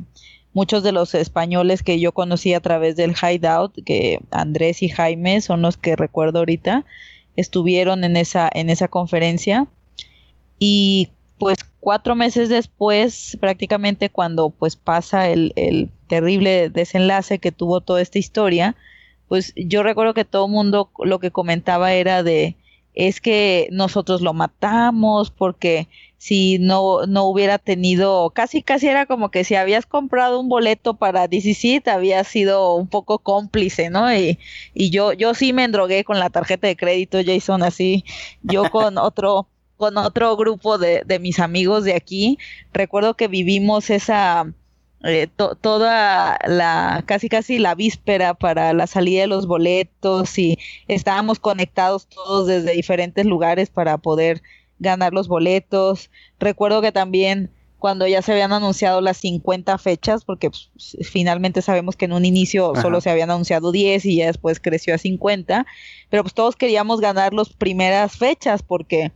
[0.52, 5.40] muchos de los españoles que yo conocí a través del Hideout, que Andrés y Jaime
[5.40, 6.84] son los que recuerdo ahorita,
[7.36, 9.66] estuvieron en esa, en esa conferencia.
[10.58, 17.80] Y pues cuatro meses después, prácticamente cuando pues pasa el, el terrible desenlace que tuvo
[17.80, 18.76] toda esta historia,
[19.28, 22.56] pues yo recuerdo que todo el mundo lo que comentaba era de
[22.94, 25.88] es que nosotros lo matamos porque
[26.18, 30.94] si no, no hubiera tenido, casi casi era como que si habías comprado un boleto
[30.94, 34.14] para DC había sido un poco cómplice, ¿no?
[34.14, 34.38] Y,
[34.74, 38.04] y yo, yo sí me endrogué con la tarjeta de crédito, Jason, así,
[38.42, 39.48] yo con otro,
[39.78, 42.38] con otro grupo de, de mis amigos de aquí,
[42.72, 44.52] recuerdo que vivimos esa,
[45.02, 45.28] eh,
[45.60, 50.58] toda la, casi casi la víspera para la salida de los boletos y
[50.88, 54.42] estábamos conectados todos desde diferentes lugares para poder
[54.78, 56.10] ganar los boletos.
[56.38, 60.70] Recuerdo que también cuando ya se habían anunciado las 50 fechas, porque pues,
[61.02, 64.94] finalmente sabemos que en un inicio solo se habían anunciado 10 y ya después creció
[64.94, 65.66] a 50,
[66.10, 69.12] pero pues todos queríamos ganar las primeras fechas porque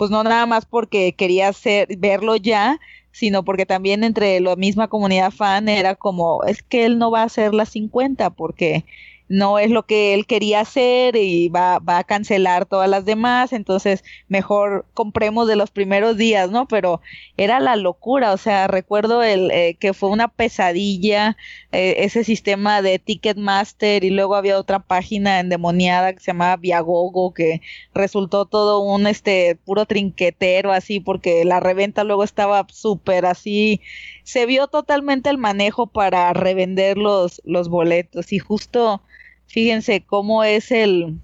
[0.00, 1.50] pues no nada más porque quería
[1.98, 2.80] verlo ya,
[3.12, 7.20] sino porque también entre la misma comunidad fan era como, es que él no va
[7.20, 8.86] a hacer las 50 porque
[9.30, 13.52] no es lo que él quería hacer y va, va a cancelar todas las demás,
[13.52, 16.66] entonces mejor compremos de los primeros días, ¿no?
[16.66, 17.00] Pero
[17.36, 21.36] era la locura, o sea, recuerdo el eh, que fue una pesadilla
[21.70, 27.32] eh, ese sistema de Ticketmaster y luego había otra página endemoniada que se llamaba Viagogo
[27.32, 27.62] que
[27.94, 33.80] resultó todo un este puro trinquetero así porque la reventa luego estaba súper así
[34.24, 39.02] se vio totalmente el manejo para revender los, los boletos y justo
[39.50, 41.18] fíjense cómo es el,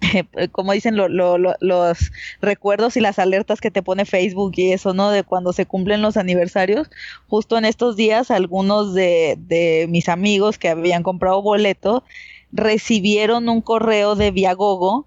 [0.52, 2.10] como dicen los
[2.40, 5.10] recuerdos y las alertas que te pone Facebook y eso, ¿no?
[5.10, 6.90] De cuando se cumplen los aniversarios.
[7.28, 12.04] Justo en estos días, algunos de, de mis amigos que habían comprado boleto
[12.52, 15.06] recibieron un correo de Viagogo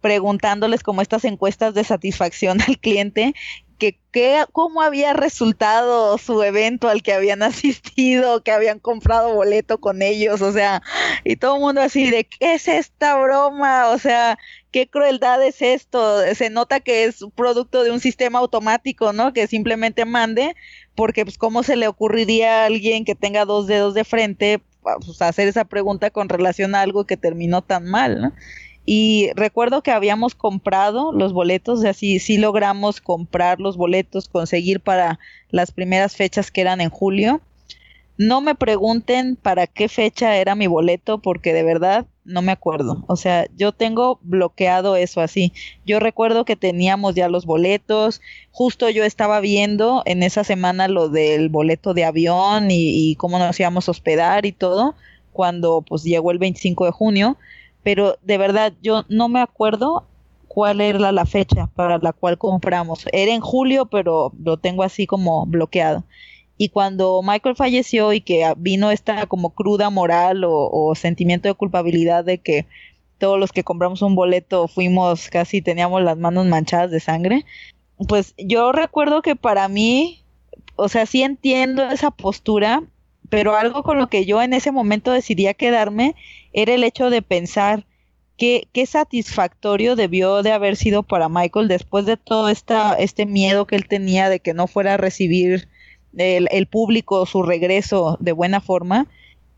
[0.00, 3.34] preguntándoles como estas encuestas de satisfacción al cliente
[3.78, 3.98] que,
[4.52, 10.42] cómo había resultado su evento al que habían asistido, que habían comprado boleto con ellos,
[10.42, 10.82] o sea,
[11.24, 13.88] y todo el mundo así de, ¿qué es esta broma?
[13.88, 14.38] O sea,
[14.70, 16.20] qué crueldad es esto.
[16.34, 19.32] Se nota que es producto de un sistema automático, ¿no?
[19.32, 20.54] Que simplemente mande,
[20.94, 25.20] porque pues cómo se le ocurriría a alguien que tenga dos dedos de frente pues,
[25.22, 28.32] hacer esa pregunta con relación a algo que terminó tan mal, ¿no?
[28.88, 35.18] Y recuerdo que habíamos comprado los boletos, así sí logramos comprar los boletos, conseguir para
[35.50, 37.40] las primeras fechas que eran en julio.
[38.16, 43.04] No me pregunten para qué fecha era mi boleto, porque de verdad no me acuerdo.
[43.08, 45.52] O sea, yo tengo bloqueado eso así.
[45.84, 48.22] Yo recuerdo que teníamos ya los boletos.
[48.52, 53.40] Justo yo estaba viendo en esa semana lo del boleto de avión y, y cómo
[53.40, 54.94] nos íbamos a hospedar y todo,
[55.32, 57.36] cuando pues llegó el 25 de junio
[57.86, 60.08] pero de verdad yo no me acuerdo
[60.48, 63.04] cuál era la fecha para la cual compramos.
[63.12, 66.02] Era en julio, pero lo tengo así como bloqueado.
[66.58, 72.24] Y cuando Michael falleció y que vino esta como cruda moral o, sentimiento de culpabilidad
[72.24, 72.66] de que
[73.18, 77.44] todos los que compramos un boleto fuimos casi teníamos las manos manchadas de sangre,
[78.08, 80.24] pues yo recuerdo que para mí,
[80.74, 82.82] o sea, sí entiendo esa postura,
[83.28, 86.16] pero algo con lo que yo en ese momento decidí quedarme
[86.56, 87.86] era el hecho de pensar
[88.36, 93.66] qué, qué satisfactorio debió de haber sido para Michael después de todo esta, este miedo
[93.66, 95.68] que él tenía de que no fuera a recibir
[96.16, 99.06] el, el público su regreso de buena forma.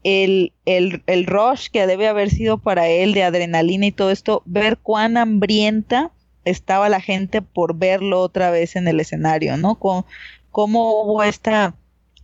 [0.02, 4.42] El, el, el, rush que debe haber sido para él de adrenalina y todo esto,
[4.44, 6.12] ver cuán hambrienta
[6.44, 9.76] estaba la gente por verlo otra vez en el escenario, ¿no?
[9.76, 10.06] Cómo,
[10.50, 11.74] cómo hubo esta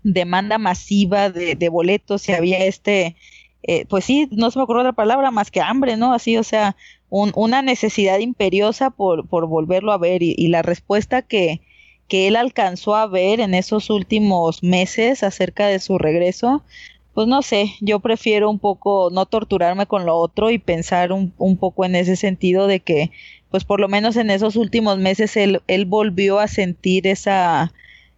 [0.02, 3.16] demanda masiva de, de boletos y había este,
[3.66, 6.12] eh, pues sí, no se me ocurre otra palabra más que hambre, ¿no?
[6.12, 6.76] Así, o sea,
[7.08, 11.62] una necesidad imperiosa por, por volverlo a ver y, la respuesta que,
[12.08, 16.62] que él alcanzó a ver en esos últimos meses acerca de su regreso,
[17.14, 21.32] pues no sé, yo prefiero un poco no torturarme con lo otro y pensar un,
[21.38, 23.12] un poco en ese sentido de que,
[23.50, 27.72] pues por lo menos en esos últimos meses él, él volvió a sentir esa,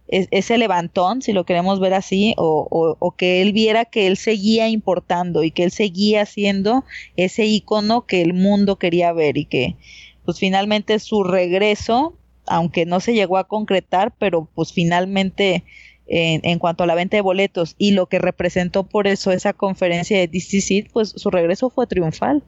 [0.07, 4.69] ese levantón, si lo queremos ver así, o, o, que él viera que él seguía
[4.69, 6.85] importando y que él seguía siendo
[7.17, 9.75] ese icono que el mundo quería ver y que
[10.23, 12.15] pues finalmente su regreso,
[12.45, 15.63] aunque no se llegó a concretar, pero pues finalmente
[16.07, 19.53] en, en cuanto a la venta de boletos y lo que representó por eso esa
[19.53, 22.43] conferencia de DCC, pues su regreso fue triunfal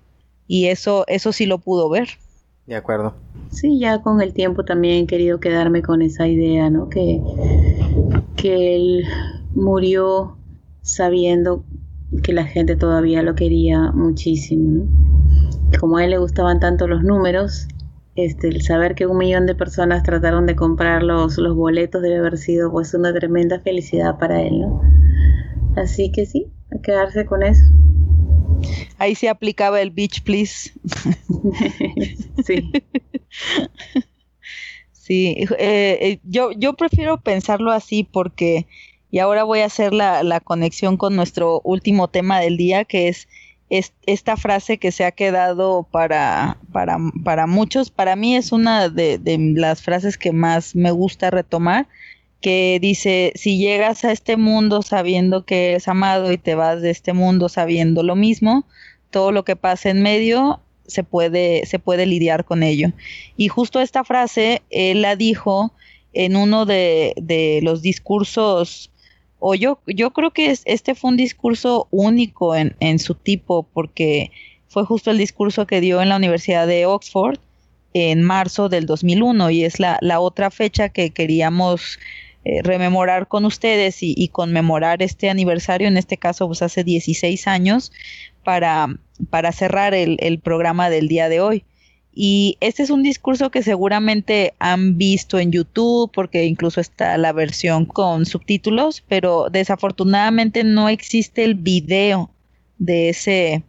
[0.48, 2.10] y eso, eso sí lo pudo ver.
[2.70, 3.16] De acuerdo.
[3.50, 6.88] Sí, ya con el tiempo también he querido quedarme con esa idea, ¿no?
[6.88, 7.20] Que,
[8.36, 9.06] que él
[9.56, 10.38] murió
[10.84, 11.66] sabiendo
[12.22, 14.86] que la gente todavía lo quería muchísimo.
[15.80, 17.68] Como a él le gustaban tanto los números,
[18.14, 22.20] este, el saber que un millón de personas trataron de comprar los, los boletos debe
[22.20, 24.82] haber sido pues una tremenda felicidad para él, ¿no?
[25.76, 27.66] Así que sí, a quedarse con eso.
[28.98, 30.72] Ahí se aplicaba el beach, please.
[32.46, 32.72] sí.
[35.10, 38.68] Sí, eh, eh, yo, yo prefiero pensarlo así porque,
[39.10, 43.08] y ahora voy a hacer la, la conexión con nuestro último tema del día, que
[43.08, 43.28] es,
[43.72, 47.90] esta frase que se ha quedado para, para, para muchos.
[47.90, 51.88] Para mí es una de, de las frases que más me gusta retomar
[52.42, 56.90] que dice, si llegas a este mundo sabiendo que eres amado y te vas de
[56.90, 58.66] este mundo sabiendo lo mismo,
[59.10, 62.92] todo lo que pasa en medio se puede, se puede lidiar con ello.
[63.38, 65.74] Y justo esta frase él la dijo
[66.14, 68.92] en uno de, de los discursos,
[69.40, 74.32] o yo, yo creo que este fue un discurso único en, en su tipo, porque
[74.68, 77.40] fue justo el discurso que dio en la Universidad de Oxford
[77.94, 82.00] en marzo del 2001 y es la, la otra fecha que queríamos
[82.46, 87.92] eh, rememorar con ustedes y, conmemorar este aniversario, en este caso pues hace 16 años,
[88.44, 88.88] para,
[89.30, 91.64] para cerrar el, el programa del día de hoy.
[92.14, 97.32] Y este es un discurso que seguramente han visto en YouTube, porque incluso está la
[97.32, 102.32] versión con subtítulos, pero desafortunadamente no existe el video
[102.80, 103.64] de ese,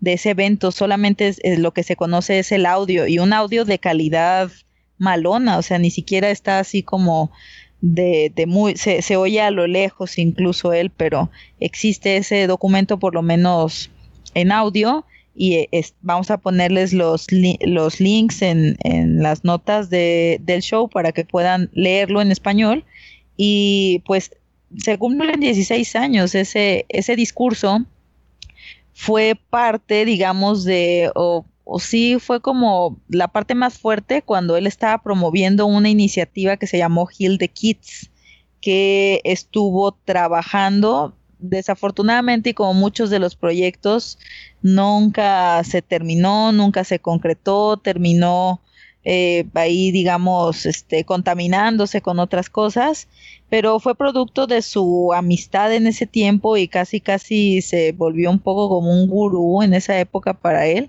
[0.00, 3.64] de ese evento, solamente es, lo que se conoce es el audio y un audio
[3.64, 4.50] de calidad
[4.98, 7.30] malona, o sea, ni siquiera está así como
[7.84, 11.30] de, muy, se, se, oye a lo lejos incluso él, pero
[11.60, 13.90] existe ese documento por lo menos
[14.32, 15.04] en audio
[15.36, 15.68] y
[16.00, 17.26] vamos a ponerles los,
[17.60, 22.84] los links en, en las notas de, del show para que puedan leerlo en español.
[23.36, 24.30] Y pues
[24.78, 27.84] se cumplen 16 años ese, ese discurso
[28.92, 31.10] fue parte digamos de
[31.78, 36.78] sí fue como la parte más fuerte cuando él estaba promoviendo una iniciativa que se
[36.78, 38.10] llamó Heal the Kids,
[38.60, 41.16] que estuvo trabajando.
[41.38, 44.18] Desafortunadamente y como muchos de los proyectos
[44.62, 48.62] nunca se terminó, nunca se concretó, terminó
[49.04, 53.06] eh, ahí digamos este contaminándose con otras cosas
[53.50, 58.38] pero fue producto de su amistad en ese tiempo y casi casi se volvió un
[58.38, 60.88] poco como un gurú en esa época para él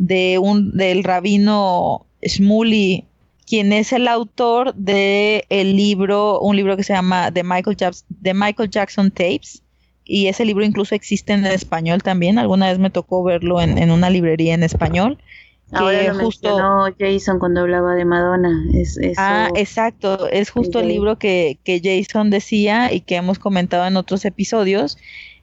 [0.00, 3.04] de un del rabino Shmuley
[3.46, 7.76] quien es el autor de el libro un libro que se llama The Michael,
[8.22, 9.62] The Michael Jackson Tapes
[10.06, 13.90] y ese libro incluso existe en español también alguna vez me tocó verlo en, en
[13.90, 15.18] una librería en español
[15.72, 16.58] Ahora lo justo
[16.98, 18.64] Jason cuando hablaba de Madonna.
[18.74, 20.28] Es, Ah, exacto.
[20.28, 24.98] Es justo el libro que, que, Jason decía y que hemos comentado en otros episodios.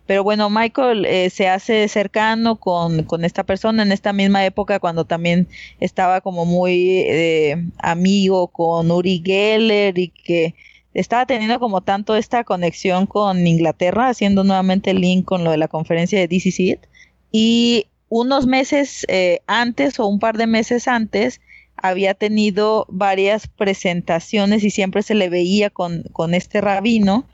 [0.08, 4.80] Pero bueno, Michael eh, se hace cercano con, con, esta persona en esta misma época
[4.80, 5.48] cuando también
[5.82, 10.56] estaba como muy eh, amigo con Uri Geller y que
[10.94, 15.58] estaba teniendo como tanto esta conexión con Inglaterra, haciendo nuevamente el link con lo de
[15.58, 16.80] la conferencia de DC
[17.32, 21.42] Y unos meses eh, antes o un par de meses antes
[21.76, 27.26] había tenido varias presentaciones y siempre se le veía con, con este rabino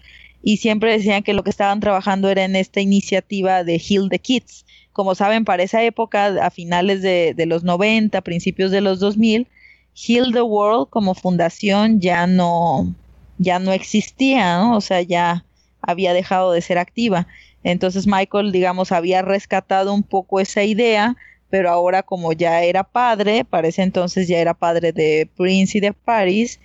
[0.44, 4.20] y siempre decían que lo que estaban trabajando era en esta iniciativa de Heal the
[4.20, 4.66] Kids.
[4.92, 9.48] Como saben, para esa época, a finales de, de los 90, principios de los 2000,
[9.96, 12.94] Heal the World como fundación ya no,
[13.38, 14.76] ya no existía, ¿no?
[14.76, 15.46] o sea, ya
[15.82, 17.28] había dejado de ser activa.
[17.64, 21.16] Entonces Michael, digamos, había rescatado un poco esa idea,
[21.50, 25.94] pero ahora como ya era padre, parece entonces ya era padre de Prince y de
[25.94, 26.60] Paris,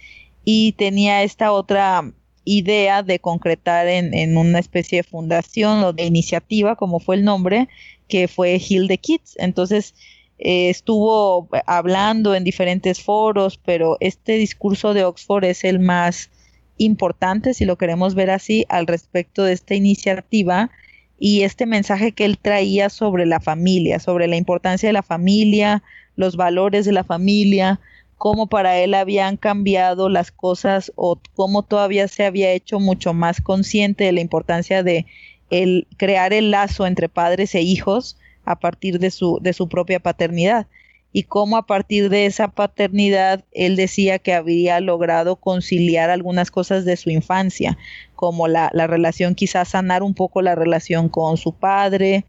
[0.45, 2.13] y tenía esta otra
[2.49, 7.69] idea de concretar en, una especie de fundación o de iniciativa, como fue el nombre,
[8.09, 9.35] que fue Heal the Kids.
[9.39, 9.95] Entonces
[10.39, 16.31] eh, estuvo hablando en diferentes foros, pero este discurso de Oxford es el más
[16.79, 20.71] importante, si lo queremos ver así, al respecto de esta iniciativa
[21.19, 25.83] y este mensaje que él traía sobre la familia, sobre la importancia de la familia,
[26.17, 27.79] los valores de la familia,
[28.19, 33.41] cómo para él habían cambiado las cosas o cómo todavía se había hecho mucho más
[33.41, 35.07] consciente de la importancia de
[35.51, 40.01] el crear el lazo entre padres e hijos a partir de su, de su propia
[40.01, 40.67] paternidad
[41.13, 46.85] y cómo a partir de esa paternidad él decía que había logrado conciliar algunas cosas
[46.85, 47.79] de su infancia,
[48.15, 52.25] como la, la relación, quizás sanar un poco la relación con su padre.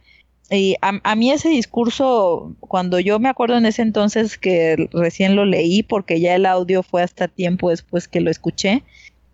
[0.52, 5.46] Y a, mí ese discurso, cuando yo me acuerdo en ese entonces que recién lo
[5.46, 8.84] leí, porque ya el audio fue hasta tiempo después que lo escuché,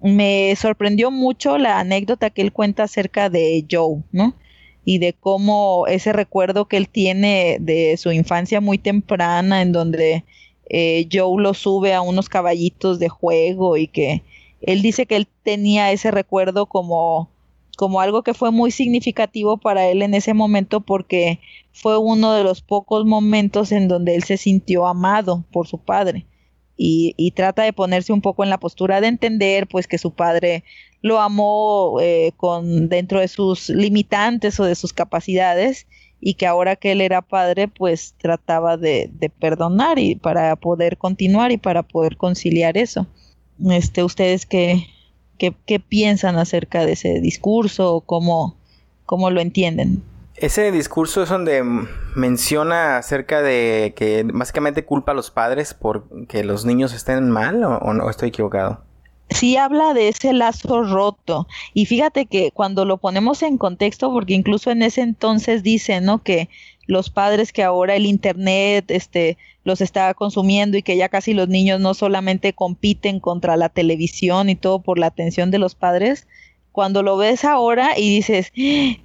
[0.01, 4.35] me sorprendió mucho la anécdota que él cuenta acerca de Joe, ¿no?
[4.85, 10.23] y de cómo ese recuerdo que él tiene de su infancia muy temprana, en donde
[10.69, 14.23] eh, Joe lo sube a unos caballitos de juego y que
[14.61, 17.31] él dice que él tenía ese recuerdo como,
[17.75, 21.39] como algo que fue muy significativo para él en ese momento porque
[21.71, 26.25] fue uno de los pocos momentos en donde él se sintió amado por su padre.
[26.77, 30.65] Y, trata de ponerse un poco en la postura de entender pues que su padre
[31.01, 35.87] lo amó eh, con dentro de sus limitantes o de sus capacidades
[36.19, 41.51] y que ahora que él era padre pues trataba de, perdonar y para poder continuar
[41.51, 43.07] y para poder conciliar eso.
[43.69, 44.85] Este, ¿Ustedes qué,
[45.37, 48.55] qué, piensan acerca de ese discurso o cómo,
[49.05, 50.03] cómo lo entienden?
[50.35, 51.63] Ese discurso es donde
[52.15, 57.63] menciona acerca de que básicamente culpa a los padres por que los niños estén mal
[57.63, 58.81] o no estoy equivocado
[59.29, 61.47] sí habla de ese lazo roto.
[61.73, 66.23] Y fíjate que cuando lo ponemos en contexto, porque incluso en ese entonces dice, ¿no?
[66.23, 66.49] Que
[66.87, 71.49] los padres que ahora el internet este los está consumiendo y que ya casi los
[71.49, 76.27] niños no solamente compiten contra la televisión y todo por la atención de los padres,
[76.75, 78.51] cuando lo ves ahora y dices,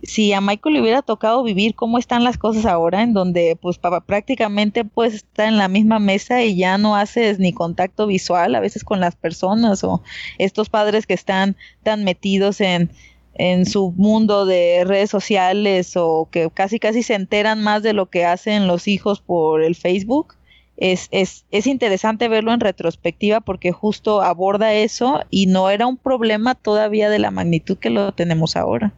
[0.02, 3.78] si a Michael le hubiera tocado vivir cómo están las cosas ahora, en donde pues
[3.78, 8.60] prácticamente puedes estar en la misma mesa y ya no haces ni contacto visual a
[8.60, 10.02] veces con las personas o
[10.38, 12.90] estos padres que están tan metidos en,
[13.34, 18.06] en su mundo de redes sociales o que casi casi se enteran más de lo
[18.06, 20.34] que hacen los hijos por el Facebook
[20.80, 25.98] es, es, es interesante verlo en retrospectiva porque justo aborda eso y no era un
[25.98, 28.92] problema todavía de la magnitud que lo tenemos ahora.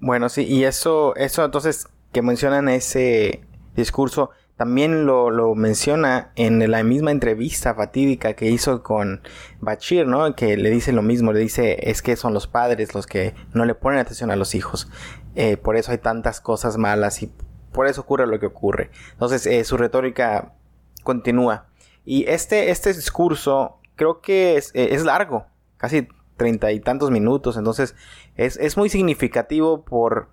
[0.00, 3.40] Bueno, sí, y eso, eso entonces que mencionan ese
[3.76, 9.22] discurso, también lo, lo, menciona en la misma entrevista fatídica que hizo con
[9.60, 10.34] Bachir, ¿no?
[10.34, 13.64] Que le dice lo mismo, le dice, es que son los padres los que no
[13.64, 14.90] le ponen atención a los hijos.
[15.36, 17.32] Eh, por eso hay tantas cosas malas y
[17.72, 18.90] por eso ocurre lo que ocurre.
[19.12, 20.54] Entonces, eh, su retórica
[21.04, 21.68] continúa.
[22.04, 27.94] Y este, este discurso creo que es, es largo, casi treinta y tantos minutos, entonces
[28.36, 30.30] es, es, muy significativo por...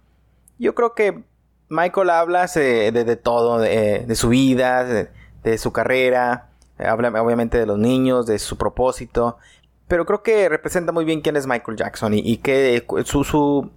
[0.57, 1.25] Yo creo que
[1.69, 7.79] Michael habla de, de, todo, de, su vida, de, su carrera, habla obviamente de los
[7.79, 9.37] niños, de su propósito,
[9.87, 13.71] pero creo que representa muy bien quién es Michael Jackson y, que su, su,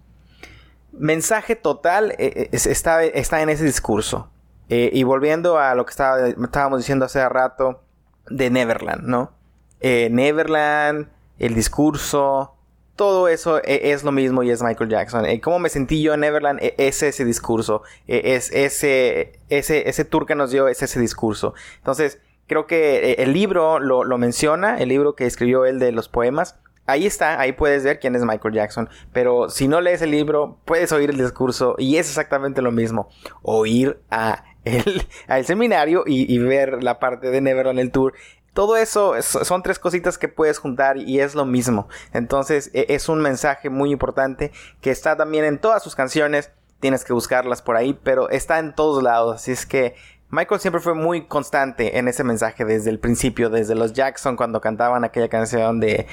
[0.93, 4.31] mensaje total eh, está, está en ese discurso.
[4.69, 7.81] Eh, y volviendo a lo que estábamos diciendo hace rato
[8.28, 9.32] de Neverland, ¿no?
[9.81, 11.09] Eh, Neverland,
[11.39, 12.55] el discurso,
[12.98, 15.24] todo eso e, es, lo mismo y es Michael Jackson.
[15.40, 16.58] ¿Cómo me sentí yo en Neverland?
[16.60, 17.82] E, es ese discurso.
[18.06, 21.54] E, es ese, ese, ese tour que nos dio, es ese discurso.
[21.78, 26.10] Entonces, creo que el libro lo, lo menciona, el libro que escribió él de los
[26.10, 26.58] poemas.
[26.86, 28.88] Ahí está, ahí puedes ver quién es Michael Jackson.
[29.12, 33.08] Pero si no lees el libro, puedes oír el discurso y es exactamente lo mismo.
[33.42, 38.14] Oír a el, al seminario y, ver la parte de Neverland el tour.
[38.59, 41.86] Todo eso son tres cositas que puedes juntar y es lo mismo.
[42.12, 46.51] Entonces e, es un mensaje muy importante que está también en todas sus canciones.
[46.80, 49.36] Tienes que buscarlas por ahí, pero está en todos lados.
[49.36, 49.94] Así es que
[50.30, 54.60] Michael siempre fue muy constante en ese mensaje desde el principio, desde los Jackson cuando
[54.60, 56.06] cantaban aquella canción de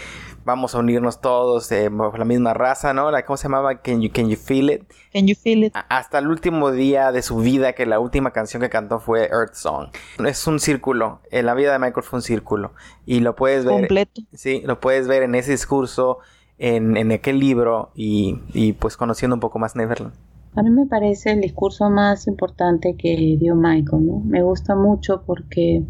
[0.46, 3.12] vamos a unirnos todos de la misma raza, ¿no?
[3.12, 3.82] La, ¿Cómo se llamaba?
[3.82, 4.84] Can you, can you Feel It?
[5.12, 5.76] Can You Feel It?
[5.90, 9.56] Hasta el último día de su vida, que la última canción que cantó fue Earth
[9.56, 9.90] Song.
[10.26, 12.72] Es un círculo, en la vida de Michael fue un círculo
[13.06, 13.74] y lo puedes ver.
[13.74, 14.22] Completo.
[14.34, 16.20] Sí, lo puedes ver en ese discurso,
[16.58, 20.14] en, en aquel libro y, y pues conociendo un poco más Neverland.
[20.56, 24.20] A mí me parece el discurso más importante que dio Michael, ¿no?
[24.20, 25.84] Me gusta mucho porque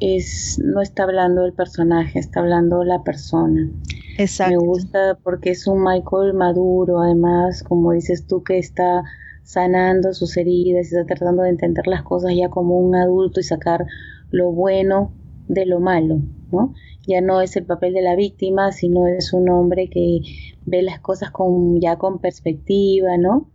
[0.00, 3.70] es no está hablando el personaje, está hablando la persona.
[4.18, 4.52] Exacto.
[4.52, 9.02] Me gusta porque es un Michael maduro, además, como dices tú, que está
[9.44, 13.44] sanando sus heridas y está tratando de entender las cosas ya como un adulto y
[13.44, 13.86] sacar
[14.30, 15.12] lo bueno
[15.48, 16.20] de lo malo,
[16.52, 16.74] ¿no?
[17.06, 20.20] Ya no es el papel de la víctima, sino es un hombre que
[20.66, 23.48] ve las cosas con ya con perspectiva, ¿no?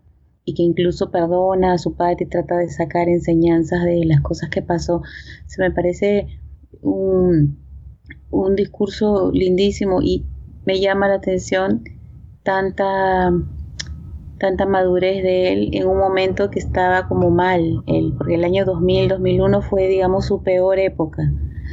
[0.45, 4.49] Y que incluso perdona a su padre y trata de sacar enseñanzas de las cosas
[4.49, 5.01] que pasó.
[5.47, 6.27] Se me parece
[6.81, 7.57] un,
[8.29, 10.25] un discurso lindísimo y
[10.65, 11.83] me llama la atención
[12.43, 13.31] tanta
[14.37, 18.65] tanta madurez de él en un momento que estaba como mal, él, porque el año
[18.65, 21.31] 2000, 2001 fue, digamos, su peor época.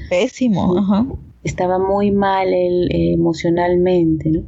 [0.08, 1.06] Pésimo, ajá.
[1.42, 4.42] Estaba muy mal él emocionalmente, ¿no?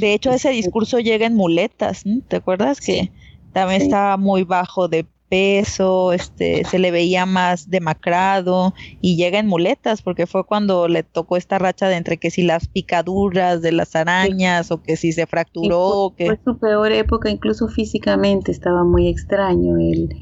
[0.00, 2.20] De hecho, ese discurso llega en muletas, ¿no?
[2.28, 3.10] ¿Te acuerdas que
[3.58, 9.46] también estaba muy bajo de peso, este, se le veía más demacrado y llega en
[9.46, 13.72] muletas porque fue cuando le tocó esta racha de entre que si las picaduras de
[13.72, 16.10] las arañas o que si se fracturó.
[16.10, 16.26] Fue, que...
[16.26, 19.76] fue su peor época, incluso físicamente estaba muy extraño.
[19.76, 20.16] Él,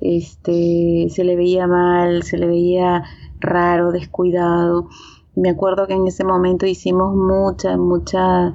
[0.00, 3.02] este, se le veía mal, se le veía
[3.40, 4.88] raro, descuidado.
[5.34, 8.54] Me acuerdo que en ese momento hicimos mucha, mucha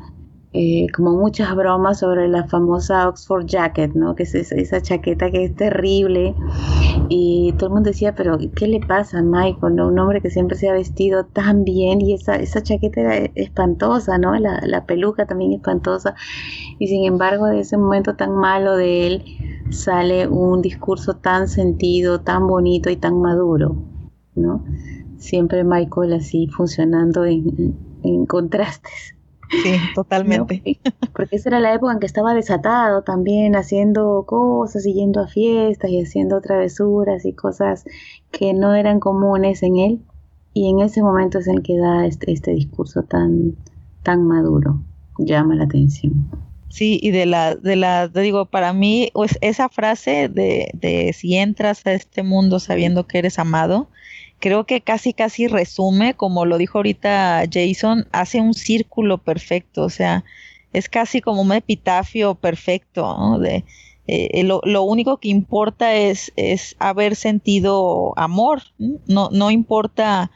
[0.54, 4.16] eh, como muchas bromas sobre la famosa Oxford Jacket, ¿no?
[4.16, 6.36] Que es esa, chaqueta que es terrible.
[7.10, 9.82] Y todo el mundo decía, pero ¿qué le pasa a Michael?
[9.82, 14.18] Un hombre que siempre se ha vestido tan bien y esa, esa chaqueta era espantosa,
[14.18, 14.36] ¿no?
[14.40, 16.16] La, peluca también espantosa.
[16.80, 19.24] Y sin embargo, de ese momento tan malo de él
[19.70, 23.76] sale un discurso tan sentido, tan bonito y tan maduro,
[24.36, 24.64] ¿no?
[25.18, 29.17] Siempre Michael así funcionando en contrastes.
[29.50, 30.80] Sí, totalmente.
[31.14, 35.28] Porque esa era la época en que estaba desatado también, haciendo cosas y yendo a
[35.28, 37.86] fiestas y haciendo travesuras y cosas
[38.32, 40.02] que no eran comunes en él.
[40.54, 43.56] Y en ese momento es el que da este, este discurso tan,
[44.04, 44.82] tan maduro.
[45.20, 46.30] Llama la atención.
[46.70, 51.36] Sí, y de la, de la, digo, para mí, pues esa frase de, de si
[51.36, 53.90] entras a este mundo sabiendo que eres amado,
[54.40, 59.90] creo que casi casi resume, como lo dijo ahorita Jason, hace un círculo perfecto, o
[59.90, 60.24] sea,
[60.74, 63.40] es casi como un epitafio perfecto, ¿no?
[63.40, 63.64] De,
[64.08, 70.32] eh, lo, lo, único que importa es, es haber sentido amor, no, no importa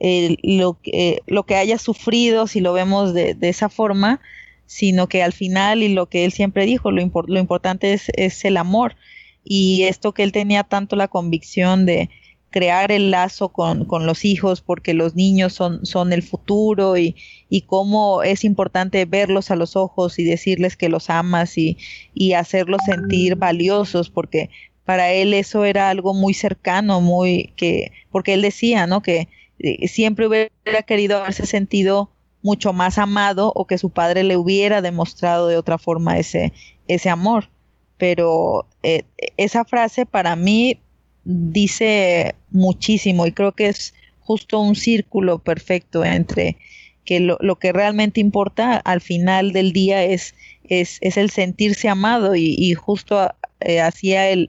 [0.00, 4.20] eh, lo, que, lo que haya sufrido, si lo vemos de, de, esa forma,
[4.66, 8.44] sino que al final, y lo que él siempre dijo, lo, lo importante es, es
[8.44, 8.96] el amor.
[9.44, 12.10] Y esto que él tenía tanto la convicción de,
[12.52, 17.16] crear el lazo con, con, los hijos porque los niños son, son el futuro y,
[17.48, 21.78] y, cómo es importante verlos a los ojos y decirles que los amas y,
[22.14, 24.50] y hacerlos sentir valiosos porque
[24.84, 29.02] para él eso era algo muy cercano, muy que, porque él decía, ¿no?
[29.02, 32.10] Que eh, siempre hubiera querido haberse sentido
[32.42, 36.52] mucho más amado o que su padre le hubiera demostrado de otra forma ese,
[36.88, 37.48] ese amor.
[37.96, 39.04] Pero eh,
[39.36, 40.80] esa frase para mí
[41.24, 46.56] dice muchísimo y creo que es justo un círculo perfecto entre
[47.04, 50.34] que lo, que realmente importa al final del día es,
[50.64, 53.28] es, el sentirse amado y, justo
[53.60, 54.48] eh, hacía el,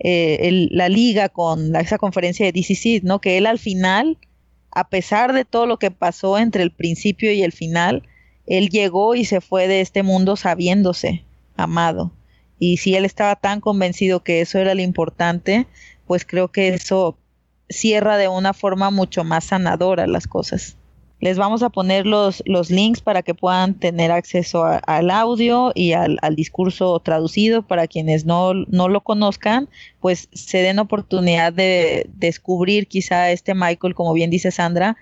[0.00, 3.20] eh, la liga con esa conferencia de DCC, ¿no?
[3.20, 4.18] Que él al final,
[4.70, 8.02] a pesar de todo lo que pasó entre el principio y el final,
[8.46, 11.24] él llegó y se fue de este mundo sabiéndose
[11.56, 12.12] amado.
[12.58, 15.66] Y si él estaba tan convencido que eso era lo importante,
[16.06, 17.16] pues creo que eso
[17.68, 20.76] cierra de una forma mucho más sanadora las cosas.
[21.20, 25.92] Les vamos a poner los, los links para que puedan tener acceso al audio y
[25.92, 29.68] al, discurso traducido para quienes no, no, lo conozcan,
[30.00, 34.96] pues se den oportunidad de descubrir quizá este Michael, como bien dice Sandra,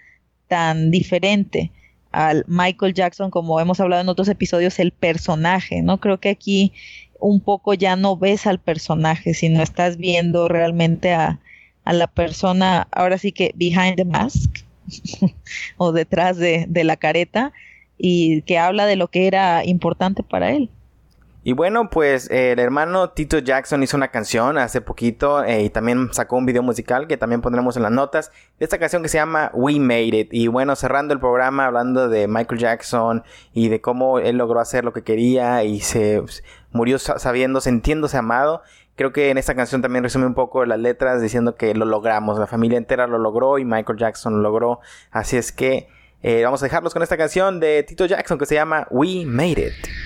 [0.49, 1.70] tan diferente
[2.12, 6.01] al Michael Jackson, como hemos hablado en otros episodios, el personaje, ¿no?
[6.01, 6.73] Creo que aquí
[7.20, 11.40] un poco ya no ves al personaje, sino estás viendo realmente a,
[11.86, 14.51] a la persona, ahora sí que behind the mask
[15.78, 17.52] o detrás de, la careta
[17.97, 20.68] y que habla de lo que era importante para él.
[21.44, 26.09] Y bueno, pues el hermano Tito Jackson hizo una canción hace poquito eh, y también
[26.12, 29.18] sacó un video musical que también pondremos en las notas de esta canción que se
[29.18, 30.28] llama We Made It.
[30.32, 33.22] Y bueno, cerrando el programa hablando de Michael Jackson
[33.55, 36.20] y de cómo él logró hacer lo que quería y se
[36.77, 38.62] murió sabiendo, sintiéndose amado.
[38.94, 42.39] Creo que en esta canción también resume un poco las letras diciendo que lo logramos,
[42.39, 44.81] la familia entera lo logró y Michael Jackson lo logró.
[45.11, 45.89] Así es que
[46.23, 49.66] eh, vamos a dejarlos con esta canción de Tito Jackson que se llama We Made
[49.66, 50.06] It.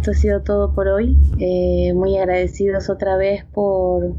[0.00, 1.14] Esto ha sido todo por hoy.
[1.38, 4.14] Eh, muy agradecidos otra vez por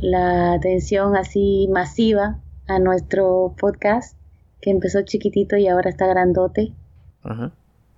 [0.00, 4.18] la atención así masiva a nuestro podcast
[4.60, 6.74] que empezó chiquitito y ahora está grandote.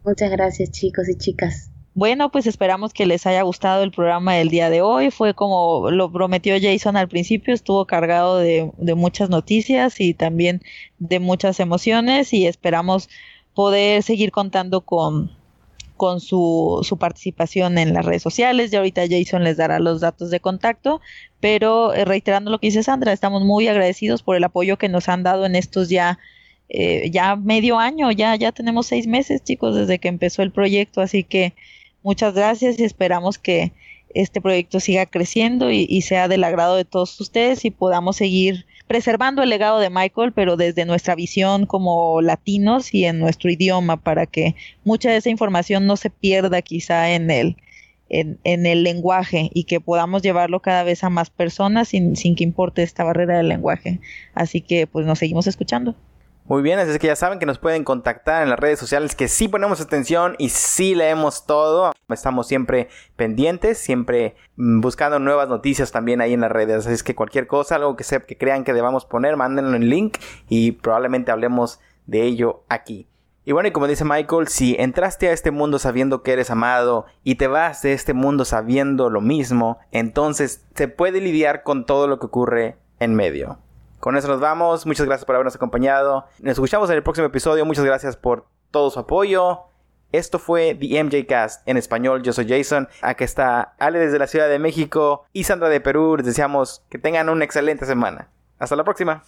[0.05, 1.73] Muchas gracias chicos y chicas.
[1.95, 5.11] Bueno, pues esperamos que les haya gustado el programa del día de hoy.
[5.11, 10.63] Fue como lo prometió Jason al principio, estuvo cargado de, muchas noticias y también
[11.01, 13.09] de muchas emociones y esperamos
[13.53, 15.33] poder seguir contando con,
[15.97, 18.73] con su, su, participación en las redes sociales.
[18.73, 21.01] Y ahorita Jason les dará los datos de contacto,
[21.41, 25.09] pero eh, reiterando lo que dice Sandra, estamos muy agradecidos por el apoyo que nos
[25.09, 26.19] han dado en estos ya
[26.69, 31.03] eh, ya medio año, ya, ya tenemos seis meses, chicos, desde que empezó el proyecto,
[31.03, 31.55] así que
[32.05, 33.73] Muchas gracias y esperamos que
[34.13, 39.43] este proyecto siga creciendo y, sea del agrado de todos ustedes y podamos seguir preservando
[39.43, 44.27] el legado de Michael, pero desde nuestra visión como latinos y en nuestro idioma, para
[44.27, 44.55] que
[44.85, 47.57] mucha de esa información no se pierda quizá en el,
[48.09, 52.45] en, el lenguaje y que podamos llevarlo cada vez a más personas sin, sin que
[52.45, 54.01] importe esta barrera del lenguaje.
[54.35, 55.95] Así que pues nos seguimos escuchando.
[56.47, 59.15] Muy bien, así es que ya saben que nos pueden contactar en las redes sociales,
[59.15, 61.93] que sí ponemos atención y sí leemos todo.
[62.11, 66.85] Estamos siempre pendientes, siempre mm, buscando nuevas noticias también ahí en las redes.
[66.85, 70.19] Así es que cualquier cosa, algo que, que crean que debamos poner, mándenlo en link
[70.47, 73.09] y probablemente hablemos de ello aquí.
[73.47, 77.07] Y bueno, y como dice Michael, si entraste a este mundo sabiendo que eres amado
[77.23, 82.07] y te vas de este mundo sabiendo lo mismo, entonces se puede lidiar con todo
[82.07, 83.64] lo que ocurre en medio.
[84.05, 84.85] Con eso nos vamos.
[84.85, 86.27] Muchas gracias por habernos acompañado.
[86.41, 87.65] Nos escuchamos en el próximo episodio.
[87.65, 89.61] Muchas gracias por todo su apoyo.
[90.13, 92.23] Esto fue The MJ Cast en español.
[92.23, 92.87] Yo soy Jason.
[93.01, 96.19] Aquí está Ale desde la Ciudad de México y Sandra de Perú.
[96.19, 98.29] Les deseamos que tengan una excelente semana.
[98.59, 99.23] Hasta la próxima.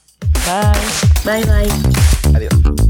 [0.44, 1.42] Bye.
[1.42, 2.36] Bye bye.
[2.36, 2.85] Adiós.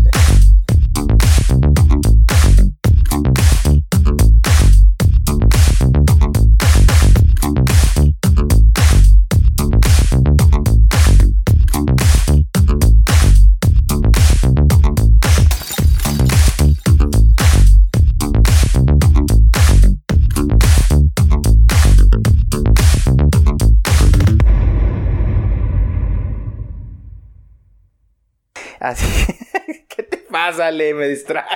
[30.47, 30.95] ¿Qué te pasa, Le?
[30.95, 31.47] Me distraes.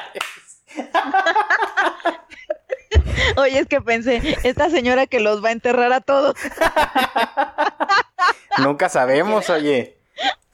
[3.37, 6.35] Oye, es que pensé, esta señora que los va a enterrar a todos.
[8.59, 9.97] Nunca sabemos, oye.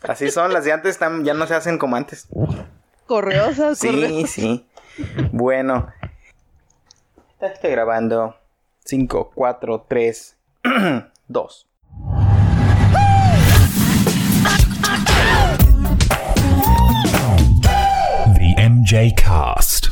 [0.02, 2.28] Así son, las de antes ya no se hacen como antes.
[3.06, 4.66] Correosas, Sí, sí.
[5.32, 5.92] Bueno.
[7.40, 8.36] Estoy grabando.
[8.84, 10.36] 5, 4, 3,
[11.28, 11.66] 2.
[18.96, 19.85] A Cast.